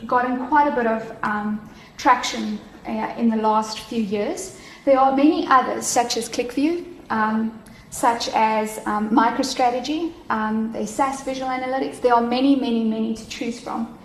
gotten 0.07 0.47
quite 0.47 0.67
a 0.67 0.75
bit 0.75 0.87
of 0.87 1.15
um, 1.21 1.69
traction 1.95 2.59
uh, 2.87 3.13
in 3.15 3.29
the 3.29 3.35
last 3.35 3.81
few 3.81 4.01
years. 4.01 4.57
There 4.85 4.99
are 4.99 5.15
many 5.15 5.45
others, 5.45 5.85
such 5.85 6.17
as 6.17 6.27
QlikView, 6.27 6.83
um, 7.11 7.61
such 7.91 8.29
as 8.29 8.79
um, 8.87 9.11
MicroStrategy, 9.11 10.13
um, 10.31 10.71
the 10.71 10.87
SAS 10.87 11.23
Visual 11.23 11.51
Analytics. 11.51 12.01
There 12.01 12.15
are 12.15 12.23
many, 12.23 12.55
many, 12.55 12.83
many 12.83 13.13
to 13.13 13.29
choose 13.29 13.59
from. 13.59 13.99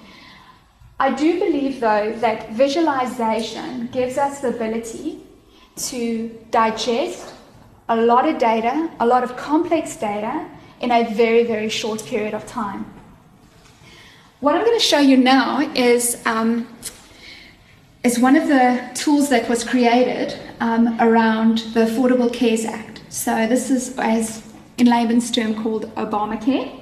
I 1.01 1.11
do 1.11 1.41
believe, 1.41 1.81
though, 1.81 2.13
that 2.19 2.53
visualization 2.53 3.87
gives 3.87 4.19
us 4.19 4.41
the 4.41 4.49
ability 4.49 5.21
to 5.89 6.39
digest 6.51 7.34
a 7.89 7.97
lot 7.97 8.29
of 8.29 8.39
data, 8.39 8.91
a 9.01 9.07
lot 9.07 9.23
of 9.23 9.37
complex 9.37 9.97
data, 9.97 10.47
in 10.81 10.91
a 10.91 11.05
very, 11.15 11.45
very 11.45 11.69
short 11.69 12.05
period 12.05 12.35
of 12.35 12.47
time. 12.47 12.85
What 14.41 14.55
I'm 14.55 14.65
going 14.65 14.79
to 14.79 14.85
show 14.85 14.99
you 14.99 15.17
now 15.17 15.61
is, 15.75 16.21
um, 16.27 16.69
is 18.03 18.19
one 18.19 18.37
of 18.37 18.49
the 18.49 18.91
tools 18.95 19.31
that 19.31 19.49
was 19.49 19.65
created 19.65 20.39
um, 20.61 21.01
around 21.01 21.59
the 21.75 21.87
Affordable 21.87 22.33
Cares 22.33 22.65
Act. 22.65 23.03
So 23.09 23.47
this 23.47 23.71
is, 23.71 23.97
as 23.99 24.43
in 24.77 24.87
layman's 24.87 25.31
term, 25.31 25.55
called 25.63 25.95
Obamacare. 25.95 26.81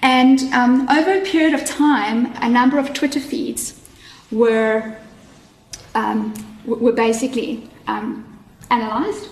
And 0.00 0.40
um, 0.54 0.88
over 0.88 1.20
a 1.20 1.24
period 1.24 1.54
of 1.54 1.64
time, 1.64 2.32
a 2.36 2.48
number 2.48 2.78
of 2.78 2.94
Twitter 2.94 3.20
feeds 3.20 3.80
were, 4.30 4.96
um, 5.94 6.32
were 6.64 6.92
basically 6.92 7.68
um, 7.86 8.24
analyzed 8.70 9.28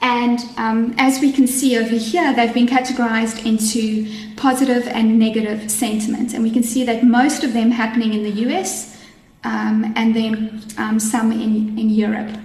and 0.00 0.40
um, 0.56 0.94
as 0.98 1.20
we 1.20 1.32
can 1.32 1.46
see 1.46 1.78
over 1.78 1.96
here, 1.96 2.34
they've 2.34 2.52
been 2.52 2.66
categorized 2.66 3.44
into 3.46 4.06
positive 4.36 4.86
and 4.88 5.18
negative 5.18 5.70
sentiment. 5.70 6.34
And 6.34 6.42
we 6.42 6.50
can 6.50 6.62
see 6.62 6.84
that 6.84 7.02
most 7.02 7.42
of 7.42 7.52
them 7.52 7.70
happening 7.70 8.12
in 8.12 8.22
the 8.22 8.48
US 8.48 9.02
um, 9.44 9.92
and 9.96 10.14
then 10.14 10.62
um, 10.76 11.00
some 11.00 11.32
in, 11.32 11.78
in 11.78 11.90
Europe. 11.90 12.36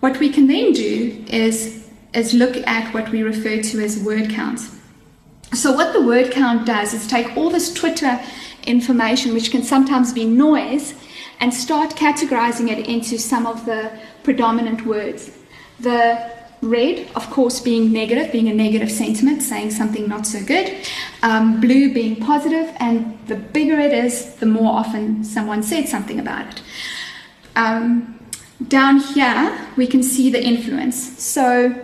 What 0.00 0.18
we 0.18 0.30
can 0.30 0.46
then 0.46 0.72
do 0.72 1.24
is, 1.28 1.88
is 2.14 2.34
look 2.34 2.56
at 2.66 2.92
what 2.94 3.10
we 3.10 3.22
refer 3.22 3.60
to 3.62 3.80
as 3.80 3.98
word 3.98 4.30
count. 4.30 4.60
So, 5.52 5.72
what 5.72 5.92
the 5.92 6.00
word 6.00 6.32
count 6.32 6.66
does 6.66 6.94
is 6.94 7.06
take 7.06 7.36
all 7.36 7.50
this 7.50 7.72
Twitter 7.74 8.18
information, 8.64 9.34
which 9.34 9.50
can 9.50 9.62
sometimes 9.62 10.12
be 10.12 10.24
noise, 10.24 10.94
and 11.40 11.52
start 11.52 11.90
categorizing 11.90 12.70
it 12.70 12.86
into 12.88 13.18
some 13.18 13.46
of 13.46 13.66
the 13.66 13.92
predominant 14.22 14.86
words. 14.86 15.30
The 15.80 16.31
Red, 16.62 17.08
of 17.16 17.28
course, 17.28 17.58
being 17.58 17.92
negative, 17.92 18.30
being 18.30 18.48
a 18.48 18.54
negative 18.54 18.90
sentiment, 18.90 19.42
saying 19.42 19.72
something 19.72 20.06
not 20.08 20.26
so 20.28 20.44
good. 20.44 20.72
Um, 21.22 21.60
blue 21.60 21.92
being 21.92 22.16
positive, 22.16 22.72
and 22.78 23.18
the 23.26 23.34
bigger 23.34 23.78
it 23.80 23.92
is, 23.92 24.36
the 24.36 24.46
more 24.46 24.72
often 24.72 25.24
someone 25.24 25.64
said 25.64 25.88
something 25.88 26.20
about 26.20 26.46
it. 26.46 26.62
Um, 27.56 28.20
down 28.68 28.98
here, 28.98 29.58
we 29.76 29.88
can 29.88 30.04
see 30.04 30.30
the 30.30 30.40
influence. 30.42 31.20
So 31.20 31.74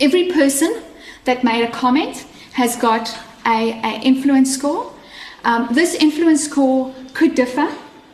every 0.00 0.32
person 0.32 0.82
that 1.24 1.44
made 1.44 1.62
a 1.62 1.70
comment 1.70 2.24
has 2.54 2.76
got 2.76 3.14
a, 3.44 3.72
a 3.72 4.00
influence 4.00 4.54
score. 4.54 4.90
Um, 5.44 5.68
this 5.70 5.94
influence 5.94 6.44
score 6.44 6.94
could 7.12 7.34
differ 7.34 7.68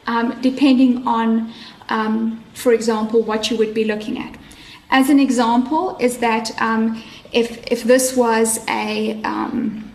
um, 0.08 0.40
depending 0.40 1.06
on, 1.06 1.52
um, 1.88 2.42
for 2.54 2.72
example, 2.72 3.22
what 3.22 3.50
you 3.50 3.56
would 3.58 3.74
be 3.74 3.84
looking 3.84 4.18
at. 4.18 4.36
As 4.90 5.10
an 5.10 5.20
example, 5.20 5.96
is 5.98 6.18
that 6.18 6.50
um, 6.60 7.02
if, 7.32 7.66
if 7.70 7.84
this 7.84 8.16
was 8.16 8.60
a, 8.68 9.22
um, 9.22 9.90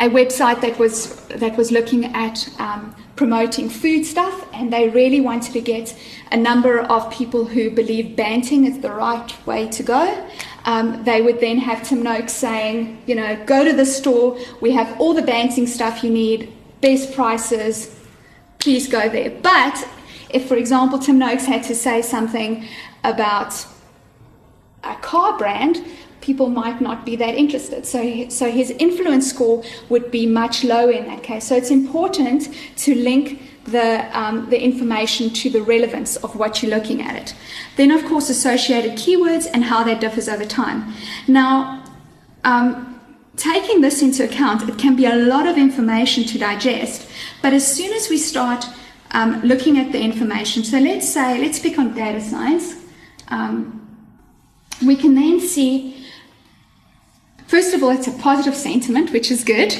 a 0.00 0.08
website 0.08 0.60
that 0.62 0.78
was, 0.78 1.14
that 1.26 1.56
was 1.56 1.70
looking 1.70 2.06
at 2.06 2.48
um, 2.58 2.94
promoting 3.16 3.68
food 3.68 4.04
stuff 4.04 4.46
and 4.52 4.72
they 4.72 4.88
really 4.88 5.20
wanted 5.20 5.52
to 5.52 5.60
get 5.60 5.96
a 6.32 6.36
number 6.36 6.80
of 6.80 7.10
people 7.10 7.44
who 7.44 7.70
believe 7.70 8.16
Banting 8.16 8.64
is 8.64 8.80
the 8.80 8.90
right 8.90 9.46
way 9.46 9.68
to 9.68 9.82
go, 9.82 10.28
um, 10.64 11.04
they 11.04 11.22
would 11.22 11.40
then 11.40 11.58
have 11.58 11.82
Tim 11.82 12.02
Noakes 12.02 12.32
saying, 12.32 13.02
you 13.06 13.14
know, 13.14 13.42
go 13.46 13.64
to 13.64 13.72
the 13.72 13.86
store, 13.86 14.38
we 14.60 14.72
have 14.72 15.00
all 15.00 15.14
the 15.14 15.22
Banting 15.22 15.66
stuff 15.66 16.02
you 16.02 16.10
need, 16.10 16.52
best 16.80 17.14
prices, 17.14 17.94
please 18.58 18.88
go 18.88 19.08
there. 19.08 19.30
But 19.30 19.88
if, 20.30 20.48
for 20.48 20.56
example, 20.56 20.98
Tim 20.98 21.18
Noakes 21.18 21.46
had 21.46 21.62
to 21.64 21.74
say 21.74 22.02
something 22.02 22.66
about 23.06 23.66
a 24.82 24.96
car 24.96 25.36
brand, 25.38 25.82
people 26.20 26.48
might 26.48 26.80
not 26.80 27.04
be 27.04 27.14
that 27.16 27.34
interested. 27.34 27.86
So, 27.86 28.28
so 28.28 28.50
his 28.50 28.70
influence 28.72 29.30
score 29.30 29.62
would 29.88 30.10
be 30.10 30.26
much 30.26 30.64
lower 30.64 30.90
in 30.90 31.06
that 31.06 31.22
case. 31.22 31.44
So 31.46 31.56
it's 31.56 31.70
important 31.70 32.48
to 32.78 32.94
link 32.94 33.42
the, 33.64 33.88
um, 34.18 34.48
the 34.50 34.60
information 34.62 35.30
to 35.30 35.50
the 35.50 35.62
relevance 35.62 36.16
of 36.16 36.36
what 36.36 36.62
you're 36.62 36.74
looking 36.76 37.02
at 37.02 37.16
it. 37.16 37.34
Then, 37.76 37.90
of 37.90 38.04
course, 38.04 38.30
associated 38.30 38.92
keywords 38.92 39.48
and 39.52 39.64
how 39.64 39.84
that 39.84 40.00
differs 40.00 40.28
over 40.28 40.44
time. 40.44 40.92
Now, 41.26 41.84
um, 42.44 43.00
taking 43.36 43.80
this 43.80 44.02
into 44.02 44.24
account, 44.24 44.68
it 44.68 44.78
can 44.78 44.96
be 44.96 45.06
a 45.06 45.16
lot 45.16 45.46
of 45.46 45.56
information 45.58 46.24
to 46.24 46.38
digest, 46.38 47.08
but 47.42 47.52
as 47.52 47.66
soon 47.76 47.92
as 47.92 48.08
we 48.08 48.18
start 48.18 48.64
um, 49.10 49.42
looking 49.42 49.78
at 49.78 49.92
the 49.92 50.00
information, 50.00 50.64
so 50.64 50.78
let's 50.78 51.08
say, 51.12 51.38
let's 51.40 51.58
pick 51.58 51.78
on 51.78 51.92
data 51.92 52.20
science, 52.20 52.74
um, 53.28 53.82
we 54.84 54.96
can 54.96 55.14
then 55.14 55.40
see, 55.40 56.04
first 57.46 57.74
of 57.74 57.82
all, 57.82 57.90
it's 57.90 58.06
a 58.06 58.12
positive 58.12 58.54
sentiment, 58.54 59.12
which 59.12 59.30
is 59.30 59.44
good. 59.44 59.76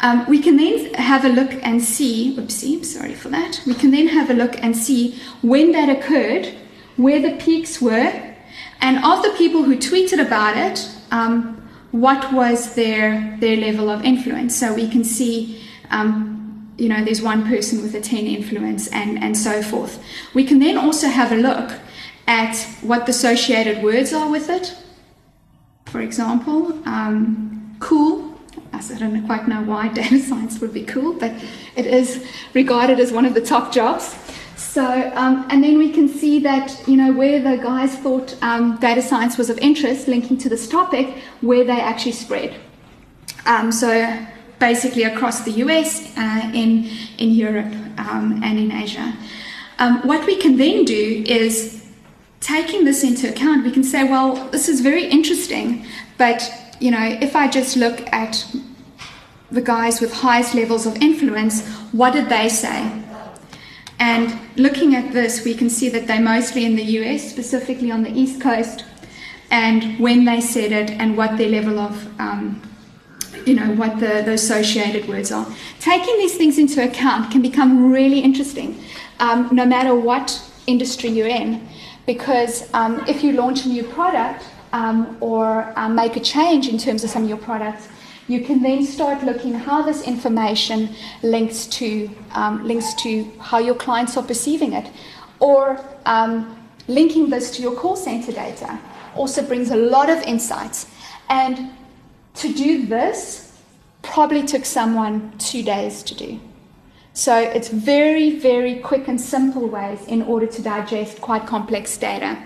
Um, 0.00 0.24
we 0.28 0.40
can 0.40 0.56
then 0.56 0.94
have 0.94 1.24
a 1.24 1.28
look 1.28 1.52
and 1.62 1.82
see, 1.82 2.34
oopsie, 2.36 2.84
sorry 2.84 3.14
for 3.14 3.28
that. 3.28 3.60
We 3.66 3.74
can 3.74 3.90
then 3.90 4.08
have 4.08 4.30
a 4.30 4.34
look 4.34 4.56
and 4.62 4.74
see 4.76 5.20
when 5.42 5.72
that 5.72 5.88
occurred, 5.88 6.54
where 6.96 7.20
the 7.20 7.36
peaks 7.36 7.80
were, 7.80 8.34
and 8.80 9.04
of 9.04 9.22
the 9.22 9.34
people 9.36 9.62
who 9.62 9.76
tweeted 9.76 10.24
about 10.24 10.56
it, 10.56 10.90
um, 11.10 11.56
what 11.90 12.32
was 12.32 12.74
their 12.74 13.36
their 13.40 13.56
level 13.56 13.90
of 13.90 14.04
influence. 14.04 14.56
So 14.56 14.72
we 14.72 14.88
can 14.88 15.04
see, 15.04 15.62
um, 15.90 16.72
you 16.78 16.88
know, 16.88 17.04
there's 17.04 17.20
one 17.20 17.46
person 17.46 17.82
with 17.82 17.94
a 17.94 18.00
10 18.00 18.26
influence, 18.26 18.88
and 18.88 19.22
and 19.22 19.36
so 19.36 19.60
forth. 19.62 20.02
We 20.32 20.44
can 20.44 20.60
then 20.60 20.78
also 20.78 21.08
have 21.08 21.30
a 21.32 21.36
look 21.36 21.72
at 22.30 22.56
what 22.80 23.06
the 23.06 23.10
associated 23.10 23.82
words 23.82 24.12
are 24.12 24.30
with 24.30 24.48
it. 24.48 24.76
For 25.86 26.00
example, 26.00 26.72
um, 26.88 27.76
cool 27.80 28.30
I 28.72 28.98
don't 28.98 29.26
quite 29.26 29.46
know 29.48 29.62
why 29.62 29.88
data 30.00 30.18
science 30.18 30.60
would 30.60 30.72
be 30.72 30.84
cool, 30.84 31.12
but 31.12 31.32
it 31.76 31.86
is 31.86 32.24
regarded 32.54 32.98
as 33.00 33.12
one 33.12 33.26
of 33.26 33.34
the 33.34 33.40
top 33.40 33.72
jobs. 33.72 34.16
So, 34.56 34.84
um, 35.14 35.46
and 35.50 35.64
then 35.64 35.78
we 35.78 35.90
can 35.90 36.08
see 36.08 36.38
that, 36.40 36.86
you 36.86 36.96
know, 36.96 37.12
where 37.12 37.40
the 37.40 37.62
guys 37.62 37.96
thought 37.96 38.36
um, 38.42 38.76
data 38.76 39.02
science 39.02 39.36
was 39.38 39.50
of 39.50 39.58
interest, 39.58 40.06
linking 40.06 40.38
to 40.38 40.48
this 40.48 40.68
topic, 40.68 41.16
where 41.40 41.64
they 41.64 41.80
actually 41.80 42.12
spread. 42.12 42.54
Um, 43.46 43.72
so, 43.72 44.26
basically 44.58 45.04
across 45.04 45.40
the 45.40 45.52
US, 45.64 46.16
uh, 46.16 46.50
in, 46.52 46.90
in 47.18 47.30
Europe, 47.30 47.72
um, 47.98 48.40
and 48.44 48.58
in 48.58 48.70
Asia. 48.70 49.14
Um, 49.78 50.06
what 50.06 50.26
we 50.26 50.36
can 50.36 50.58
then 50.58 50.84
do 50.84 51.24
is, 51.26 51.79
taking 52.40 52.84
this 52.84 53.04
into 53.04 53.28
account, 53.28 53.64
we 53.64 53.70
can 53.70 53.84
say, 53.84 54.04
well, 54.04 54.48
this 54.48 54.68
is 54.68 54.80
very 54.80 55.04
interesting, 55.04 55.84
but 56.18 56.50
you 56.80 56.90
know, 56.90 57.18
if 57.20 57.36
I 57.36 57.48
just 57.48 57.76
look 57.76 58.10
at 58.12 58.46
the 59.50 59.60
guys 59.60 60.00
with 60.00 60.12
highest 60.12 60.54
levels 60.54 60.86
of 60.86 60.96
influence, 60.96 61.66
what 61.92 62.12
did 62.12 62.28
they 62.28 62.48
say? 62.48 62.90
And 63.98 64.38
looking 64.56 64.96
at 64.96 65.12
this, 65.12 65.44
we 65.44 65.54
can 65.54 65.68
see 65.68 65.90
that 65.90 66.06
they're 66.06 66.22
mostly 66.22 66.64
in 66.64 66.74
the 66.74 66.82
US, 66.82 67.30
specifically 67.30 67.90
on 67.90 68.02
the 68.02 68.10
East 68.10 68.40
Coast, 68.40 68.84
and 69.50 69.98
when 69.98 70.24
they 70.24 70.40
said 70.40 70.72
it 70.72 70.90
and 70.92 71.16
what 71.16 71.36
their 71.36 71.50
level 71.50 71.78
of, 71.78 72.20
um, 72.20 72.62
you 73.44 73.54
know, 73.54 73.74
what 73.74 74.00
the, 74.00 74.22
the, 74.24 74.32
associated 74.32 75.06
words 75.06 75.30
are. 75.30 75.46
Taking 75.80 76.16
these 76.16 76.36
things 76.36 76.56
into 76.56 76.82
account 76.82 77.30
can 77.30 77.42
become 77.42 77.92
really 77.92 78.20
interesting, 78.20 78.82
um, 79.18 79.48
no 79.52 79.66
matter 79.66 79.94
what 79.94 80.42
industry 80.66 81.10
you're 81.10 81.26
in, 81.26 81.68
because 82.14 82.68
um, 82.74 82.92
if 83.06 83.22
you 83.22 83.30
launch 83.32 83.66
a 83.66 83.68
new 83.68 83.84
product, 83.84 84.42
um, 84.72 85.16
or 85.20 85.72
um, 85.76 85.94
make 85.94 86.16
a 86.16 86.20
change 86.20 86.66
in 86.68 86.76
terms 86.76 87.04
of 87.04 87.10
some 87.10 87.22
of 87.24 87.28
your 87.28 87.38
products, 87.38 87.88
you 88.26 88.40
can 88.44 88.62
then 88.62 88.84
start 88.84 89.22
looking 89.24 89.52
how 89.52 89.82
this 89.82 90.02
information 90.02 90.88
links 91.22 91.66
to 91.78 92.10
um, 92.32 92.64
links 92.64 92.94
to 93.02 93.10
how 93.38 93.58
your 93.58 93.74
clients 93.74 94.16
are 94.16 94.26
perceiving 94.32 94.72
it, 94.72 94.90
or 95.38 95.60
um, 96.06 96.32
linking 96.88 97.30
this 97.30 97.50
to 97.54 97.62
your 97.62 97.74
call 97.80 97.96
center 97.96 98.32
data 98.32 98.78
also 99.14 99.40
brings 99.42 99.70
a 99.70 99.76
lot 99.76 100.08
of 100.10 100.18
insights. 100.22 100.86
And 101.28 101.70
to 102.34 102.52
do 102.52 102.86
this 102.86 103.52
probably 104.02 104.42
took 104.46 104.64
someone 104.64 105.32
two 105.38 105.62
days 105.62 106.02
to 106.04 106.14
do. 106.14 106.40
So 107.12 107.36
it's 107.36 107.68
very, 107.68 108.38
very 108.38 108.76
quick 108.76 109.08
and 109.08 109.20
simple 109.20 109.66
ways 109.66 110.06
in 110.06 110.22
order 110.22 110.46
to 110.46 110.62
digest 110.62 111.20
quite 111.20 111.46
complex 111.46 111.96
data. 111.96 112.38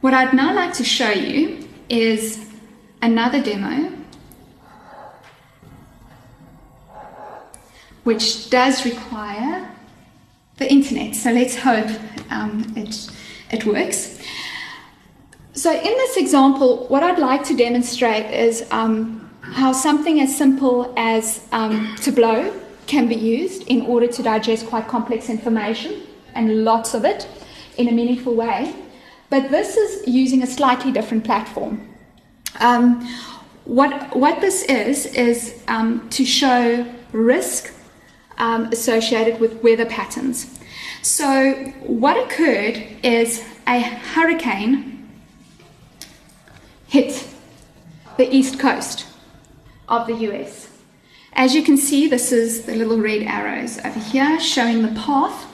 What 0.00 0.14
I'd 0.14 0.34
now 0.34 0.54
like 0.54 0.74
to 0.74 0.84
show 0.84 1.10
you 1.10 1.68
is 1.88 2.44
another 3.00 3.42
demo 3.42 3.92
which 8.04 8.50
does 8.50 8.84
require 8.84 9.70
the 10.56 10.70
internet. 10.70 11.14
So 11.14 11.30
let's 11.30 11.56
hope 11.56 11.88
um, 12.30 12.72
it, 12.76 13.10
it 13.50 13.64
works. 13.64 14.18
So 15.54 15.70
in 15.72 15.82
this 15.82 16.16
example, 16.16 16.86
what 16.88 17.02
I'd 17.02 17.18
like 17.18 17.44
to 17.44 17.56
demonstrate 17.56 18.26
is 18.32 18.66
um, 18.70 19.30
how 19.42 19.72
something 19.72 20.20
as 20.20 20.36
simple 20.36 20.92
as 20.96 21.46
um, 21.52 21.94
Tableau 21.96 22.52
can 22.86 23.08
be 23.08 23.14
used 23.14 23.66
in 23.68 23.82
order 23.82 24.06
to 24.06 24.22
digest 24.22 24.66
quite 24.66 24.88
complex 24.88 25.28
information 25.28 26.02
and 26.34 26.64
lots 26.64 26.94
of 26.94 27.04
it 27.04 27.28
in 27.76 27.88
a 27.88 27.92
meaningful 27.92 28.34
way. 28.34 28.74
But 29.30 29.50
this 29.50 29.76
is 29.76 30.06
using 30.06 30.42
a 30.42 30.46
slightly 30.46 30.92
different 30.92 31.24
platform. 31.24 31.88
Um, 32.60 33.08
what, 33.64 34.14
what 34.14 34.40
this 34.40 34.62
is, 34.64 35.06
is 35.06 35.62
um, 35.68 36.08
to 36.10 36.24
show 36.24 36.86
risk 37.12 37.72
um, 38.38 38.66
associated 38.66 39.40
with 39.40 39.62
weather 39.62 39.86
patterns. 39.86 40.58
So, 41.02 41.54
what 41.80 42.16
occurred 42.16 42.82
is 43.02 43.44
a 43.66 43.80
hurricane 43.80 45.08
hit 46.86 47.26
the 48.16 48.34
east 48.34 48.58
coast 48.60 49.06
of 49.92 50.06
the 50.06 50.14
US. 50.28 50.68
As 51.34 51.54
you 51.54 51.62
can 51.62 51.76
see, 51.76 52.08
this 52.08 52.32
is 52.32 52.64
the 52.64 52.74
little 52.74 52.98
red 52.98 53.22
arrows 53.22 53.78
over 53.78 54.00
here 54.00 54.40
showing 54.40 54.82
the 54.82 55.00
path 55.00 55.46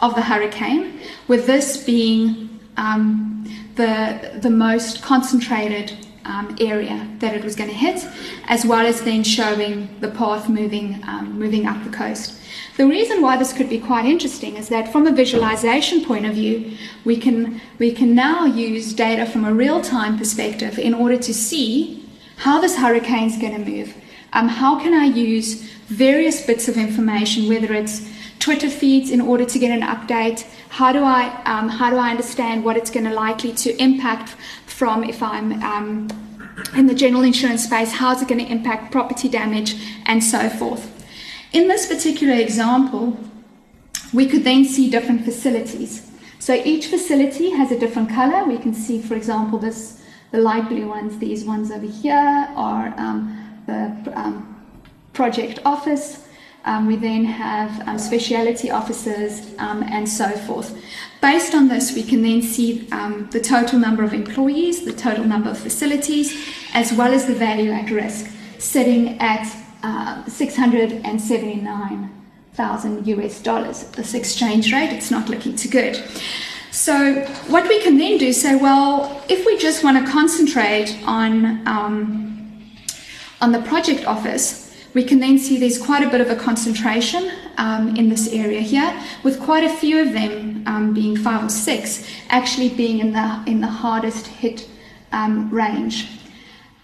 of 0.00 0.14
the 0.14 0.22
hurricane, 0.22 1.00
with 1.26 1.46
this 1.46 1.82
being 1.82 2.60
um, 2.76 3.44
the, 3.76 4.38
the 4.42 4.50
most 4.50 5.02
concentrated 5.02 6.06
um, 6.26 6.54
area 6.60 7.08
that 7.20 7.34
it 7.34 7.42
was 7.42 7.56
going 7.56 7.70
to 7.70 7.76
hit, 7.76 8.06
as 8.48 8.66
well 8.66 8.84
as 8.84 9.00
then 9.02 9.22
showing 9.24 9.88
the 10.00 10.08
path 10.08 10.48
moving, 10.48 11.02
um, 11.06 11.38
moving 11.38 11.66
up 11.66 11.82
the 11.84 11.90
coast. 11.90 12.38
The 12.76 12.86
reason 12.86 13.22
why 13.22 13.38
this 13.38 13.54
could 13.54 13.70
be 13.70 13.78
quite 13.78 14.04
interesting 14.04 14.56
is 14.56 14.68
that 14.68 14.92
from 14.92 15.06
a 15.06 15.12
visualization 15.12 16.04
point 16.04 16.26
of 16.26 16.34
view, 16.34 16.76
we 17.04 17.16
can, 17.16 17.60
we 17.78 17.92
can 17.92 18.14
now 18.14 18.44
use 18.44 18.92
data 18.92 19.24
from 19.24 19.46
a 19.46 19.54
real-time 19.54 20.18
perspective 20.18 20.78
in 20.78 20.92
order 20.92 21.16
to 21.16 21.32
see 21.32 22.05
how 22.36 22.60
this 22.60 22.76
hurricane 22.76 23.28
is 23.28 23.36
going 23.36 23.52
to 23.52 23.70
move. 23.70 23.94
Um, 24.32 24.48
how 24.48 24.78
can 24.78 24.92
I 24.92 25.04
use 25.04 25.62
various 25.86 26.44
bits 26.44 26.68
of 26.68 26.76
information, 26.76 27.48
whether 27.48 27.72
it's 27.72 28.08
Twitter 28.38 28.68
feeds 28.68 29.10
in 29.10 29.20
order 29.20 29.44
to 29.44 29.58
get 29.58 29.70
an 29.70 29.82
update? 29.82 30.44
How 30.68 30.92
do 30.92 31.02
I 31.02 31.42
um, 31.44 31.68
how 31.68 31.90
do 31.90 31.96
I 31.96 32.10
understand 32.10 32.64
what 32.64 32.76
it's 32.76 32.90
going 32.90 33.06
to 33.06 33.14
likely 33.14 33.52
to 33.52 33.82
impact 33.82 34.30
from 34.66 35.04
if 35.04 35.22
I'm 35.22 35.62
um, 35.62 36.08
in 36.76 36.86
the 36.86 36.94
general 36.94 37.22
insurance 37.22 37.64
space? 37.64 37.92
How's 37.92 38.20
it 38.22 38.28
going 38.28 38.44
to 38.44 38.50
impact 38.50 38.92
property 38.92 39.28
damage 39.28 39.74
and 40.06 40.22
so 40.22 40.48
forth? 40.48 40.92
In 41.52 41.68
this 41.68 41.86
particular 41.86 42.34
example, 42.34 43.16
we 44.12 44.26
could 44.26 44.44
then 44.44 44.64
see 44.64 44.90
different 44.90 45.24
facilities. 45.24 46.10
So 46.38 46.54
each 46.54 46.88
facility 46.88 47.50
has 47.50 47.72
a 47.72 47.78
different 47.78 48.10
color. 48.10 48.44
We 48.44 48.58
can 48.58 48.74
see, 48.74 49.00
for 49.00 49.14
example, 49.14 49.58
this 49.58 50.02
the 50.30 50.38
light 50.38 50.68
blue 50.68 50.88
ones. 50.88 51.18
These 51.18 51.44
ones 51.44 51.70
over 51.70 51.86
here 51.86 52.48
are 52.56 52.94
um, 52.96 53.62
the 53.66 53.94
um, 54.14 54.66
project 55.12 55.60
office. 55.64 56.24
Um, 56.64 56.86
we 56.86 56.96
then 56.96 57.24
have 57.24 57.88
um, 57.88 57.98
speciality 57.98 58.70
um, 58.70 59.82
and 59.84 60.08
so 60.08 60.30
forth. 60.30 60.76
Based 61.22 61.54
on 61.54 61.68
this, 61.68 61.94
we 61.94 62.02
can 62.02 62.22
then 62.22 62.42
see 62.42 62.88
um, 62.90 63.28
the 63.30 63.40
total 63.40 63.78
number 63.78 64.02
of 64.02 64.12
employees, 64.12 64.84
the 64.84 64.92
total 64.92 65.24
number 65.24 65.48
of 65.48 65.56
facilities, 65.58 66.36
as 66.74 66.92
well 66.92 67.14
as 67.14 67.26
the 67.26 67.34
value 67.34 67.70
at 67.70 67.88
risk, 67.90 68.28
sitting 68.58 69.16
at 69.20 69.46
uh, 69.84 70.24
679,000 70.26 73.06
US 73.06 73.40
dollars. 73.40 73.84
This 73.90 74.14
exchange 74.14 74.72
rate, 74.72 74.92
it's 74.92 75.12
not 75.12 75.28
looking 75.28 75.54
too 75.54 75.68
good. 75.68 76.02
So, 76.76 77.24
what 77.48 77.66
we 77.68 77.80
can 77.80 77.96
then 77.96 78.18
do 78.18 78.34
say, 78.34 78.54
well, 78.54 79.24
if 79.30 79.46
we 79.46 79.56
just 79.56 79.82
want 79.82 79.96
to 79.96 80.04
concentrate 80.12 80.94
on, 81.06 81.66
um, 81.66 82.70
on 83.40 83.52
the 83.52 83.62
project 83.62 84.04
office, 84.04 84.76
we 84.92 85.02
can 85.02 85.18
then 85.18 85.38
see 85.38 85.56
there's 85.56 85.78
quite 85.78 86.02
a 86.02 86.10
bit 86.10 86.20
of 86.20 86.28
a 86.28 86.36
concentration 86.36 87.30
um, 87.56 87.96
in 87.96 88.10
this 88.10 88.30
area 88.30 88.60
here, 88.60 88.94
with 89.22 89.40
quite 89.40 89.64
a 89.64 89.70
few 89.70 90.02
of 90.02 90.12
them 90.12 90.64
um, 90.66 90.92
being 90.92 91.16
five 91.16 91.42
or 91.42 91.48
six, 91.48 92.06
actually 92.28 92.68
being 92.68 92.98
in 92.98 93.12
the 93.12 93.42
in 93.46 93.62
the 93.62 93.66
hardest 93.66 94.26
hit 94.26 94.68
um, 95.12 95.48
range. 95.48 96.08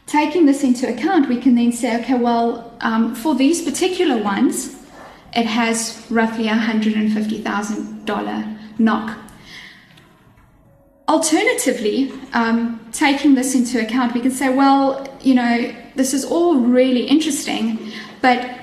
Taking 0.07 0.47
this 0.47 0.65
into 0.65 0.89
account, 0.89 1.29
we 1.29 1.39
can 1.39 1.55
then 1.55 1.71
say, 1.71 2.01
okay, 2.01 2.15
well, 2.15 2.73
um, 2.81 3.15
for 3.15 3.35
these 3.35 3.61
particular 3.61 4.17
ones, 4.23 4.75
it 5.37 5.45
has 5.45 6.07
roughly 6.09 6.49
a 6.49 6.55
$150,000 6.55 8.59
knock. 8.79 9.19
Alternatively, 11.09 12.13
um, 12.33 12.81
taking 12.93 13.35
this 13.35 13.55
into 13.55 13.85
account, 13.85 14.15
we 14.15 14.21
can 14.21 14.31
say, 14.31 14.55
well, 14.55 15.07
you 15.21 15.35
know, 15.35 15.75
this 15.97 16.15
is 16.15 16.25
all 16.25 16.57
really 16.57 17.05
interesting, 17.07 17.93
but 18.21 18.59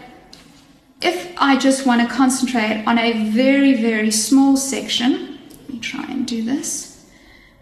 if 1.01 1.33
I 1.37 1.57
just 1.57 1.85
want 1.85 2.01
to 2.01 2.13
concentrate 2.13 2.83
on 2.85 2.97
a 2.97 3.29
very, 3.29 3.81
very 3.81 4.11
small 4.11 4.57
section, 4.57 5.39
let 5.51 5.69
me 5.69 5.79
try 5.79 6.03
and 6.03 6.25
do 6.27 6.43
this. 6.43 7.09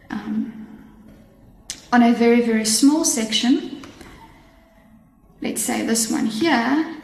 Um, 0.10 0.68
on 1.92 2.04
a 2.04 2.14
very, 2.14 2.42
very 2.42 2.66
small 2.66 3.04
section, 3.06 3.82
let's 5.42 5.62
say 5.62 5.86
this 5.86 6.12
one 6.12 6.26
here, 6.26 6.96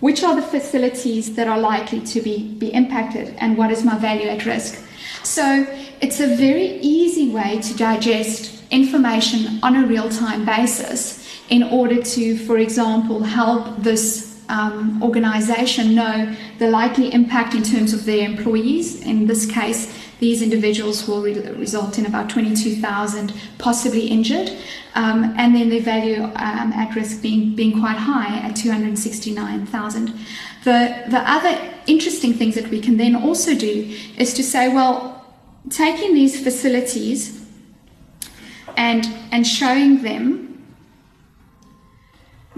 which 0.00 0.22
are 0.22 0.34
the 0.34 0.42
facilities 0.42 1.34
that 1.34 1.46
are 1.46 1.58
likely 1.58 2.00
to 2.00 2.20
be, 2.20 2.54
be 2.54 2.72
impacted 2.72 3.34
and 3.38 3.56
what 3.56 3.70
is 3.70 3.84
my 3.84 3.98
value 3.98 4.28
at 4.28 4.46
risk? 4.46 4.82
So 5.22 5.66
it's 6.00 6.20
a 6.20 6.34
very 6.36 6.78
easy 6.80 7.30
way 7.30 7.60
to 7.60 7.76
digest 7.76 8.62
information 8.70 9.58
on 9.62 9.76
a 9.76 9.86
real 9.86 10.08
time 10.08 10.44
basis 10.44 11.28
in 11.48 11.62
order 11.64 12.00
to, 12.02 12.38
for 12.46 12.58
example, 12.58 13.22
help 13.22 13.76
this 13.78 14.30
um, 14.48 15.02
organization 15.02 15.94
know 15.94 16.34
the 16.58 16.68
likely 16.68 17.12
impact 17.12 17.54
in 17.54 17.62
terms 17.62 17.92
of 17.92 18.04
their 18.04 18.24
employees. 18.24 19.00
In 19.02 19.26
this 19.26 19.50
case, 19.50 19.96
these 20.18 20.42
individuals 20.42 21.08
will 21.08 21.22
re- 21.22 21.50
result 21.52 21.98
in 21.98 22.06
about 22.06 22.28
22,000 22.28 23.32
possibly 23.58 24.06
injured, 24.08 24.50
um, 24.94 25.34
and 25.36 25.54
then 25.54 25.70
their 25.70 25.80
value 25.80 26.24
um, 26.24 26.72
at 26.72 26.94
risk 26.94 27.22
being, 27.22 27.54
being 27.54 27.80
quite 27.80 27.96
high 27.96 28.38
at 28.38 28.54
269,000. 28.56 30.18
The, 30.64 31.04
the 31.08 31.22
other 31.30 31.58
interesting 31.86 32.34
things 32.34 32.54
that 32.54 32.68
we 32.68 32.80
can 32.80 32.96
then 32.96 33.16
also 33.16 33.54
do 33.54 33.96
is 34.18 34.34
to 34.34 34.42
say, 34.42 34.68
well, 34.68 35.24
taking 35.70 36.14
these 36.14 36.42
facilities 36.42 37.44
and, 38.76 39.06
and 39.32 39.46
showing 39.46 40.02
them 40.02 40.64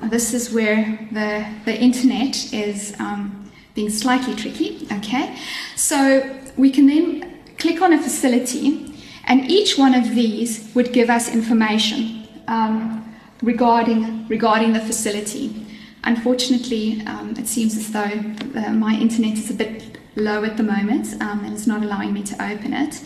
this 0.02 0.34
is 0.34 0.52
where 0.52 1.08
the, 1.12 1.46
the 1.64 1.80
internet 1.80 2.52
is 2.52 2.94
um, 2.98 3.50
being 3.74 3.88
slightly 3.90 4.34
tricky, 4.34 4.86
okay? 4.92 5.36
So 5.76 6.38
we 6.56 6.70
can 6.70 6.86
then 6.86 7.38
click 7.56 7.80
on 7.80 7.92
a 7.92 8.02
facility, 8.02 8.92
and 9.24 9.48
each 9.48 9.78
one 9.78 9.94
of 9.94 10.14
these 10.14 10.70
would 10.74 10.92
give 10.92 11.08
us 11.08 11.32
information 11.32 12.26
um, 12.48 13.14
regarding, 13.42 14.26
regarding 14.26 14.72
the 14.72 14.80
facility. 14.80 15.61
Unfortunately, 16.04 17.00
um, 17.06 17.34
it 17.38 17.46
seems 17.46 17.76
as 17.76 17.92
though 17.92 18.60
uh, 18.60 18.72
my 18.72 18.94
internet 18.94 19.38
is 19.38 19.50
a 19.50 19.54
bit 19.54 19.98
low 20.16 20.44
at 20.44 20.56
the 20.56 20.62
moment 20.62 21.20
um, 21.22 21.44
and 21.44 21.54
it's 21.54 21.66
not 21.66 21.82
allowing 21.82 22.12
me 22.12 22.22
to 22.22 22.34
open 22.34 22.72
it. 22.72 23.00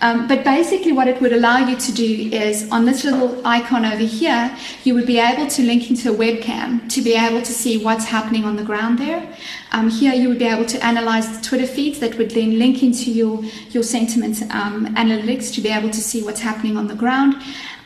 Um, 0.00 0.28
but 0.28 0.44
basically, 0.44 0.92
what 0.92 1.08
it 1.08 1.20
would 1.20 1.32
allow 1.32 1.58
you 1.58 1.76
to 1.76 1.92
do 1.92 2.28
is 2.30 2.68
on 2.70 2.84
this 2.84 3.04
little 3.04 3.40
icon 3.46 3.84
over 3.84 4.02
here, 4.02 4.54
you 4.82 4.92
would 4.92 5.06
be 5.06 5.18
able 5.18 5.46
to 5.46 5.62
link 5.62 5.88
into 5.88 6.12
a 6.12 6.14
webcam 6.14 6.90
to 6.92 7.00
be 7.00 7.14
able 7.14 7.40
to 7.40 7.52
see 7.52 7.82
what's 7.82 8.04
happening 8.04 8.44
on 8.44 8.56
the 8.56 8.64
ground 8.64 8.98
there. 8.98 9.26
Um, 9.72 9.88
here, 9.88 10.12
you 10.12 10.28
would 10.28 10.38
be 10.38 10.46
able 10.46 10.66
to 10.66 10.84
analyze 10.84 11.34
the 11.34 11.42
Twitter 11.42 11.66
feeds 11.66 12.00
that 12.00 12.18
would 12.18 12.32
then 12.32 12.58
link 12.58 12.82
into 12.82 13.10
your, 13.10 13.42
your 13.70 13.82
sentiment 13.82 14.42
um, 14.54 14.94
analytics 14.96 15.54
to 15.54 15.60
be 15.60 15.70
able 15.70 15.90
to 15.90 16.00
see 16.00 16.22
what's 16.22 16.40
happening 16.40 16.76
on 16.76 16.88
the 16.88 16.94
ground. 16.94 17.36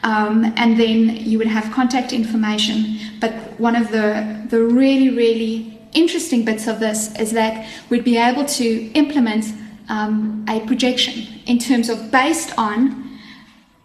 Um, 0.03 0.53
and 0.57 0.79
then 0.79 1.17
you 1.17 1.39
would 1.39 1.47
have 1.47 1.73
contact 1.73 2.13
information. 2.13 2.99
But 3.21 3.33
one 3.61 3.77
of 3.77 3.91
the, 3.91 4.45
the 4.49 4.65
really, 4.65 5.11
really 5.11 5.78
interesting 5.93 6.45
bits 6.45 6.67
of 6.67 6.81
this 6.81 7.15
is 7.19 7.33
that 7.33 7.67
we'd 7.89 8.05
be 8.05 8.17
able 8.17 8.45
to 8.45 8.91
implement 8.93 9.47
um, 9.89 10.45
a 10.49 10.61
projection 10.67 11.41
in 11.47 11.59
terms 11.59 11.89
of 11.89 12.11
based 12.11 12.53
on 12.59 13.19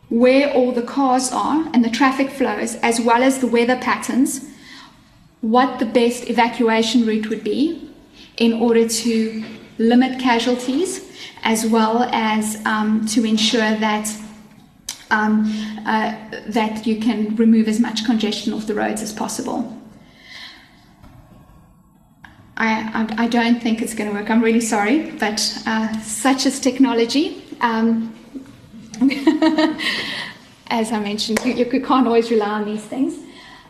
where 0.10 0.54
all 0.54 0.72
the 0.72 0.82
cars 0.82 1.32
are 1.32 1.68
and 1.74 1.84
the 1.84 1.89
traffic 1.89 2.30
flows, 2.30 2.76
as 2.76 3.01
well 3.01 3.24
as 3.24 3.39
the 3.39 3.47
weather 3.47 3.78
patterns, 3.78 4.49
what 5.41 5.80
the 5.80 5.86
best 5.86 6.30
evacuation 6.30 7.06
route 7.06 7.30
would 7.30 7.43
be 7.43 7.89
in 8.38 8.54
order 8.54 8.88
to 8.88 9.43
limit 9.78 10.20
casualties, 10.20 11.12
as 11.43 11.66
well 11.66 12.04
as 12.12 12.64
um, 12.66 13.06
to 13.08 13.26
ensure 13.26 13.76
that 13.78 14.08
um, 15.10 15.45
uh, 15.86 16.16
that 16.47 16.88
you 16.88 16.99
can 16.99 17.36
remove 17.36 17.68
as 17.68 17.80
much 17.80 18.06
congestion 18.06 18.54
off 18.54 18.66
the 18.66 18.74
roads 18.74 19.01
as 19.01 19.14
possible. 19.14 19.83
I, 22.56 23.16
I, 23.18 23.28
don't 23.28 23.62
think 23.62 23.82
it's 23.82 23.95
going 23.95 24.10
to 24.12 24.16
work. 24.16 24.30
I'm 24.30 24.41
really 24.41 24.62
sorry, 24.62 25.12
but 25.12 25.41
uh, 25.66 25.99
such 26.01 26.45
is 26.45 26.60
technology. 26.60 27.43
Um, 27.62 28.14
as 30.68 30.91
I 30.91 30.99
mentioned, 30.99 31.43
you, 31.43 31.54
you, 31.54 31.66
can't 31.82 32.06
always 32.06 32.30
rely 32.30 32.49
on 32.49 32.66
these 32.66 32.84
things. 32.84 33.18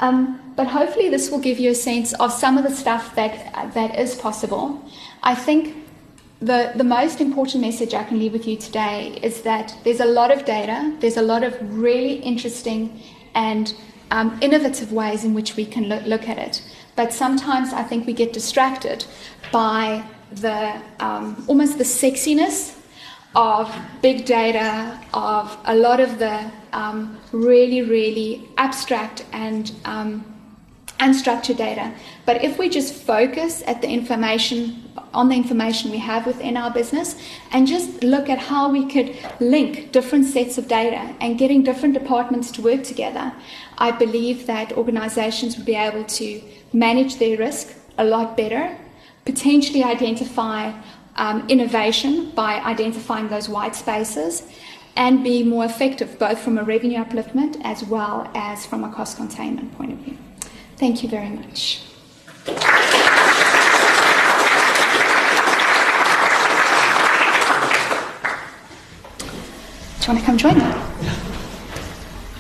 Um, 0.02 0.40
but 0.58 0.68
hopefully, 0.68 1.10
this 1.10 1.32
will 1.32 1.40
give 1.40 1.60
you 1.60 1.72
a 1.72 1.76
sense 1.76 2.14
of 2.14 2.34
some 2.34 2.58
of 2.58 2.66
the 2.66 2.76
stuff 2.76 3.16
that 3.16 3.74
that 3.74 3.98
is 3.98 4.16
possible. 4.16 4.84
I 5.24 5.34
think 5.34 5.76
the 6.42 6.74
the 6.76 6.84
most 6.84 7.22
important 7.22 7.64
message 7.64 7.94
I 7.94 8.04
can 8.04 8.20
leave 8.20 8.34
with 8.34 8.46
you 8.46 8.58
today 8.58 9.18
is 9.24 9.44
that 9.44 9.76
there's 9.86 10.02
a 10.02 10.06
lot 10.06 10.30
of 10.30 10.44
data. 10.44 10.94
There's 11.00 11.18
a 11.18 11.22
lot 11.22 11.44
of 11.44 11.56
really 11.62 12.16
interesting 12.16 13.02
and 13.34 13.74
um, 14.12 14.38
innovative 14.42 14.92
ways 14.92 15.24
in 15.24 15.34
which 15.34 15.56
we 15.56 15.66
can 15.66 15.86
look, 15.90 16.04
look 16.06 16.30
at 16.30 16.38
it. 16.38 16.62
But 16.96 17.14
sometimes 17.14 17.74
I 17.74 17.84
think 17.84 18.06
we 18.06 18.14
get 18.14 18.34
distracted 18.34 19.06
by 19.52 20.04
the 20.32 20.82
um, 21.00 21.44
almost 21.48 21.78
the 21.78 21.84
sexiness 21.84 22.78
of 23.36 23.76
big 24.02 24.26
data, 24.26 25.00
of 25.14 25.58
a 25.66 25.76
lot 25.76 26.00
of 26.00 26.20
the 26.20 26.52
um, 26.72 27.18
really, 27.32 27.82
really 27.82 28.48
abstract 28.58 29.26
and 29.32 29.72
um, 29.86 30.24
unstructured 31.00 31.58
data. 31.58 31.94
But 32.26 32.44
if 32.44 32.58
we 32.60 32.70
just 32.70 32.94
focus 32.94 33.64
at 33.66 33.82
the 33.82 33.90
information 33.90 34.80
on 35.14 35.30
the 35.30 35.36
information 35.36 35.92
we 35.92 36.00
have 36.00 36.26
within 36.26 36.58
our 36.58 36.72
business 36.72 37.16
and 37.52 37.68
just 37.68 38.04
look 38.04 38.30
at 38.30 38.40
how 38.40 38.72
we 38.72 38.86
could 38.86 39.16
link 39.40 39.92
different 39.92 40.26
sets 40.26 40.58
of 40.58 40.68
data 40.68 41.16
and 41.22 41.38
getting 41.38 41.64
different 41.64 41.94
departments 41.94 42.52
to 42.52 42.62
work 42.62 42.84
together, 42.84 43.32
I 43.78 43.92
believe 43.92 44.48
that 44.48 44.74
organizations 44.74 45.56
would 45.56 45.66
be 45.66 45.76
able 45.76 46.04
to 46.04 46.42
manage 46.74 47.18
their 47.18 47.38
risk 47.38 47.76
a 47.98 48.04
lot 48.04 48.36
better, 48.36 48.76
potentially 49.26 49.84
identify 49.84 50.74
um, 51.16 51.48
innovation 51.48 52.32
by 52.32 52.56
identifying 52.62 53.28
those 53.30 53.48
white 53.48 53.76
spaces, 53.76 54.44
and 54.96 55.24
be 55.24 55.44
more 55.44 55.66
effective 55.66 56.20
both 56.20 56.40
from 56.40 56.58
a 56.58 56.64
revenue 56.64 57.04
upliftment 57.04 57.60
as 57.64 57.84
well 57.84 58.30
as 58.36 58.66
from 58.66 58.84
a 58.84 58.92
cost 58.92 59.18
containment 59.18 59.76
point 59.78 59.92
of 59.92 59.98
view. 60.00 60.18
Thank 60.78 61.04
you 61.04 61.10
very 61.10 61.30
much. 61.30 61.82
Do 62.46 62.52
you 70.12 70.16
want 70.16 70.20
to 70.20 70.26
come 70.26 70.38
join 70.38 70.58
me? 70.58 70.66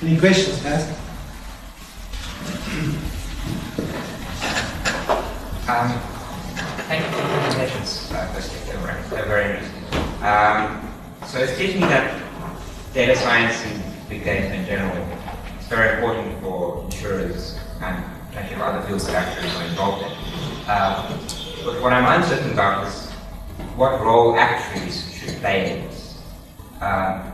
Any 0.02 0.20
questions, 0.20 0.60
guys? 0.62 0.90
Um, 5.66 5.98
thank 6.90 7.06
you 7.06 7.12
for 7.12 7.22
the 7.22 7.28
presentations. 7.40 8.12
Uh, 8.12 8.28
they're, 8.66 8.78
very, 8.80 9.02
they're 9.10 9.26
very 9.26 9.46
interesting. 9.54 9.84
Um, 10.22 10.90
so 11.26 11.40
it's 11.40 11.58
teaching 11.58 11.82
that 11.82 12.22
data 13.14 13.26
science 13.26 13.66
and 13.66 14.09
big 14.09 14.24
data 14.24 14.55
in 14.55 14.66
general 14.66 14.97
is 15.59 15.68
very 15.68 15.97
important 15.97 16.41
for 16.41 16.84
insurers 16.86 17.59
and 17.82 18.03
actually 18.34 18.61
other 18.61 18.82
fields 18.88 19.05
that 19.05 19.16
actually 19.16 19.49
are 19.49 19.70
involved 19.70 20.03
in. 20.03 20.11
Um, 20.68 21.20
but 21.64 21.82
what 21.82 21.93
I'm 21.93 22.22
uncertain 22.22 22.51
about 22.53 22.88
is 22.88 23.11
what 23.76 24.01
role 24.01 24.36
actuaries 24.36 25.14
should 25.14 25.36
play 25.41 25.78
in 25.78 25.88
this. 25.88 26.18
Um, 26.82 27.32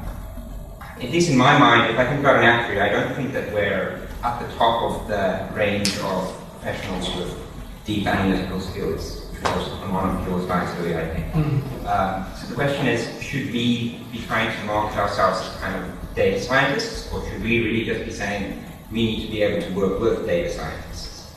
at 0.99 1.09
least 1.11 1.29
in 1.29 1.37
my 1.37 1.57
mind, 1.57 1.93
if 1.93 1.97
I 1.97 2.05
think 2.07 2.19
about 2.19 2.35
an 2.37 2.43
actuary, 2.43 2.81
I 2.81 2.89
don't 2.89 3.15
think 3.15 3.31
that 3.31 3.53
we're 3.53 4.05
at 4.21 4.39
the 4.41 4.53
top 4.55 4.83
of 4.83 5.07
the 5.07 5.47
range 5.55 5.97
of 5.99 6.35
professionals 6.59 7.07
with 7.15 7.39
deep 7.85 8.05
analytical 8.05 8.59
skills, 8.59 9.18
which 9.41 9.51
was 9.55 9.69
on 9.83 9.93
one 9.93 10.15
of 10.15 10.27
your 10.27 10.41
slides 10.41 10.71
earlier, 10.79 10.99
I 11.01 11.07
think. 11.15 11.33
Mm. 11.33 11.85
Um, 11.85 12.25
so 12.35 12.47
the 12.47 12.55
question 12.55 12.87
is, 12.87 13.07
should 13.21 13.47
we 13.51 13.99
be 14.11 14.19
trying 14.27 14.55
to 14.55 14.65
market 14.65 14.97
ourselves 14.97 15.41
as 15.41 15.55
kind 15.57 15.75
of 15.83 16.15
data 16.15 16.39
scientists, 16.41 17.11
or 17.13 17.25
should 17.27 17.41
we 17.41 17.63
really 17.63 17.85
just 17.85 18.05
be 18.05 18.11
saying 18.11 18.63
we 18.91 19.05
need 19.05 19.25
to 19.25 19.31
be 19.31 19.41
able 19.41 19.65
to 19.65 19.73
work 19.73 19.99
with 19.99 20.25
data 20.25 20.51
scientists? 20.51 21.33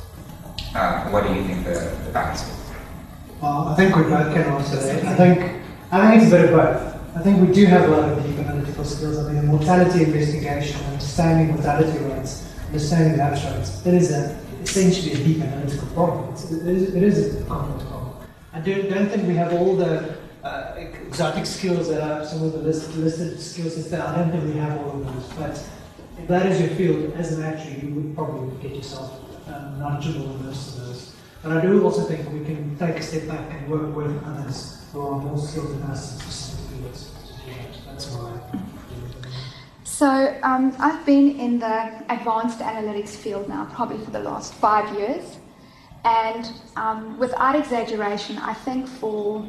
Uh, 0.74 1.08
what 1.10 1.26
do 1.26 1.34
you 1.34 1.44
think 1.44 1.64
the, 1.64 1.96
the 2.04 2.10
balance 2.12 2.42
is? 2.42 2.62
Well, 3.40 3.68
I 3.68 3.74
think 3.74 3.94
we 3.96 4.02
both 4.02 4.32
can 4.32 4.44
answer 4.44 4.76
that. 4.76 5.04
I 5.04 5.16
think 5.16 5.62
I 5.90 6.10
think 6.10 6.22
it's 6.22 6.32
a 6.32 6.36
bit 6.36 6.44
of 6.46 6.50
both. 6.52 7.16
I 7.16 7.20
think 7.22 7.46
we 7.46 7.52
do 7.52 7.66
have 7.66 7.88
a 7.88 7.88
lot 7.88 8.08
of 8.08 8.24
deep 8.24 8.38
analytical 8.38 8.84
skills. 8.84 9.18
I 9.18 9.24
mean, 9.24 9.36
the 9.36 9.42
mortality 9.42 10.04
investigation, 10.04 10.80
understanding 10.86 11.54
mortality 11.54 11.98
rates, 12.04 12.50
understanding 12.68 13.18
lapse 13.18 13.44
rates, 13.44 13.84
it 13.84 13.94
is 13.94 14.12
a, 14.12 14.40
essentially 14.62 15.12
a 15.12 15.24
deep 15.24 15.40
analytical 15.40 15.88
problem. 15.88 16.32
It's, 16.32 16.50
it, 16.50 16.66
is, 16.66 16.94
it 16.94 17.02
is 17.02 17.40
a 17.40 17.44
complex 17.44 17.84
problem. 17.88 18.14
I 18.52 18.60
do, 18.60 18.88
don't 18.88 19.08
think 19.08 19.26
we 19.26 19.34
have 19.34 19.52
all 19.54 19.76
the 19.76 20.18
uh, 20.44 20.74
exotic 20.76 21.46
skills 21.46 21.88
that 21.88 22.02
are 22.02 22.24
some 22.24 22.42
of 22.42 22.52
the 22.52 22.58
list, 22.58 22.94
listed 22.96 23.40
skills 23.40 23.90
that 23.90 24.00
I 24.00 24.16
don't 24.16 24.30
think 24.30 24.44
we 24.54 24.60
have 24.60 24.78
all 24.80 25.00
of 25.00 25.14
those. 25.14 25.32
But 25.38 25.68
if 26.18 26.28
that 26.28 26.46
is 26.46 26.60
your 26.60 26.70
field, 26.70 27.14
as 27.14 27.32
an 27.32 27.44
actuary, 27.44 27.88
you 27.88 27.94
would 27.94 28.14
probably 28.14 28.56
get 28.62 28.76
yourself 28.76 29.20
um, 29.48 29.78
knowledgeable 29.78 30.30
in 30.34 30.46
most 30.46 30.78
of 30.78 30.86
those. 30.86 31.14
But 31.42 31.52
I 31.52 31.60
do 31.60 31.82
also 31.82 32.04
think 32.04 32.30
we 32.32 32.44
can 32.44 32.76
take 32.78 32.96
a 32.96 33.02
step 33.02 33.26
back 33.26 33.50
and 33.50 33.68
work 33.68 33.94
with 33.96 34.22
others 34.24 34.84
who 34.92 35.00
are 35.00 35.18
more 35.18 35.38
skilled 35.38 35.70
than 35.70 35.82
us 35.82 36.14
in 36.14 36.20
specific 36.20 36.78
fields. 36.78 37.10
That's 37.86 38.06
why. 38.10 38.61
So 40.02 40.36
um, 40.42 40.74
I've 40.80 41.06
been 41.06 41.38
in 41.38 41.60
the 41.60 41.92
advanced 42.08 42.58
analytics 42.58 43.10
field 43.10 43.48
now 43.48 43.66
probably 43.72 44.04
for 44.04 44.10
the 44.10 44.18
last 44.18 44.52
five 44.52 44.92
years. 44.98 45.36
And 46.04 46.50
um, 46.74 47.16
without 47.20 47.54
exaggeration, 47.54 48.36
I 48.38 48.52
think 48.52 48.88
for 48.88 49.46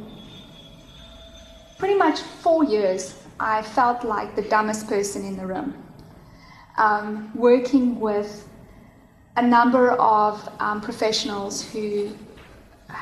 pretty 1.76 1.96
much 1.96 2.20
four 2.20 2.62
years, 2.62 3.20
I 3.40 3.62
felt 3.62 4.04
like 4.04 4.36
the 4.36 4.42
dumbest 4.42 4.86
person 4.86 5.24
in 5.24 5.36
the 5.36 5.44
room. 5.44 5.74
Um, 6.78 7.32
working 7.34 7.98
with 7.98 8.48
a 9.36 9.42
number 9.42 9.90
of 9.94 10.48
um, 10.60 10.80
professionals 10.80 11.68
who 11.68 12.16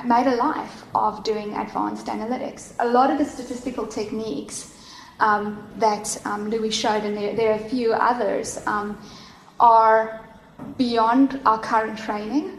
made 0.06 0.26
a 0.26 0.36
life 0.36 0.84
of 0.94 1.22
doing 1.22 1.54
advanced 1.54 2.06
analytics. 2.06 2.72
A 2.78 2.88
lot 2.88 3.10
of 3.10 3.18
the 3.18 3.26
statistical 3.26 3.86
techniques 3.86 4.72
um, 5.22 5.64
that 5.78 6.20
um, 6.26 6.50
Louis 6.50 6.70
showed, 6.70 7.04
and 7.04 7.16
there, 7.16 7.34
there, 7.34 7.52
are 7.52 7.60
a 7.64 7.68
few 7.68 7.92
others, 7.92 8.60
um, 8.66 8.98
are 9.60 10.20
beyond 10.76 11.40
our 11.46 11.60
current 11.60 11.96
training, 11.96 12.58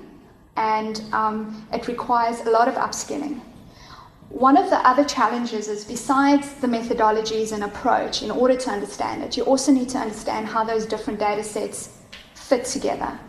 and 0.55 1.03
um, 1.11 1.67
it 1.73 1.87
requires 1.87 2.39
a 2.41 2.49
lot 2.49 2.67
of 2.69 2.75
upskilling. 2.75 3.41
One 4.29 4.57
of 4.57 4.69
the 4.69 4.77
other 4.77 5.03
challenges 5.03 5.67
is 5.67 5.83
besides 5.83 6.53
the 6.55 6.67
methodologies 6.67 7.51
and 7.51 7.65
approach, 7.65 8.23
in 8.23 8.31
order 8.31 8.55
to 8.55 8.69
understand 8.71 9.23
it, 9.23 9.35
you 9.35 9.43
also 9.43 9.71
need 9.71 9.89
to 9.89 9.97
understand 9.97 10.47
how 10.47 10.63
those 10.63 10.85
different 10.85 11.19
data 11.19 11.43
sets 11.43 11.99
fit 12.33 12.65
together. 12.65 13.19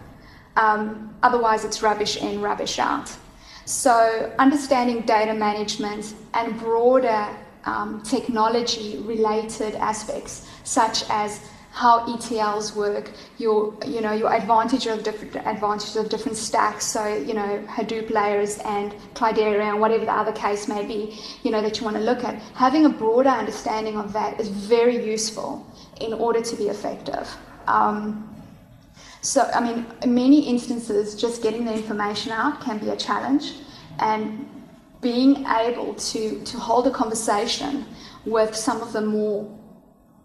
Um, 0.57 1.13
otherwise, 1.25 1.65
it's 1.65 1.83
rubbish 1.83 2.17
in, 2.17 2.41
rubbish 2.41 2.79
out. 2.79 3.11
So, 3.65 4.33
understanding 4.39 5.01
data 5.01 5.35
management 5.35 6.15
and 6.35 6.57
broader 6.61 7.29
um, 7.67 8.03
technology 8.03 8.99
related 8.99 9.75
aspects, 9.77 10.49
such 10.65 11.09
as 11.11 11.41
how 11.75 12.07
ETLs 12.07 12.77
work, 12.77 13.11
your 13.39 13.75
you 13.85 14.01
know 14.01 14.13
your 14.13 14.33
advantage 14.33 14.87
of 14.87 15.03
different 15.03 15.35
advantages 15.35 15.97
of 15.97 16.09
different 16.09 16.37
stacks. 16.39 16.87
So 16.87 17.17
you 17.17 17.35
know 17.35 17.65
Hadoop 17.69 18.11
layers 18.11 18.59
and 18.59 18.95
Cloudera 19.15 19.65
and 19.71 19.81
whatever 19.81 20.05
the 20.05 20.13
other 20.13 20.33
case 20.33 20.69
may 20.69 20.87
be, 20.87 21.19
you 21.43 21.51
know 21.51 21.61
that 21.63 21.79
you 21.79 21.85
want 21.85 21.97
to 21.97 22.03
look 22.03 22.23
at. 22.23 22.41
Having 22.55 22.87
a 22.87 22.91
broader 22.91 23.31
understanding 23.31 23.97
of 23.97 24.13
that 24.13 24.41
is 24.41 24.49
very 24.49 25.05
useful 25.05 25.67
in 26.01 26.13
order 26.13 26.41
to 26.43 26.57
be 26.57 26.69
effective. 26.69 27.29
Um, 27.67 28.31
so, 29.21 29.51
I 29.55 29.61
mean, 29.61 29.87
in 30.03 30.15
many 30.15 30.47
instances, 30.47 31.15
just 31.15 31.43
getting 31.43 31.65
the 31.65 31.73
information 31.73 32.31
out 32.31 32.61
can 32.61 32.79
be 32.79 32.91
a 32.91 32.97
challenge, 32.97 33.55
and 33.99 34.47
being 35.05 35.45
able 35.47 35.95
to, 35.95 36.43
to 36.45 36.59
hold 36.59 36.87
a 36.87 36.91
conversation 36.91 37.85
with 38.25 38.57
some 38.57 38.81
of 38.81 38.93
the 38.93 39.03
more 39.03 39.47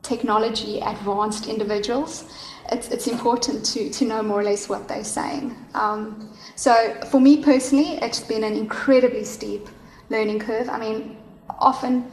technology 0.01 0.79
advanced 0.79 1.47
individuals, 1.47 2.31
it's, 2.71 2.87
it's 2.89 3.07
important 3.07 3.65
to, 3.65 3.89
to 3.91 4.05
know 4.05 4.23
more 4.23 4.39
or 4.39 4.43
less 4.43 4.69
what 4.69 4.87
they're 4.87 5.03
saying. 5.03 5.55
Um, 5.73 6.33
so, 6.55 6.73
for 7.11 7.19
me 7.19 7.43
personally, 7.43 7.99
it's 8.01 8.21
been 8.21 8.43
an 8.43 8.55
incredibly 8.55 9.25
steep 9.25 9.67
learning 10.09 10.39
curve. 10.39 10.69
I 10.69 10.79
mean, 10.79 11.17
often 11.59 12.09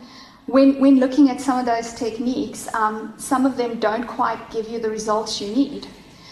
when, 0.46 0.80
when 0.80 0.98
looking 0.98 1.30
at 1.30 1.40
some 1.40 1.58
of 1.58 1.66
those 1.66 1.92
techniques, 1.92 2.72
um, 2.74 3.14
some 3.16 3.46
of 3.46 3.56
them 3.56 3.78
don't 3.78 4.06
quite 4.06 4.50
give 4.50 4.68
you 4.68 4.78
the 4.80 4.90
results 4.90 5.40
you 5.40 5.54
need. 5.54 5.86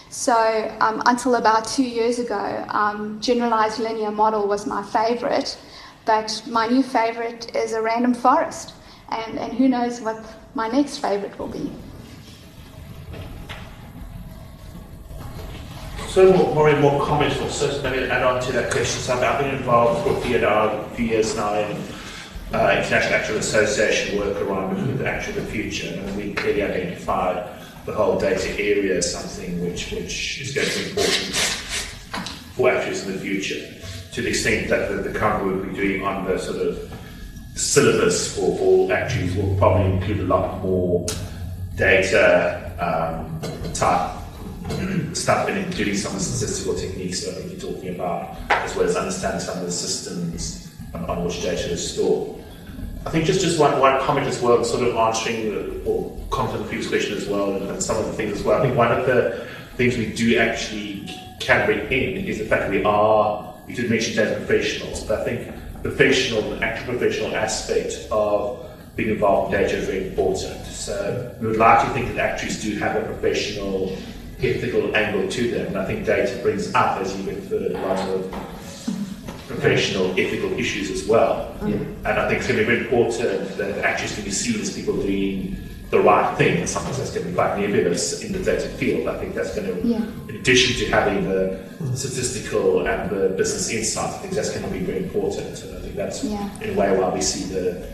So 0.09 0.35
um, 0.79 1.01
until 1.05 1.35
about 1.35 1.65
two 1.65 1.83
years 1.83 2.19
ago, 2.19 2.65
um, 2.69 3.19
generalized 3.19 3.79
linear 3.79 4.11
model 4.11 4.47
was 4.47 4.65
my 4.65 4.81
favorite, 4.83 5.57
but 6.05 6.41
my 6.47 6.67
new 6.67 6.83
favorite 6.83 7.55
is 7.55 7.73
a 7.73 7.81
random 7.81 8.13
forest, 8.13 8.73
and, 9.09 9.37
and 9.39 9.53
who 9.53 9.67
knows 9.67 10.01
what 10.01 10.23
my 10.53 10.67
next 10.67 10.99
favorite 10.99 11.37
will 11.37 11.47
be. 11.47 11.71
So 16.07 16.31
more, 16.31 16.55
more 16.55 16.79
more 16.79 17.05
comments 17.05 17.37
or 17.41 17.49
so 17.49 17.81
maybe 17.83 18.09
add 18.09 18.23
on 18.23 18.41
to 18.43 18.51
that 18.53 18.71
question. 18.71 19.01
So 19.01 19.13
I've 19.13 19.39
been 19.39 19.53
involved 19.53 20.03
for 20.03 20.17
a 20.17 20.21
few 20.95 21.05
years 21.05 21.35
now 21.35 21.55
in 21.55 21.77
uh, 22.53 22.75
International 22.77 23.19
Actuarial 23.19 23.39
Association 23.39 24.17
work 24.19 24.39
around 24.41 24.75
with 24.75 24.99
the 24.99 25.07
actual 25.09 25.43
future, 25.43 25.89
and 25.89 26.15
we 26.15 26.33
clearly 26.33 26.63
identified 26.63 27.49
the 27.85 27.93
whole 27.93 28.17
data 28.17 28.49
area 28.57 28.97
as 28.97 29.11
something 29.11 29.61
which, 29.61 29.91
which 29.91 30.39
is 30.39 30.55
going 30.55 30.67
to 30.67 30.79
be 30.79 30.89
important 30.89 31.35
for 32.55 32.69
actuaries 32.69 33.05
in 33.05 33.11
the 33.11 33.19
future, 33.19 33.61
to 34.15 34.21
the 34.21 34.29
extent 34.29 34.69
that 34.69 34.89
the, 34.89 34.95
the 34.95 35.19
current 35.19 35.45
work 35.45 35.65
we're 35.65 35.73
doing 35.73 36.01
on 36.01 36.23
the 36.23 36.39
sort 36.39 36.57
of 36.65 36.89
syllabus 37.55 38.33
for, 38.33 38.57
for 38.57 38.93
actuaries 38.93 39.35
will 39.35 39.57
probably 39.57 39.91
include 39.91 40.21
a 40.21 40.23
lot 40.23 40.61
more 40.63 41.05
data 41.75 42.71
um, 42.79 43.41
type 43.73 44.15
stuff 45.13 45.49
in 45.49 45.57
including 45.57 45.95
some 45.95 46.13
of 46.13 46.19
the 46.19 46.23
statistical 46.23 46.75
techniques 46.75 47.25
that 47.25 47.43
we're 47.43 47.59
talking 47.59 47.93
about, 47.93 48.37
as 48.49 48.73
well 48.75 48.85
as 48.85 48.95
understanding 48.95 49.41
some 49.41 49.57
of 49.57 49.65
the 49.65 49.71
systems 49.71 50.73
on, 50.93 51.03
on 51.09 51.25
which 51.25 51.41
data 51.41 51.71
is 51.71 51.93
stored. 51.93 52.41
I 53.05 53.09
think 53.09 53.25
just, 53.25 53.41
just 53.41 53.59
one, 53.59 53.77
one 53.81 53.99
comment 54.01 54.27
as 54.27 54.41
well, 54.41 54.63
sort 54.63 54.87
of 54.87 54.95
answering 54.95 55.51
the, 55.51 55.83
or 55.83 56.17
comment 56.31 56.55
on 56.55 56.61
the 56.61 56.67
previous 56.69 56.87
question 56.87 57.17
as 57.17 57.27
well, 57.27 57.53
and, 57.53 57.69
and, 57.69 57.83
some 57.83 57.97
of 57.97 58.05
the 58.05 58.13
things 58.13 58.39
as 58.39 58.43
well. 58.43 58.59
I 58.59 58.63
think 58.63 58.77
one 58.77 58.93
of 58.93 59.05
the 59.05 59.45
things 59.75 59.97
we 59.97 60.13
do 60.13 60.39
actually 60.39 61.05
can 61.41 61.65
bring 61.65 61.79
in 61.91 62.25
is 62.25 62.39
the 62.39 62.45
fact 62.45 62.63
that 62.63 62.71
we 62.71 62.83
are, 62.83 63.54
you 63.67 63.75
did 63.75 63.89
mention 63.89 64.15
data 64.15 64.35
professionals, 64.35 65.03
but 65.03 65.21
I 65.21 65.23
think 65.23 65.55
the 65.81 65.89
professional, 65.89 66.41
the 66.41 66.63
actual 66.63 66.97
professional 66.97 67.35
aspect 67.35 68.07
of 68.11 68.69
being 68.95 69.09
involved 69.09 69.53
in 69.53 69.61
data 69.61 69.77
is 69.77 69.85
very 69.87 70.07
important. 70.07 70.65
So 70.65 71.35
we 71.41 71.47
would 71.47 71.57
like 71.57 71.85
to 71.85 71.93
think 71.93 72.15
that 72.15 72.17
actuaries 72.17 72.61
do 72.61 72.77
have 72.77 72.95
a 72.95 73.05
professional, 73.05 73.95
ethical 74.39 74.95
angle 74.95 75.29
to 75.29 75.51
them, 75.51 75.67
and 75.67 75.77
I 75.77 75.85
think 75.85 76.05
data 76.05 76.41
brings 76.41 76.73
up, 76.73 77.01
as 77.01 77.15
you 77.17 77.29
referred, 77.29 77.71
a 77.71 77.81
lot 77.81 77.99
of 78.09 78.31
professional, 79.47 80.11
ethical 80.19 80.51
issues 80.57 80.89
as 80.91 81.07
well. 81.07 81.55
And 81.61 82.07
I 82.07 82.27
think 82.27 82.39
it's 82.39 82.47
going 82.47 82.59
to 82.59 82.65
be 82.65 82.75
very 82.75 82.85
important 82.85 83.57
that 83.57 83.83
actuaries 83.83 84.15
can 84.15 84.23
be 84.23 84.31
seen 84.31 84.61
as 84.61 84.73
people 84.75 84.95
doing 84.95 85.57
the 85.89 85.99
right 85.99 86.35
thing, 86.37 86.57
and 86.57 86.69
sometimes 86.69 86.97
that's 86.97 87.11
going 87.11 87.23
to 87.23 87.29
be 87.29 87.35
quite 87.35 87.59
nebulous 87.59 88.23
in 88.23 88.31
the 88.31 88.39
data 88.39 88.67
field. 88.67 89.07
I 89.07 89.19
think 89.19 89.35
that's 89.35 89.55
going 89.55 89.67
to, 89.67 89.87
yeah. 89.87 90.03
in 90.29 90.35
addition 90.35 90.75
to 90.79 90.91
having 90.91 91.25
the 91.25 91.63
statistical 91.93 92.87
and 92.87 93.09
the 93.09 93.29
business 93.29 93.69
insight, 93.69 94.09
I 94.09 94.17
think 94.17 94.33
that's 94.33 94.49
going 94.49 94.65
to 94.65 94.71
be 94.71 94.79
very 94.79 95.03
important. 95.03 95.61
And 95.63 95.77
I 95.77 95.81
think 95.81 95.95
that's, 95.95 96.23
yeah. 96.23 96.49
in 96.61 96.75
a 96.75 96.79
way, 96.79 96.97
why 96.97 97.09
we 97.13 97.21
see 97.21 97.45
the 97.53 97.87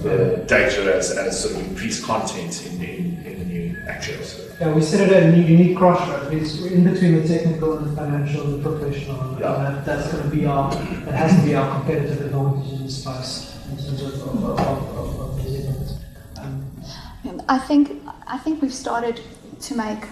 the 0.00 0.44
data 0.48 0.94
as, 0.94 1.12
as 1.16 1.40
sort 1.42 1.54
of 1.54 1.70
increased 1.70 2.04
content 2.04 2.66
in, 2.66 2.82
in, 2.82 3.26
in 3.26 3.38
the 3.38 3.44
new 3.44 3.76
actuals. 3.86 4.60
Yeah, 4.60 4.72
we 4.72 4.82
sit 4.82 5.00
at 5.00 5.34
a 5.34 5.36
unique 5.36 5.76
crossroads. 5.78 6.34
It's 6.34 6.64
in 6.66 6.84
between 6.84 7.22
the 7.22 7.28
technical 7.28 7.78
and 7.78 7.86
the 7.86 7.96
financial 7.96 8.42
and 8.42 8.62
the 8.62 8.70
professional. 8.70 9.38
Yeah. 9.40 9.54
And 9.54 9.76
that, 9.76 9.84
that's 9.86 10.12
going 10.12 10.28
to 10.28 10.36
be 10.36 10.46
our, 10.46 10.70
that 10.74 11.14
has 11.14 11.40
to 11.40 11.46
be 11.46 11.54
our 11.54 11.78
competitive 11.78 12.26
advantage 12.26 12.72
in 12.72 12.82
this 12.84 13.02
space 13.02 13.56
in 13.70 13.76
terms 13.76 14.02
of, 14.02 14.22
of, 14.22 14.44
of, 14.44 14.98
of, 14.98 15.20
of 15.20 15.33
I 17.48 17.58
think 17.58 18.02
I 18.26 18.38
think 18.38 18.62
we've 18.62 18.74
started 18.74 19.20
to 19.60 19.76
make 19.76 20.04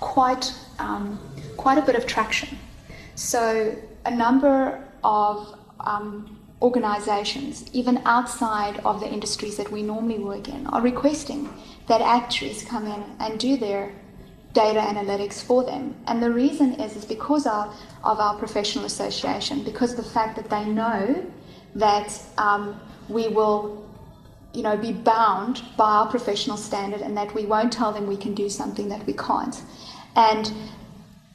quite 0.00 0.52
um, 0.78 1.18
quite 1.56 1.78
a 1.78 1.82
bit 1.82 1.94
of 1.94 2.06
traction. 2.06 2.58
So 3.14 3.76
a 4.06 4.10
number 4.10 4.82
of 5.04 5.58
um, 5.80 6.38
organizations, 6.62 7.68
even 7.72 8.00
outside 8.04 8.80
of 8.84 9.00
the 9.00 9.08
industries 9.08 9.56
that 9.56 9.70
we 9.70 9.82
normally 9.82 10.18
work 10.18 10.48
in, 10.48 10.66
are 10.68 10.82
requesting 10.82 11.48
that 11.86 12.00
actuaries 12.00 12.64
come 12.64 12.86
in 12.86 13.02
and 13.18 13.38
do 13.38 13.56
their 13.56 13.92
data 14.52 14.80
analytics 14.80 15.42
for 15.42 15.64
them. 15.64 15.94
And 16.06 16.22
the 16.22 16.30
reason 16.30 16.74
is, 16.74 16.96
is 16.96 17.04
because 17.04 17.46
of, 17.46 17.74
of 18.04 18.18
our 18.18 18.36
professional 18.36 18.84
association, 18.84 19.64
because 19.64 19.92
of 19.92 19.98
the 19.98 20.10
fact 20.10 20.36
that 20.36 20.50
they 20.50 20.64
know 20.64 21.24
that 21.74 22.20
um, 22.36 22.80
we 23.08 23.28
will 23.28 23.84
you 24.52 24.62
know, 24.62 24.76
be 24.76 24.92
bound 24.92 25.62
by 25.76 25.90
our 25.90 26.06
professional 26.08 26.56
standard 26.56 27.00
and 27.00 27.16
that 27.16 27.34
we 27.34 27.46
won't 27.46 27.72
tell 27.72 27.92
them 27.92 28.06
we 28.06 28.16
can 28.16 28.34
do 28.34 28.48
something 28.48 28.88
that 28.88 29.06
we 29.06 29.12
can't. 29.12 29.62
And 30.16 30.52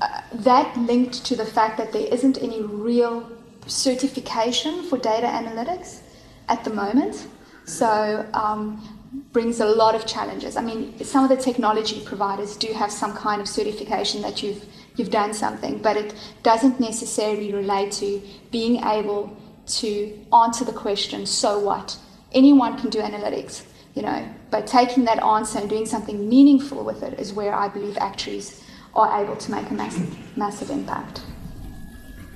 uh, 0.01 0.21
that 0.33 0.77
linked 0.77 1.25
to 1.25 1.35
the 1.35 1.45
fact 1.45 1.77
that 1.77 1.93
there 1.93 2.07
isn't 2.13 2.41
any 2.41 2.61
real 2.61 3.29
certification 3.67 4.83
for 4.83 4.97
data 4.97 5.27
analytics 5.27 6.01
at 6.49 6.63
the 6.63 6.69
moment. 6.69 7.27
So 7.65 8.27
um, 8.33 8.95
brings 9.31 9.59
a 9.59 9.65
lot 9.65 9.95
of 9.95 10.05
challenges. 10.05 10.57
I 10.57 10.61
mean, 10.61 11.03
some 11.03 11.23
of 11.23 11.29
the 11.29 11.37
technology 11.37 12.01
providers 12.05 12.57
do 12.57 12.73
have 12.73 12.91
some 12.91 13.13
kind 13.13 13.41
of 13.41 13.47
certification 13.47 14.21
that 14.21 14.43
you've 14.43 14.65
you've 14.97 15.11
done 15.11 15.33
something, 15.33 15.79
but 15.79 15.97
it 15.97 16.13
doesn't 16.41 16.79
necessarily 16.79 17.51
relate 17.53 17.91
to 17.91 18.21
being 18.51 18.81
able 18.83 19.35
to 19.67 20.17
answer 20.33 20.63
the 20.63 20.71
question, 20.71 21.25
so 21.25 21.59
what? 21.59 21.97
Anyone 22.35 22.77
can 22.77 22.89
do 22.89 22.99
analytics, 22.99 23.63
you 23.93 24.01
know, 24.01 24.27
but 24.51 24.67
taking 24.67 25.05
that 25.05 25.23
answer 25.23 25.57
and 25.57 25.69
doing 25.69 25.85
something 25.85 26.27
meaningful 26.27 26.83
with 26.83 27.01
it 27.01 27.17
is 27.17 27.31
where 27.31 27.55
I 27.55 27.69
believe 27.69 27.97
actuaries 27.97 28.61
are 28.93 29.23
able 29.23 29.37
to 29.37 29.51
make 29.51 29.69
a 29.69 29.73
massive, 29.73 30.37
massive 30.37 30.69
impact. 30.69 31.21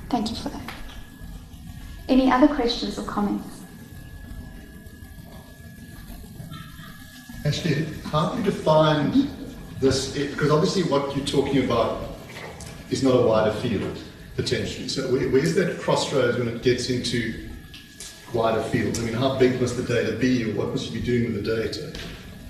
Thank 0.09 0.29
you 0.29 0.37
for 0.37 0.47
that. 0.49 0.61
Any 2.07 2.31
other 2.31 2.47
questions 2.47 2.97
or 2.97 3.03
comments? 3.03 3.61
Actually, 7.45 7.85
how 8.05 8.29
do 8.29 8.37
you 8.37 8.43
define 8.43 9.29
this? 9.81 10.17
Because 10.17 10.49
obviously, 10.49 10.83
what 10.83 11.15
you're 11.15 11.25
talking 11.25 11.65
about 11.65 12.09
is 12.89 13.03
not 13.03 13.15
a 13.15 13.21
wider 13.21 13.53
field 13.59 14.01
potentially. 14.35 14.87
So, 14.87 15.09
where's 15.09 15.55
that 15.55 15.79
crossroads 15.79 16.37
when 16.37 16.47
it 16.47 16.63
gets 16.63 16.89
into 16.89 17.48
wider 18.34 18.61
fields? 18.63 18.99
I 18.99 19.03
mean, 19.03 19.13
how 19.13 19.38
big 19.38 19.59
must 19.59 19.77
the 19.77 19.84
data 19.84 20.13
be, 20.17 20.49
or 20.49 20.55
what 20.55 20.69
must 20.69 20.91
you 20.91 20.99
be 20.99 21.05
doing 21.05 21.34
with 21.34 21.43
the 21.43 21.55
data? 21.55 21.93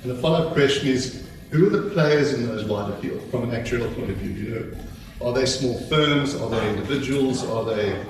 And 0.03 0.11
the 0.11 0.15
follow-up 0.15 0.53
question 0.53 0.87
is, 0.87 1.27
who 1.51 1.67
are 1.67 1.69
the 1.69 1.89
players 1.89 2.33
in 2.33 2.45
those 2.45 2.65
wider 2.65 2.95
fields 2.97 3.29
from 3.31 3.49
an 3.49 3.51
actuarial 3.51 3.93
point 3.95 4.11
of 4.11 4.17
view? 4.17 4.31
You 4.31 4.55
know, 4.55 5.27
are 5.27 5.33
they 5.33 5.45
small 5.45 5.79
firms? 5.81 6.35
Are 6.35 6.49
they 6.49 6.69
individuals? 6.69 7.43
Are 7.43 7.65
they 7.65 8.05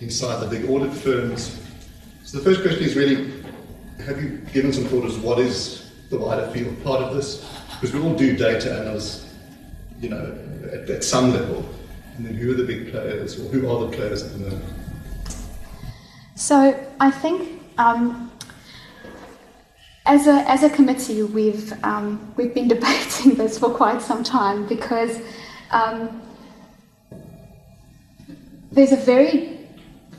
inside 0.00 0.40
the 0.40 0.48
big 0.48 0.70
audit 0.70 0.92
firms? 0.92 1.60
So 2.24 2.38
the 2.38 2.44
first 2.44 2.62
question 2.62 2.84
is 2.84 2.96
really, 2.96 3.32
have 4.04 4.22
you 4.22 4.38
given 4.52 4.72
some 4.72 4.84
thought 4.84 5.04
as 5.04 5.16
what 5.18 5.38
is 5.38 5.90
the 6.10 6.18
wider 6.18 6.46
field 6.52 6.82
part 6.84 7.02
of 7.02 7.14
this? 7.14 7.44
Because 7.72 7.92
we 7.92 8.00
all 8.00 8.14
do 8.14 8.36
data 8.36 8.80
analysis, 8.80 9.34
you 10.00 10.08
know, 10.08 10.38
at, 10.72 10.88
at 10.88 11.04
some 11.04 11.32
level. 11.32 11.68
And 12.16 12.26
then 12.26 12.34
who 12.34 12.52
are 12.52 12.54
the 12.54 12.64
big 12.64 12.90
players, 12.90 13.38
or 13.38 13.48
who 13.50 13.68
are 13.68 13.86
the 13.86 13.96
players 13.96 14.22
at 14.22 14.32
the 14.32 14.38
moment? 14.38 14.64
So 16.36 16.78
I 17.00 17.10
think 17.10 17.62
um, 17.78 18.30
as 20.04 20.26
a 20.26 20.44
as 20.48 20.62
a 20.62 20.68
committee, 20.68 21.22
we've 21.22 21.72
um, 21.82 22.32
we've 22.36 22.52
been 22.52 22.68
debating 22.76 23.34
this 23.34 23.58
for 23.58 23.70
quite 23.70 24.02
some 24.02 24.22
time 24.22 24.66
because 24.66 25.18
um, 25.70 26.20
there's 28.70 28.92
a 28.92 28.96
very 28.96 29.66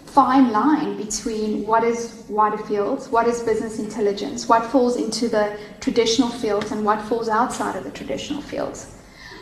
fine 0.07 0.51
line 0.51 0.97
between 0.97 1.68
what 1.68 1.84
is 1.84 2.26
wider 2.28 2.57
fields, 2.57 3.09
what 3.09 3.28
is 3.28 3.43
business 3.43 3.78
intelligence, 3.78 4.49
what 4.49 4.65
falls 4.65 4.97
into 4.97 5.30
the 5.30 5.55
traditional 5.82 6.30
fields, 6.30 6.72
and 6.72 6.84
what 6.84 6.99
falls 7.03 7.30
outside 7.30 7.76
of 7.76 7.84
the 7.84 7.91
traditional 7.91 8.41
fields. 8.41 8.95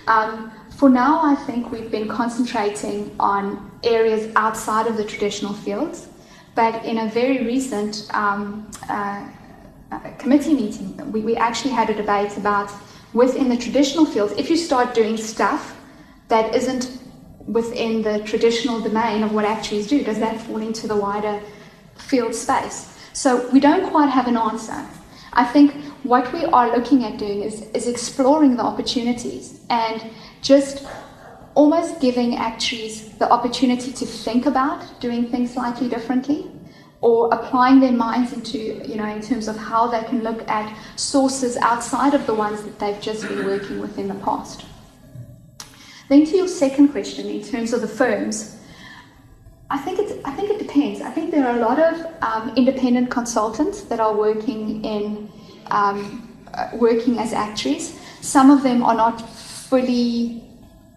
Um, 0.08 0.52
for 0.76 0.90
now, 0.90 1.22
I 1.24 1.36
think 1.36 1.72
we've 1.72 1.90
been 1.90 2.10
concentrating 2.10 3.16
on 3.18 3.72
areas 3.86 4.30
outside 4.36 4.88
of 4.88 4.98
the 4.98 5.06
traditional 5.06 5.54
fields, 5.54 6.10
but 6.56 6.84
in 6.86 6.98
a 7.00 7.08
very 7.10 7.46
recent 7.46 8.08
um, 8.14 8.70
uh, 8.90 9.28
uh 9.92 10.00
committee 10.18 10.54
meeting, 10.54 11.12
we, 11.12 11.22
we 11.22 11.36
actually 11.36 11.72
had 11.72 11.90
a 11.90 11.94
debate 11.94 12.38
about 12.38 12.72
within 13.14 13.48
the 13.48 13.58
traditional 13.58 14.06
fields, 14.06 14.34
if 14.34 14.50
you 14.50 14.58
start 14.58 14.94
doing 14.94 15.18
stuff 15.18 15.76
that 16.28 16.54
isn't 16.54 17.00
within 17.48 18.02
the 18.02 18.20
traditional 18.26 18.82
domain 18.82 19.24
of 19.24 19.34
what 19.34 19.46
actuaries 19.46 19.88
do? 19.88 20.04
Does 20.04 20.20
that 20.20 20.40
fall 20.42 20.62
into 20.62 20.88
the 20.88 20.96
wider 20.96 21.42
field 21.96 22.36
space? 22.36 22.98
So 23.14 23.50
we 23.52 23.60
don't 23.60 23.90
quite 23.90 24.10
have 24.10 24.28
an 24.28 24.36
answer. 24.36 24.86
I 25.34 25.46
think 25.46 25.74
what 26.04 26.32
we 26.34 26.44
are 26.46 26.76
looking 26.76 27.04
at 27.06 27.18
doing 27.18 27.42
is, 27.42 27.62
is 27.74 27.88
exploring 27.88 28.58
the 28.58 28.64
opportunities 28.64 29.62
and 29.70 30.04
just 30.42 30.86
almost 31.56 32.00
giving 32.02 32.36
actuaries 32.36 33.10
the 33.18 33.30
opportunity 33.32 33.92
to 33.92 34.06
think 34.06 34.46
about 34.46 35.00
doing 35.00 35.28
things 35.32 35.54
slightly 35.54 35.88
differently 35.88 36.52
or 37.02 37.34
applying 37.34 37.80
their 37.80 37.92
minds 37.92 38.34
into, 38.34 38.58
you 38.58 38.96
know, 38.96 39.06
in 39.06 39.22
terms 39.22 39.48
of 39.48 39.56
how 39.56 39.88
they 39.88 40.04
can 40.04 40.22
look 40.22 40.48
at 40.50 40.76
sources 40.98 41.56
outside 41.58 42.14
of 42.14 42.26
the 42.26 42.34
ones 42.34 42.64
that 42.64 42.78
they've 42.80 43.02
just 43.02 43.28
been 43.28 43.46
working 43.46 43.80
with 43.80 43.98
in 43.98 44.08
the 44.08 44.16
past. 44.16 44.66
Then 46.10 46.26
to 46.26 46.38
your 46.38 46.48
second 46.48 46.90
question, 46.90 47.28
in 47.28 47.44
terms 47.44 47.74
of 47.74 47.82
the 47.82 47.88
firms, 47.88 48.58
I 49.70 49.78
think 49.80 50.00
it, 50.00 50.22
I 50.26 50.32
think 50.32 50.52
it 50.52 50.60
depends. 50.60 51.02
I 51.02 51.10
think 51.10 51.32
there 51.32 51.48
are 51.48 51.58
a 51.58 51.60
lot 51.60 51.80
of 51.80 52.06
um, 52.22 52.56
independent 52.56 53.10
consultants 53.10 53.82
that 53.84 54.00
are 54.00 54.16
working 54.16 54.84
in 54.86 55.32
um, 55.72 56.32
working 56.74 57.18
as 57.18 57.34
actuaries. 57.34 58.00
Some 58.22 58.52
of 58.52 58.62
them 58.62 58.84
are 58.84 58.96
not 58.96 59.20
fully 59.20 60.44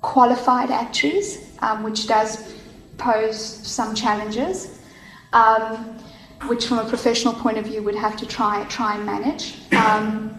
qualified 0.00 0.70
actuaries, 0.70 1.50
um, 1.60 1.82
which 1.82 2.06
does 2.06 2.54
pose 2.98 3.38
some 3.38 3.94
challenges, 3.94 4.80
um, 5.32 5.98
which 6.46 6.66
from 6.66 6.78
a 6.78 6.88
professional 6.88 7.34
point 7.34 7.58
of 7.58 7.64
view 7.64 7.82
would 7.82 7.94
have 7.94 8.16
to 8.16 8.26
try 8.26 8.64
try 8.64 8.96
and 8.96 9.04
manage. 9.04 9.54
Um, 9.72 10.34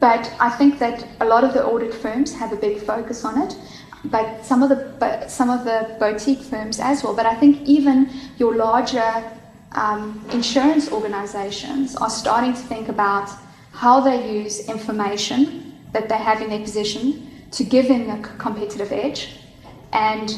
but 0.00 0.32
I 0.40 0.48
think 0.50 0.78
that 0.78 1.06
a 1.20 1.26
lot 1.26 1.44
of 1.44 1.52
the 1.52 1.64
audit 1.64 1.92
firms 1.92 2.32
have 2.34 2.52
a 2.52 2.56
big 2.56 2.78
focus 2.78 3.24
on 3.24 3.42
it, 3.42 3.54
but 4.04 4.44
some 4.44 4.62
of 4.62 4.68
the 4.70 4.94
but 4.98 5.30
some 5.30 5.50
of 5.50 5.64
the 5.64 5.96
boutique 5.98 6.40
firms 6.40 6.80
as 6.80 7.04
well. 7.04 7.14
But 7.14 7.26
I 7.26 7.34
think 7.34 7.62
even 7.68 8.10
your 8.38 8.56
larger 8.56 9.12
um, 9.72 10.24
insurance 10.32 10.90
organizations 10.90 11.96
are 11.96 12.10
starting 12.10 12.54
to 12.54 12.60
think 12.60 12.88
about 12.88 13.30
how 13.72 14.00
they 14.00 14.32
use 14.32 14.68
information 14.68 15.78
that 15.92 16.08
they 16.08 16.16
have 16.16 16.40
in 16.40 16.48
their 16.48 16.60
position 16.60 17.29
to 17.52 17.64
give 17.64 17.88
them 17.88 18.08
a 18.10 18.22
competitive 18.38 18.92
edge, 18.92 19.36
and 19.92 20.34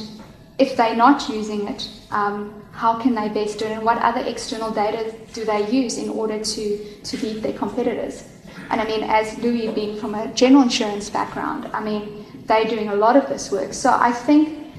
if 0.59 0.77
they're 0.77 0.97
not 0.97 1.29
using 1.29 1.69
it, 1.69 1.89
um, 2.11 2.63
how 2.73 2.99
can 2.99 3.15
they 3.15 3.29
best 3.29 3.59
do 3.59 3.67
it, 3.67 3.73
and 3.73 3.83
what 3.85 3.99
other 3.99 4.21
external 4.21 4.71
data 4.71 5.15
do 5.33 5.45
they 5.45 5.71
use 5.71 5.99
in 5.99 6.09
order 6.09 6.43
to 6.43 6.63
to 7.03 7.17
beat 7.19 7.43
their 7.43 7.53
competitors? 7.53 8.25
And 8.71 8.81
I 8.81 8.87
mean, 8.87 9.03
as 9.03 9.37
Louis 9.39 9.69
being 9.73 9.99
from 9.99 10.15
a 10.15 10.33
general 10.33 10.63
insurance 10.63 11.11
background, 11.11 11.69
I 11.75 11.83
mean, 11.83 12.25
they're 12.47 12.65
doing 12.65 12.89
a 12.89 12.95
lot 12.95 13.17
of 13.17 13.29
this 13.29 13.51
work. 13.51 13.75
So 13.75 13.91
I 13.93 14.13
think, 14.13 14.73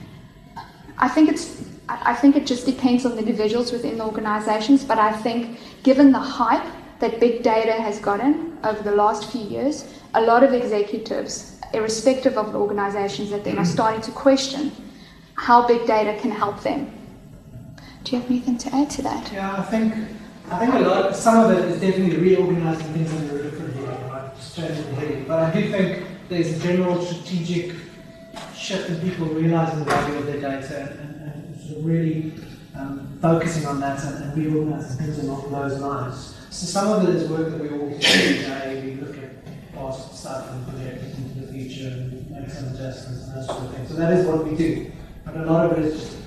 I 0.97 1.07
think 1.07 1.29
it's, 1.29 1.63
I 1.87 2.15
think 2.15 2.35
it 2.35 2.47
just 2.47 2.65
depends 2.65 3.05
on 3.05 3.11
the 3.11 3.19
individuals 3.19 3.71
within 3.71 3.97
the 3.99 4.05
organizations. 4.05 4.83
But 4.83 4.97
I 4.97 5.11
think, 5.11 5.59
given 5.83 6.11
the 6.11 6.19
hype 6.19 6.65
that 7.03 7.19
big 7.19 7.43
data 7.43 7.73
has 7.73 7.99
gotten 7.99 8.57
over 8.63 8.81
the 8.81 8.95
last 8.95 9.29
few 9.29 9.41
years, 9.41 9.85
a 10.13 10.21
lot 10.21 10.41
of 10.41 10.53
executives, 10.53 11.59
irrespective 11.73 12.37
of 12.37 12.53
the 12.53 12.57
organizations 12.57 13.29
that 13.29 13.43
they're 13.43 13.65
starting 13.65 14.01
to 14.01 14.11
question 14.11 14.71
how 15.35 15.67
big 15.67 15.85
data 15.85 16.17
can 16.21 16.31
help 16.31 16.61
them. 16.63 16.89
Do 18.05 18.15
you 18.15 18.21
have 18.21 18.31
anything 18.31 18.57
to 18.59 18.73
add 18.73 18.89
to 18.91 19.01
that? 19.01 19.33
Yeah, 19.33 19.57
I 19.57 19.63
think 19.63 19.93
I 20.49 20.59
think 20.59 20.73
a 20.75 20.79
lot. 20.79 21.15
Some 21.15 21.37
of 21.43 21.51
it 21.51 21.65
is 21.71 21.81
definitely 21.81 22.17
reorganizing 22.17 22.93
things 22.93 23.11
under 23.13 23.39
a 23.39 23.43
different 23.43 23.75
way, 23.75 23.87
right? 25.07 25.27
but 25.27 25.39
I 25.39 25.51
do 25.53 25.71
think 25.71 26.05
there's 26.29 26.51
a 26.57 26.59
general 26.59 27.03
strategic 27.03 27.75
shift 28.55 28.89
in 28.89 29.01
people 29.01 29.25
realizing 29.27 29.79
the 29.79 29.85
value 29.85 30.15
of 30.19 30.25
their 30.25 30.39
data 30.39 30.75
and, 30.81 30.99
and, 30.99 31.33
and 31.33 31.61
sort 31.61 31.79
of 31.79 31.85
really 31.85 32.33
um, 32.77 33.17
focusing 33.21 33.65
on 33.65 33.81
that 33.81 34.03
and, 34.05 34.23
and 34.23 34.37
reorganizing 34.37 34.97
things 34.97 35.19
along 35.19 35.51
those 35.51 35.79
lines. 35.79 36.32
So 36.53 36.67
some 36.67 36.91
of 36.91 37.09
it 37.09 37.15
is 37.15 37.27
work 37.27 37.49
that 37.49 37.59
we 37.59 37.69
always 37.69 37.97
do 37.97 38.37
today. 38.37 38.83
We 38.85 39.01
look 39.01 39.17
at 39.17 39.73
past 39.73 40.15
stuff 40.15 40.51
and 40.51 40.67
project 40.67 41.03
into 41.03 41.39
the 41.39 41.51
future 41.51 41.87
and 41.87 42.29
make 42.29 42.47
some 42.47 42.67
adjustments 42.67 43.25
and 43.25 43.37
those 43.37 43.47
sort 43.47 43.63
of 43.63 43.75
things. 43.75 43.89
So 43.89 43.95
that 43.95 44.13
is 44.13 44.27
what 44.27 44.45
we 44.45 44.55
do. 44.55 44.91
But 45.25 45.37
a 45.37 45.51
lot 45.51 45.71
of 45.71 45.79
it 45.79 45.85
is 45.85 45.99
just 45.99 46.17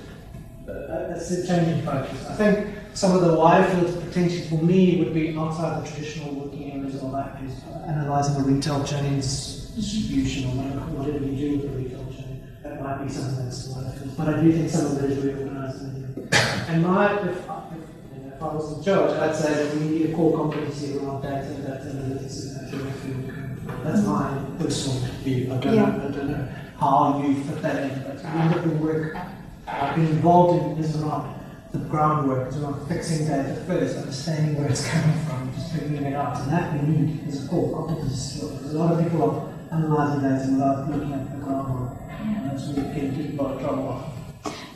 uh, 0.67 0.71
uh, 0.71 1.15
a, 1.15 1.43
a 1.43 1.47
change 1.47 1.67
in 1.69 1.81
focus. 1.81 2.25
I 2.27 2.35
think 2.35 2.75
some 2.93 3.15
of 3.15 3.21
the 3.21 3.35
wider 3.35 3.73
fields 3.73 3.95
potentially 4.03 4.41
for 4.49 4.61
me 4.61 4.99
would 4.99 5.13
be 5.13 5.37
outside 5.37 5.81
the 5.81 5.89
traditional 5.89 6.35
working 6.35 6.73
areas 6.73 7.01
of 7.01 7.13
that 7.13 7.41
is 7.41 7.63
analysing 7.85 8.43
the 8.43 8.51
retail 8.51 8.83
chain's 8.83 9.67
distribution 9.77 10.49
or 10.49 10.63
whatever 10.91 11.23
you 11.23 11.37
do 11.37 11.57
with 11.57 11.71
the 11.71 11.77
retail 11.77 12.05
chain. 12.11 12.45
That 12.63 12.83
might 12.83 13.01
be 13.01 13.09
something 13.09 13.45
that's 13.45 13.67
wider. 13.69 13.93
But 14.17 14.27
I 14.27 14.41
do 14.41 14.51
think 14.51 14.69
some 14.69 14.87
of 14.87 15.03
it 15.05 15.09
is 15.09 15.23
reorganising. 15.23 16.03
And 16.67 16.83
my, 16.83 17.15
if, 17.21 17.37
if, 17.37 17.49
if, 18.37 18.43
I 18.43 18.53
was 18.53 18.77
in 18.77 18.83
charge, 18.83 19.11
I'd 19.11 19.35
say 19.35 19.77
we 19.77 19.85
need 19.87 20.09
a 20.09 20.15
core 20.15 20.37
competency 20.37 20.97
around 20.97 21.21
data, 21.21 21.53
data 21.55 21.85
analytics, 21.85 22.59
and 22.59 22.71
that 22.71 22.95
field. 22.95 23.83
That's 23.83 24.05
my 24.05 24.45
personal 24.59 25.11
view. 25.23 25.53
I 25.53 25.57
don't, 25.57 25.73
yeah. 25.73 25.85
know, 25.85 26.07
I 26.07 26.11
don't 26.11 26.29
know 26.29 26.49
how 26.79 27.23
you 27.23 27.43
fit 27.43 27.61
that 27.61 27.91
in, 27.91 28.03
but 28.03 28.63
we 28.63 28.71
up 28.71 28.81
work. 28.81 29.17
I've 29.67 29.95
been 29.95 30.07
involved 30.07 30.63
in 30.63 30.81
this 30.81 30.95
around 31.01 31.35
the 31.73 31.79
groundwork 31.79 32.47
is 32.49 32.61
around 32.61 32.87
fixing 32.87 33.27
data 33.27 33.61
first, 33.67 33.97
understanding 33.97 34.57
where 34.57 34.69
it's 34.69 34.87
coming 34.87 35.19
from, 35.25 35.51
just 35.53 35.73
figuring 35.73 36.05
it 36.05 36.15
out. 36.15 36.39
And 36.39 36.51
that 36.51 36.73
we 36.73 36.87
need 36.87 37.27
is 37.27 37.45
a 37.45 37.47
core 37.49 37.75
competency 37.75 38.15
skill. 38.15 38.51
Because 38.51 38.73
a 38.73 38.79
lot 38.79 38.93
of 38.93 39.03
people 39.03 39.23
are 39.23 39.77
analysing 39.77 40.21
data 40.21 40.51
without 40.51 40.89
looking 40.89 41.13
at 41.13 41.31
the 41.31 41.37
groundwork. 41.43 41.97
And 42.21 42.51
that's 42.51 42.67
where 42.67 42.85
we 42.85 42.93
get 42.93 43.03
into 43.03 43.41
a 43.41 43.43
lot 43.43 43.55
of 43.55 43.61
trouble. 43.61 44.16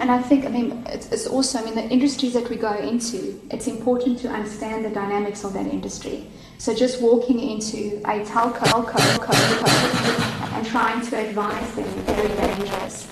And 0.01 0.09
I 0.09 0.19
think, 0.19 0.45
I 0.45 0.49
mean, 0.49 0.83
it's, 0.87 1.11
it's 1.11 1.27
also, 1.27 1.59
I 1.59 1.63
mean, 1.63 1.75
the 1.75 1.87
industries 1.87 2.33
that 2.33 2.49
we 2.49 2.55
go 2.55 2.73
into, 2.73 3.39
it's 3.51 3.67
important 3.67 4.17
to 4.19 4.29
understand 4.29 4.83
the 4.83 4.89
dynamics 4.89 5.43
of 5.43 5.53
that 5.53 5.67
industry. 5.67 6.27
So 6.57 6.73
just 6.73 6.99
walking 7.03 7.39
into 7.39 8.01
a 8.05 8.25
telco, 8.25 8.53
telco, 8.53 8.97
telco 9.19 10.57
and 10.57 10.65
trying 10.65 11.05
to 11.05 11.17
advise 11.17 11.75
them 11.75 11.85
is 11.85 12.03
very 12.05 12.27
dangerous 12.29 13.07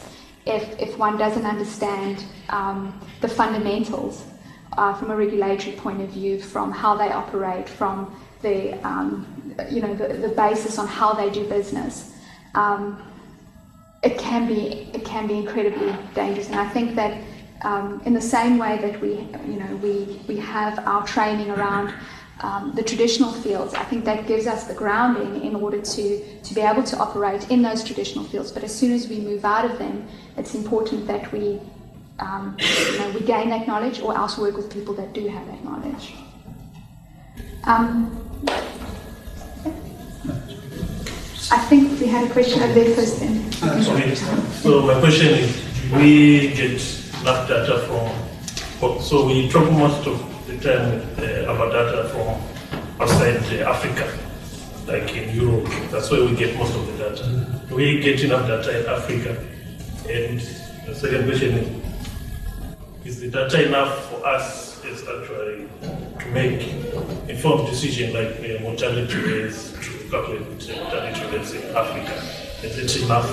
if, 0.47 0.79
if 0.79 0.97
one 0.97 1.15
doesn't 1.15 1.45
understand 1.45 2.23
um, 2.49 2.99
the 3.21 3.27
fundamentals 3.27 4.25
uh, 4.75 4.91
from 4.95 5.11
a 5.11 5.15
regulatory 5.15 5.75
point 5.75 6.01
of 6.01 6.09
view, 6.09 6.41
from 6.41 6.71
how 6.71 6.95
they 6.95 7.11
operate, 7.11 7.69
from 7.69 8.19
the, 8.41 8.73
um, 8.87 9.27
you 9.69 9.81
know, 9.81 9.93
the, 9.93 10.07
the 10.07 10.29
basis 10.29 10.79
on 10.79 10.87
how 10.87 11.13
they 11.13 11.29
do 11.29 11.47
business. 11.47 12.15
Um, 12.55 12.99
it 14.01 14.17
can 14.17 14.47
be 14.47 14.89
it 14.93 15.03
can 15.03 15.27
be 15.27 15.37
incredibly 15.37 15.93
dangerous, 16.13 16.47
and 16.47 16.55
I 16.59 16.67
think 16.69 16.95
that 16.95 17.21
um, 17.63 18.01
in 18.05 18.13
the 18.13 18.21
same 18.21 18.57
way 18.57 18.77
that 18.77 19.01
we 19.01 19.11
you 19.51 19.59
know 19.59 19.75
we 19.77 20.21
we 20.27 20.37
have 20.37 20.79
our 20.87 21.05
training 21.05 21.51
around 21.51 21.93
um, 22.41 22.71
the 22.73 22.83
traditional 22.83 23.33
fields, 23.33 23.73
I 23.73 23.83
think 23.83 24.05
that 24.05 24.25
gives 24.25 24.47
us 24.47 24.63
the 24.63 24.73
grounding 24.73 25.43
in 25.43 25.55
order 25.55 25.81
to 25.81 26.41
to 26.41 26.53
be 26.53 26.61
able 26.61 26.83
to 26.83 26.97
operate 26.97 27.49
in 27.51 27.61
those 27.61 27.83
traditional 27.83 28.23
fields. 28.23 28.51
But 28.51 28.63
as 28.63 28.73
soon 28.73 28.93
as 28.93 29.09
we 29.09 29.19
move 29.19 29.43
out 29.43 29.65
of 29.65 29.77
them, 29.77 30.07
it's 30.37 30.55
important 30.55 31.05
that 31.07 31.31
we 31.33 31.59
um, 32.19 32.55
you 32.59 32.99
know 32.99 33.11
we 33.11 33.21
gain 33.21 33.49
that 33.49 33.67
knowledge, 33.67 33.99
or 33.99 34.15
else 34.15 34.37
work 34.37 34.55
with 34.55 34.71
people 34.71 34.93
that 34.95 35.11
do 35.13 35.27
have 35.27 35.45
that 35.47 35.63
knowledge. 35.65 36.13
I 41.51 41.57
think 41.65 41.99
we 41.99 42.05
had 42.05 42.29
a 42.29 42.31
question 42.31 42.61
over 42.61 42.73
there 42.73 42.93
first 42.95 43.19
then. 43.19 43.43
Okay. 43.63 44.13
So 44.61 44.81
my 44.83 44.99
question 44.99 45.33
is, 45.33 45.91
we 45.91 46.49
get 46.49 46.79
enough 47.21 47.47
data 47.47 47.79
from, 47.87 49.01
so 49.01 49.25
we 49.25 49.49
travel 49.49 49.71
most 49.71 50.05
of 50.05 50.19
the 50.45 50.57
time 50.59 51.01
uh, 51.17 51.51
our 51.51 51.71
data 51.71 52.07
from 52.09 52.39
outside 53.01 53.37
Africa, 53.61 54.15
like 54.85 55.15
in 55.15 55.35
Europe. 55.35 55.67
That's 55.89 56.11
where 56.11 56.23
we 56.23 56.35
get 56.35 56.55
most 56.55 56.75
of 56.75 56.85
the 56.85 57.09
data. 57.09 57.63
Do 57.67 57.75
we 57.75 57.99
get 57.99 58.23
enough 58.23 58.47
data 58.47 58.81
in 58.81 58.85
Africa? 58.87 59.31
And 60.07 60.39
the 60.85 60.93
second 60.93 61.25
question 61.25 61.57
is, 61.57 63.05
is 63.05 63.19
the 63.21 63.29
data 63.29 63.67
enough 63.67 64.05
for 64.11 64.23
us 64.23 64.68
is 64.85 65.01
actually 65.07 65.67
to 66.19 66.25
make 66.31 66.67
informed 67.29 67.67
decision 67.69 68.13
like 68.13 68.39
uh, 68.39 68.61
mortality 68.61 69.15
rates 69.15 69.71
to 69.71 70.09
calculate 70.09 70.47
mortality 70.47 71.37
rates 71.37 71.53
in 71.53 71.75
Africa? 71.75 72.13
Is 72.63 72.77
it 72.77 73.03
enough? 73.03 73.27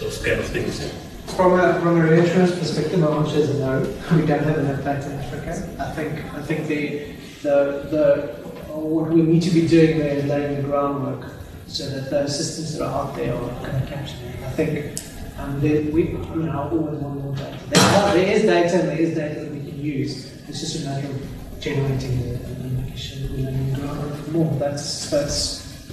Those 0.00 0.24
kind 0.24 0.40
of 0.40 0.46
things. 0.46 0.92
From 1.36 1.58
a 1.58 1.80
from 1.80 1.98
a 1.98 2.02
reinsurance 2.02 2.58
perspective, 2.58 3.00
my 3.00 3.08
answer 3.08 3.38
is 3.38 3.58
no. 3.58 3.80
We 4.16 4.26
don't 4.26 4.42
have 4.42 4.58
enough 4.58 4.84
data 4.84 5.10
in 5.10 5.18
Africa. 5.18 5.50
I 5.78 5.90
think 5.92 6.34
I 6.34 6.42
think 6.42 6.66
the 6.66 7.12
the 7.42 7.54
the 7.90 8.48
what 8.74 9.10
we 9.10 9.22
need 9.22 9.42
to 9.42 9.50
be 9.50 9.66
doing 9.66 9.98
there 9.98 10.16
is 10.16 10.24
laying 10.24 10.56
the 10.56 10.62
groundwork 10.62 11.30
so 11.66 11.88
that 11.90 12.10
those 12.10 12.36
systems 12.36 12.78
that 12.78 12.86
are 12.86 13.06
out 13.08 13.16
there 13.16 13.34
are 13.34 13.40
going 13.40 13.80
to 13.82 13.86
capture 13.86 14.16
it. 14.24 14.42
I 14.44 14.50
think 14.50 14.98
um, 15.38 15.60
there, 15.60 15.82
we 15.92 16.10
you 16.10 16.42
know 16.42 16.52
I 16.52 16.70
always 16.70 16.98
want 16.98 17.22
more 17.22 17.34
data. 17.34 17.58
There, 17.68 17.84
are, 17.84 18.14
there 18.14 18.32
is 18.34 18.42
data 18.42 18.80
and 18.80 18.88
there 18.88 18.98
is 18.98 19.14
data 19.14 19.47
use. 19.78 20.32
It's 20.48 20.60
just 20.60 20.82
a 20.82 20.88
matter 20.88 21.08
of 21.08 21.60
generating 21.60 22.18
it 22.20 22.40
and 22.42 22.78
making 22.78 22.96
sure 22.96 23.18
that 23.22 23.30
we're 23.30 23.50
laying 23.50 23.72
the 23.72 24.32
more. 24.32 24.54
That's 24.58 25.10
that's 25.10 25.90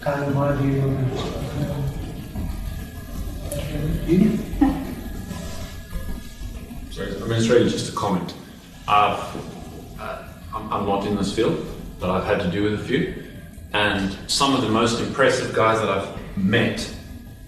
kind 0.00 0.24
of 0.24 0.34
my 0.34 0.52
view 0.56 0.80
on 0.82 0.94
it. 0.96 1.98
You? 4.08 4.38
Sorry, 6.90 7.14
I 7.14 7.18
mean, 7.20 7.32
it's 7.32 7.48
really 7.48 7.68
just 7.68 7.92
a 7.92 7.96
comment. 7.96 8.34
I've, 8.86 9.20
uh, 10.00 10.24
I'm, 10.54 10.72
I'm 10.72 10.86
not 10.86 11.06
in 11.06 11.16
this 11.16 11.34
field, 11.34 11.64
but 12.00 12.10
I've 12.10 12.24
had 12.24 12.40
to 12.40 12.50
do 12.50 12.62
with 12.64 12.80
a 12.80 12.84
few. 12.84 13.22
And 13.74 14.16
some 14.30 14.54
of 14.54 14.62
the 14.62 14.70
most 14.70 15.00
impressive 15.00 15.54
guys 15.54 15.78
that 15.80 15.90
I've 15.90 16.08
met 16.38 16.90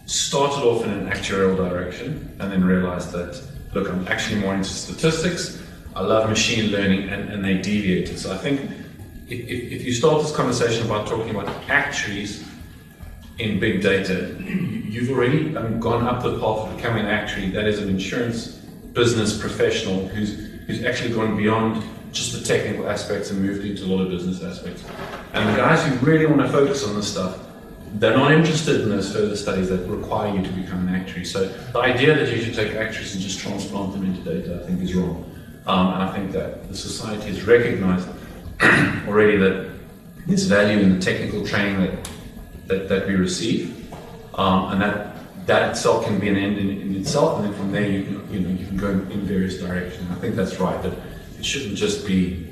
started 0.05 0.63
off 0.63 0.85
in 0.85 0.91
an 0.91 1.09
actuarial 1.09 1.57
direction 1.57 2.37
and 2.41 2.53
then 2.53 2.63
realized 2.63 3.13
that, 3.13 3.41
look, 3.73 3.89
I'm 3.89 4.07
actually 4.09 4.41
more 4.41 4.55
into 4.55 4.69
statistics, 4.69 5.63
I 5.95 6.03
love 6.03 6.29
machine 6.29 6.71
learning, 6.71 7.09
and, 7.09 7.31
and 7.31 7.45
they 7.45 7.59
deviated. 7.59 8.19
So 8.19 8.33
I 8.33 8.39
think 8.39 8.61
if, 9.29 9.41
if, 9.41 9.73
if 9.73 9.85
you 9.85 9.93
start 9.93 10.23
this 10.23 10.35
conversation 10.35 10.87
about 10.87 11.07
talking 11.07 11.31
about 11.35 11.49
actuaries 11.69 12.47
in 13.39 13.59
big 13.59 13.83
data, 13.83 14.35
you- 14.41 14.47
you've 14.91 15.11
already 15.11 15.57
um, 15.57 15.79
gone 15.81 16.05
up 16.07 16.23
the 16.23 16.33
path 16.39 16.69
of 16.69 16.77
becoming 16.77 17.05
an 17.05 17.11
actuary. 17.11 17.51
That 17.51 17.67
is 17.67 17.79
an 17.81 17.89
insurance 17.89 18.57
business 18.93 19.39
professional 19.39 20.09
who's 20.09 20.49
who's 20.67 20.85
actually 20.85 21.13
gone 21.15 21.37
beyond 21.37 21.83
just 22.13 22.33
the 22.33 22.41
technical 22.45 22.89
aspects 22.89 23.31
and 23.31 23.41
moved 23.41 23.65
into 23.65 23.85
a 23.85 23.87
lot 23.87 24.03
of 24.03 24.11
business 24.11 24.43
aspects. 24.43 24.85
And 25.33 25.49
the 25.49 25.57
guys 25.57 25.85
who 25.85 25.95
really 26.05 26.27
want 26.27 26.41
to 26.41 26.49
focus 26.49 26.85
on 26.87 26.95
this 26.97 27.11
stuff, 27.11 27.39
they're 27.95 28.17
not 28.17 28.33
interested 28.33 28.81
in 28.81 28.89
those 28.89 29.13
further 29.13 29.37
studies 29.37 29.69
that 29.69 29.87
require 29.89 30.37
you 30.37 30.43
to 30.43 30.51
become 30.51 30.89
an 30.89 30.95
actuary. 30.95 31.25
So 31.25 31.47
the 31.49 31.79
idea 31.79 32.15
that 32.17 32.35
you 32.37 32.43
should 32.43 32.55
take 32.55 32.75
actuaries 32.75 33.15
and 33.15 33.23
just 33.23 33.39
transplant 33.41 33.93
them 33.93 34.05
into 34.05 34.21
data, 34.23 34.61
I 34.63 34.67
think, 34.67 34.81
is 34.83 34.95
wrong. 34.95 35.30
Um, 35.67 35.93
and 35.95 36.03
I 36.03 36.13
think 36.15 36.33
that 36.33 36.69
the 36.69 36.77
society 36.77 37.29
has 37.29 37.43
recognized 37.45 38.09
already 39.07 39.37
that 39.39 39.71
there's 40.27 40.45
value 40.45 40.79
in 40.79 40.95
the 40.99 41.01
technical 41.01 41.47
training 41.47 41.81
that 41.81 42.09
that, 42.67 42.89
that 42.89 43.07
we 43.09 43.15
receive, 43.15 43.93
um, 44.35 44.73
and 44.73 44.81
that 44.81 45.17
that 45.47 45.71
itself 45.71 46.05
can 46.05 46.19
be 46.21 46.29
an 46.29 46.37
end 46.37 46.57
in, 46.59 46.71
in 46.71 46.97
itself, 46.97 47.39
and 47.39 47.47
then 47.47 47.55
from 47.55 47.73
there 47.73 47.89
you 47.91 48.05
can 48.05 48.33
you 48.33 48.41
know 48.41 48.49
you 48.49 48.67
can 48.67 48.77
go 48.77 48.91
in, 48.91 49.21
various 49.23 49.59
directions. 49.59 50.09
I 50.11 50.15
think 50.17 50.37
that's 50.37 50.61
right. 50.61 50.81
That 50.83 50.93
it 51.39 51.45
shouldn't 51.45 51.75
just 51.75 52.07
be 52.07 52.47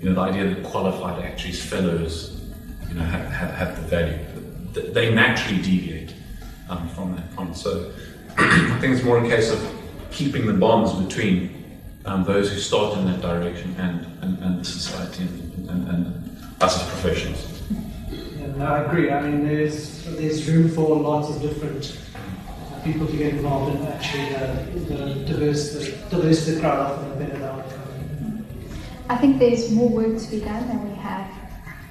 you 0.00 0.08
know 0.08 0.14
the 0.14 0.20
idea 0.20 0.52
that 0.54 0.64
qualified 0.64 1.22
actuaries, 1.22 1.64
fellows, 1.64 2.40
you 2.88 2.94
know 2.94 3.02
have, 3.02 3.26
have, 3.30 3.54
have 3.54 3.76
the 3.76 3.88
value. 3.88 4.18
Th- 4.74 4.92
They 4.92 5.14
naturally 5.14 5.62
deviate 5.62 6.14
um, 6.68 6.88
from 6.90 7.14
that 7.16 7.34
point. 7.36 7.56
So 7.56 7.92
I 8.38 8.78
think 8.80 8.94
it's 8.94 9.04
more 9.04 9.24
a 9.24 9.28
case 9.28 9.50
of 9.50 9.60
keeping 10.10 10.46
the 10.46 10.54
bonds 10.54 10.92
between 10.92 11.61
um, 12.04 12.24
those 12.24 12.50
who 12.50 12.58
start 12.58 12.98
in 12.98 13.06
that 13.06 13.20
direction 13.20 13.74
and, 13.78 14.06
and, 14.22 14.38
and 14.42 14.60
the 14.60 14.64
society 14.64 15.22
and, 15.22 15.70
and, 15.70 15.88
and 15.88 16.62
us 16.62 16.82
as 16.82 16.88
professionals. 16.88 17.62
Yeah, 18.10 18.46
no, 18.56 18.66
I 18.66 18.84
agree. 18.84 19.10
I 19.10 19.20
mean, 19.22 19.46
there's 19.46 20.04
there's 20.16 20.48
room 20.48 20.68
for 20.68 20.96
lots 20.96 21.34
of 21.34 21.40
different 21.40 21.98
uh, 22.14 22.80
people 22.82 23.06
to 23.06 23.16
get 23.16 23.34
involved 23.34 23.76
in 23.76 23.86
actually 23.86 24.28
the, 24.30 24.94
the 24.94 25.14
diverse 25.24 25.74
the 25.74 26.16
diverse 26.16 26.46
the 26.46 26.60
crowd 26.60 26.78
often 26.78 27.08
the 27.10 27.16
better 27.24 27.38
the 27.38 27.50
outcome. 27.50 27.82
I 29.08 29.16
think 29.16 29.38
there's 29.38 29.70
more 29.70 29.88
work 29.88 30.18
to 30.18 30.30
be 30.30 30.40
done 30.40 30.66
than 30.68 30.88
we 30.88 30.96
have 30.96 31.30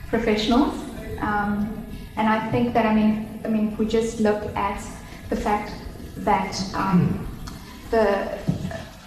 professionals. 0.10 0.74
Um, 1.20 1.86
and 2.18 2.28
I 2.28 2.50
think 2.52 2.74
that, 2.74 2.86
I 2.86 2.94
mean, 2.94 3.42
I 3.46 3.48
mean, 3.48 3.72
if 3.72 3.80
we 3.80 3.86
just 3.86 4.20
look 4.20 4.44
at 4.56 4.84
the 5.30 5.36
fact 5.36 5.72
that 6.18 6.56
um, 6.74 7.28
the, 7.90 8.38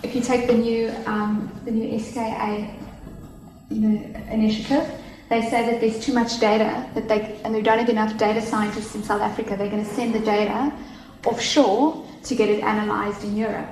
if 0.05 0.14
you 0.14 0.20
take 0.20 0.46
the 0.46 0.55
new, 0.55 0.92
um, 1.07 1.50
the 1.64 1.70
new 1.70 1.98
SKA 1.98 2.70
you 3.70 3.80
know, 3.80 4.20
initiative, 4.30 4.86
they 5.30 5.40
say 5.40 5.64
that 5.70 5.80
there's 5.80 5.98
too 6.05 6.12
much 6.12 6.38
data 6.38 6.86
that 6.94 7.09
they, 7.09 7.40
and 7.42 7.55
they 7.55 7.62
don't 7.62 7.78
have 7.78 7.88
enough 7.88 8.16
data 8.18 8.42
scientists 8.42 8.94
in 8.94 9.02
South 9.02 9.22
Africa. 9.22 9.57
They're 9.57 9.70
going 9.70 9.84
to 9.84 9.94
send 9.94 10.14
the 10.14 10.20
data 10.20 10.72
offshore 11.24 12.07
to 12.22 12.34
get 12.34 12.50
it 12.50 12.62
analyzed 12.62 13.24
in 13.24 13.34
Europe. 13.34 13.68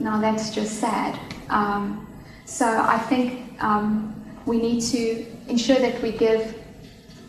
Now 0.00 0.20
that's 0.20 0.50
just 0.50 0.80
sad. 0.80 1.18
Um, 1.48 2.08
so 2.46 2.66
I 2.66 2.98
think 2.98 3.62
um, 3.62 4.14
we 4.46 4.58
need 4.58 4.80
to 4.86 5.24
ensure 5.48 5.78
that 5.78 6.02
we 6.02 6.10
give 6.10 6.56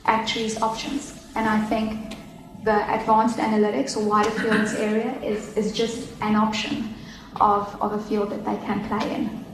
actuaries 0.05 0.59
options. 0.61 1.13
And 1.35 1.47
I 1.47 1.63
think 1.65 2.15
the 2.63 2.77
advanced 2.91 3.37
analytics 3.37 3.95
or 3.95 4.03
wider 4.03 4.31
fields 4.31 4.73
area 4.73 5.13
is, 5.21 5.55
is 5.55 5.71
just 5.71 6.09
an 6.21 6.35
option 6.35 6.95
of, 7.41 7.81
of 7.81 7.93
a 7.93 8.01
field 8.03 8.29
that 8.31 8.45
they 8.45 8.55
can 8.65 8.87
play 8.87 9.15
in. 9.15 9.45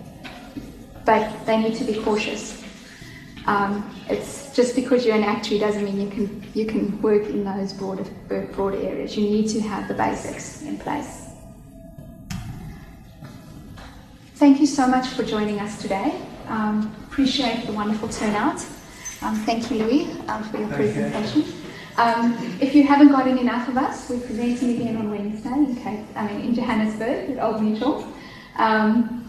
But 1.06 1.46
they 1.46 1.58
need 1.58 1.76
to 1.76 1.86
be 1.86 1.96
cautious. 2.02 2.64
Um, 3.46 3.96
it's 4.10 4.54
just 4.54 4.76
because 4.76 5.06
you're 5.06 5.16
an 5.16 5.24
actuary 5.24 5.60
doesn't 5.60 5.86
mean 5.86 6.02
you 6.02 6.10
can 6.10 6.44
you 6.54 6.66
can 6.66 7.02
work 7.02 7.24
in 7.24 7.46
those 7.46 7.72
broader 7.72 8.04
broader 8.28 8.78
areas. 8.78 9.16
You 9.16 9.30
need 9.30 9.48
to 9.50 9.62
have 9.62 9.88
the 9.88 9.94
basics 9.94 10.64
in 10.64 10.78
place. 10.78 11.28
Thank 14.36 14.60
you 14.60 14.68
so 14.68 14.86
much 14.86 15.08
for 15.08 15.24
joining 15.24 15.60
us 15.60 15.82
today. 15.82 16.22
Um, 16.48 16.94
appreciate 17.08 17.66
the 17.66 17.74
wonderful 17.74 18.10
turnout. 18.10 18.64
Um, 19.22 19.36
thank 19.46 19.72
you, 19.72 19.78
Louis, 19.78 20.12
um, 20.28 20.44
for 20.44 20.58
your 20.58 20.70
Thank 20.70 21.36
you. 21.36 21.67
Um, 21.98 22.38
if 22.62 22.76
you 22.76 22.86
haven't 22.86 23.10
gotten 23.10 23.40
enough 23.40 23.68
of 23.68 23.78
us, 23.78 24.08
we're 24.08 24.20
presenting 24.20 24.76
again 24.76 24.98
on 24.98 25.10
Wednesday 25.10 25.50
in 25.50 25.76
Cape, 25.78 26.06
I 26.16 26.28
mean 26.28 26.42
in 26.42 26.56
Johannesburg 26.56 27.32
at 27.32 27.44
Old 27.44 27.64
Mutual. 27.64 28.08
Um, 28.58 29.24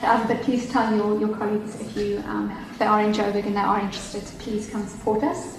uh, 0.00 0.26
but 0.28 0.40
please 0.42 0.70
tell 0.70 0.94
your, 0.94 1.18
your 1.18 1.36
colleagues 1.36 1.80
if 1.80 1.96
you 1.96 2.22
um, 2.26 2.56
if 2.70 2.78
they 2.78 2.84
are 2.86 3.02
in 3.02 3.12
Joburg 3.12 3.46
and 3.46 3.56
they 3.56 3.60
are 3.60 3.80
interested 3.80 4.22
please 4.38 4.70
come 4.70 4.86
support 4.86 5.24
us. 5.24 5.58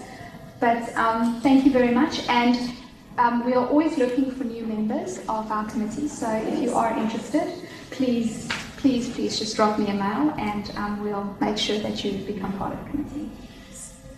But 0.61 0.95
um, 0.95 1.41
thank 1.41 1.65
you 1.65 1.71
very 1.71 1.93
much. 1.93 2.27
And 2.29 2.71
um, 3.17 3.45
we 3.45 3.53
are 3.53 3.67
always 3.67 3.97
looking 3.97 4.31
for 4.31 4.45
new 4.45 4.65
members 4.65 5.19
of 5.27 5.51
our 5.51 5.69
committee. 5.69 6.07
So 6.07 6.29
if 6.31 6.59
you 6.59 6.73
are 6.73 6.97
interested, 6.97 7.51
please, 7.91 8.47
please, 8.77 9.09
please 9.09 9.37
just 9.37 9.55
drop 9.57 9.77
me 9.77 9.87
a 9.87 9.93
mail 9.93 10.33
and 10.37 10.71
um, 10.77 11.03
we'll 11.03 11.35
make 11.41 11.57
sure 11.57 11.79
that 11.79 12.03
you 12.03 12.13
become 12.25 12.53
part 12.53 12.73
of 12.73 12.83
the 12.85 12.91
committee. 12.91 13.29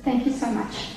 Thank 0.04 0.26
you 0.26 0.34
so 0.34 0.52
much. 0.52 0.97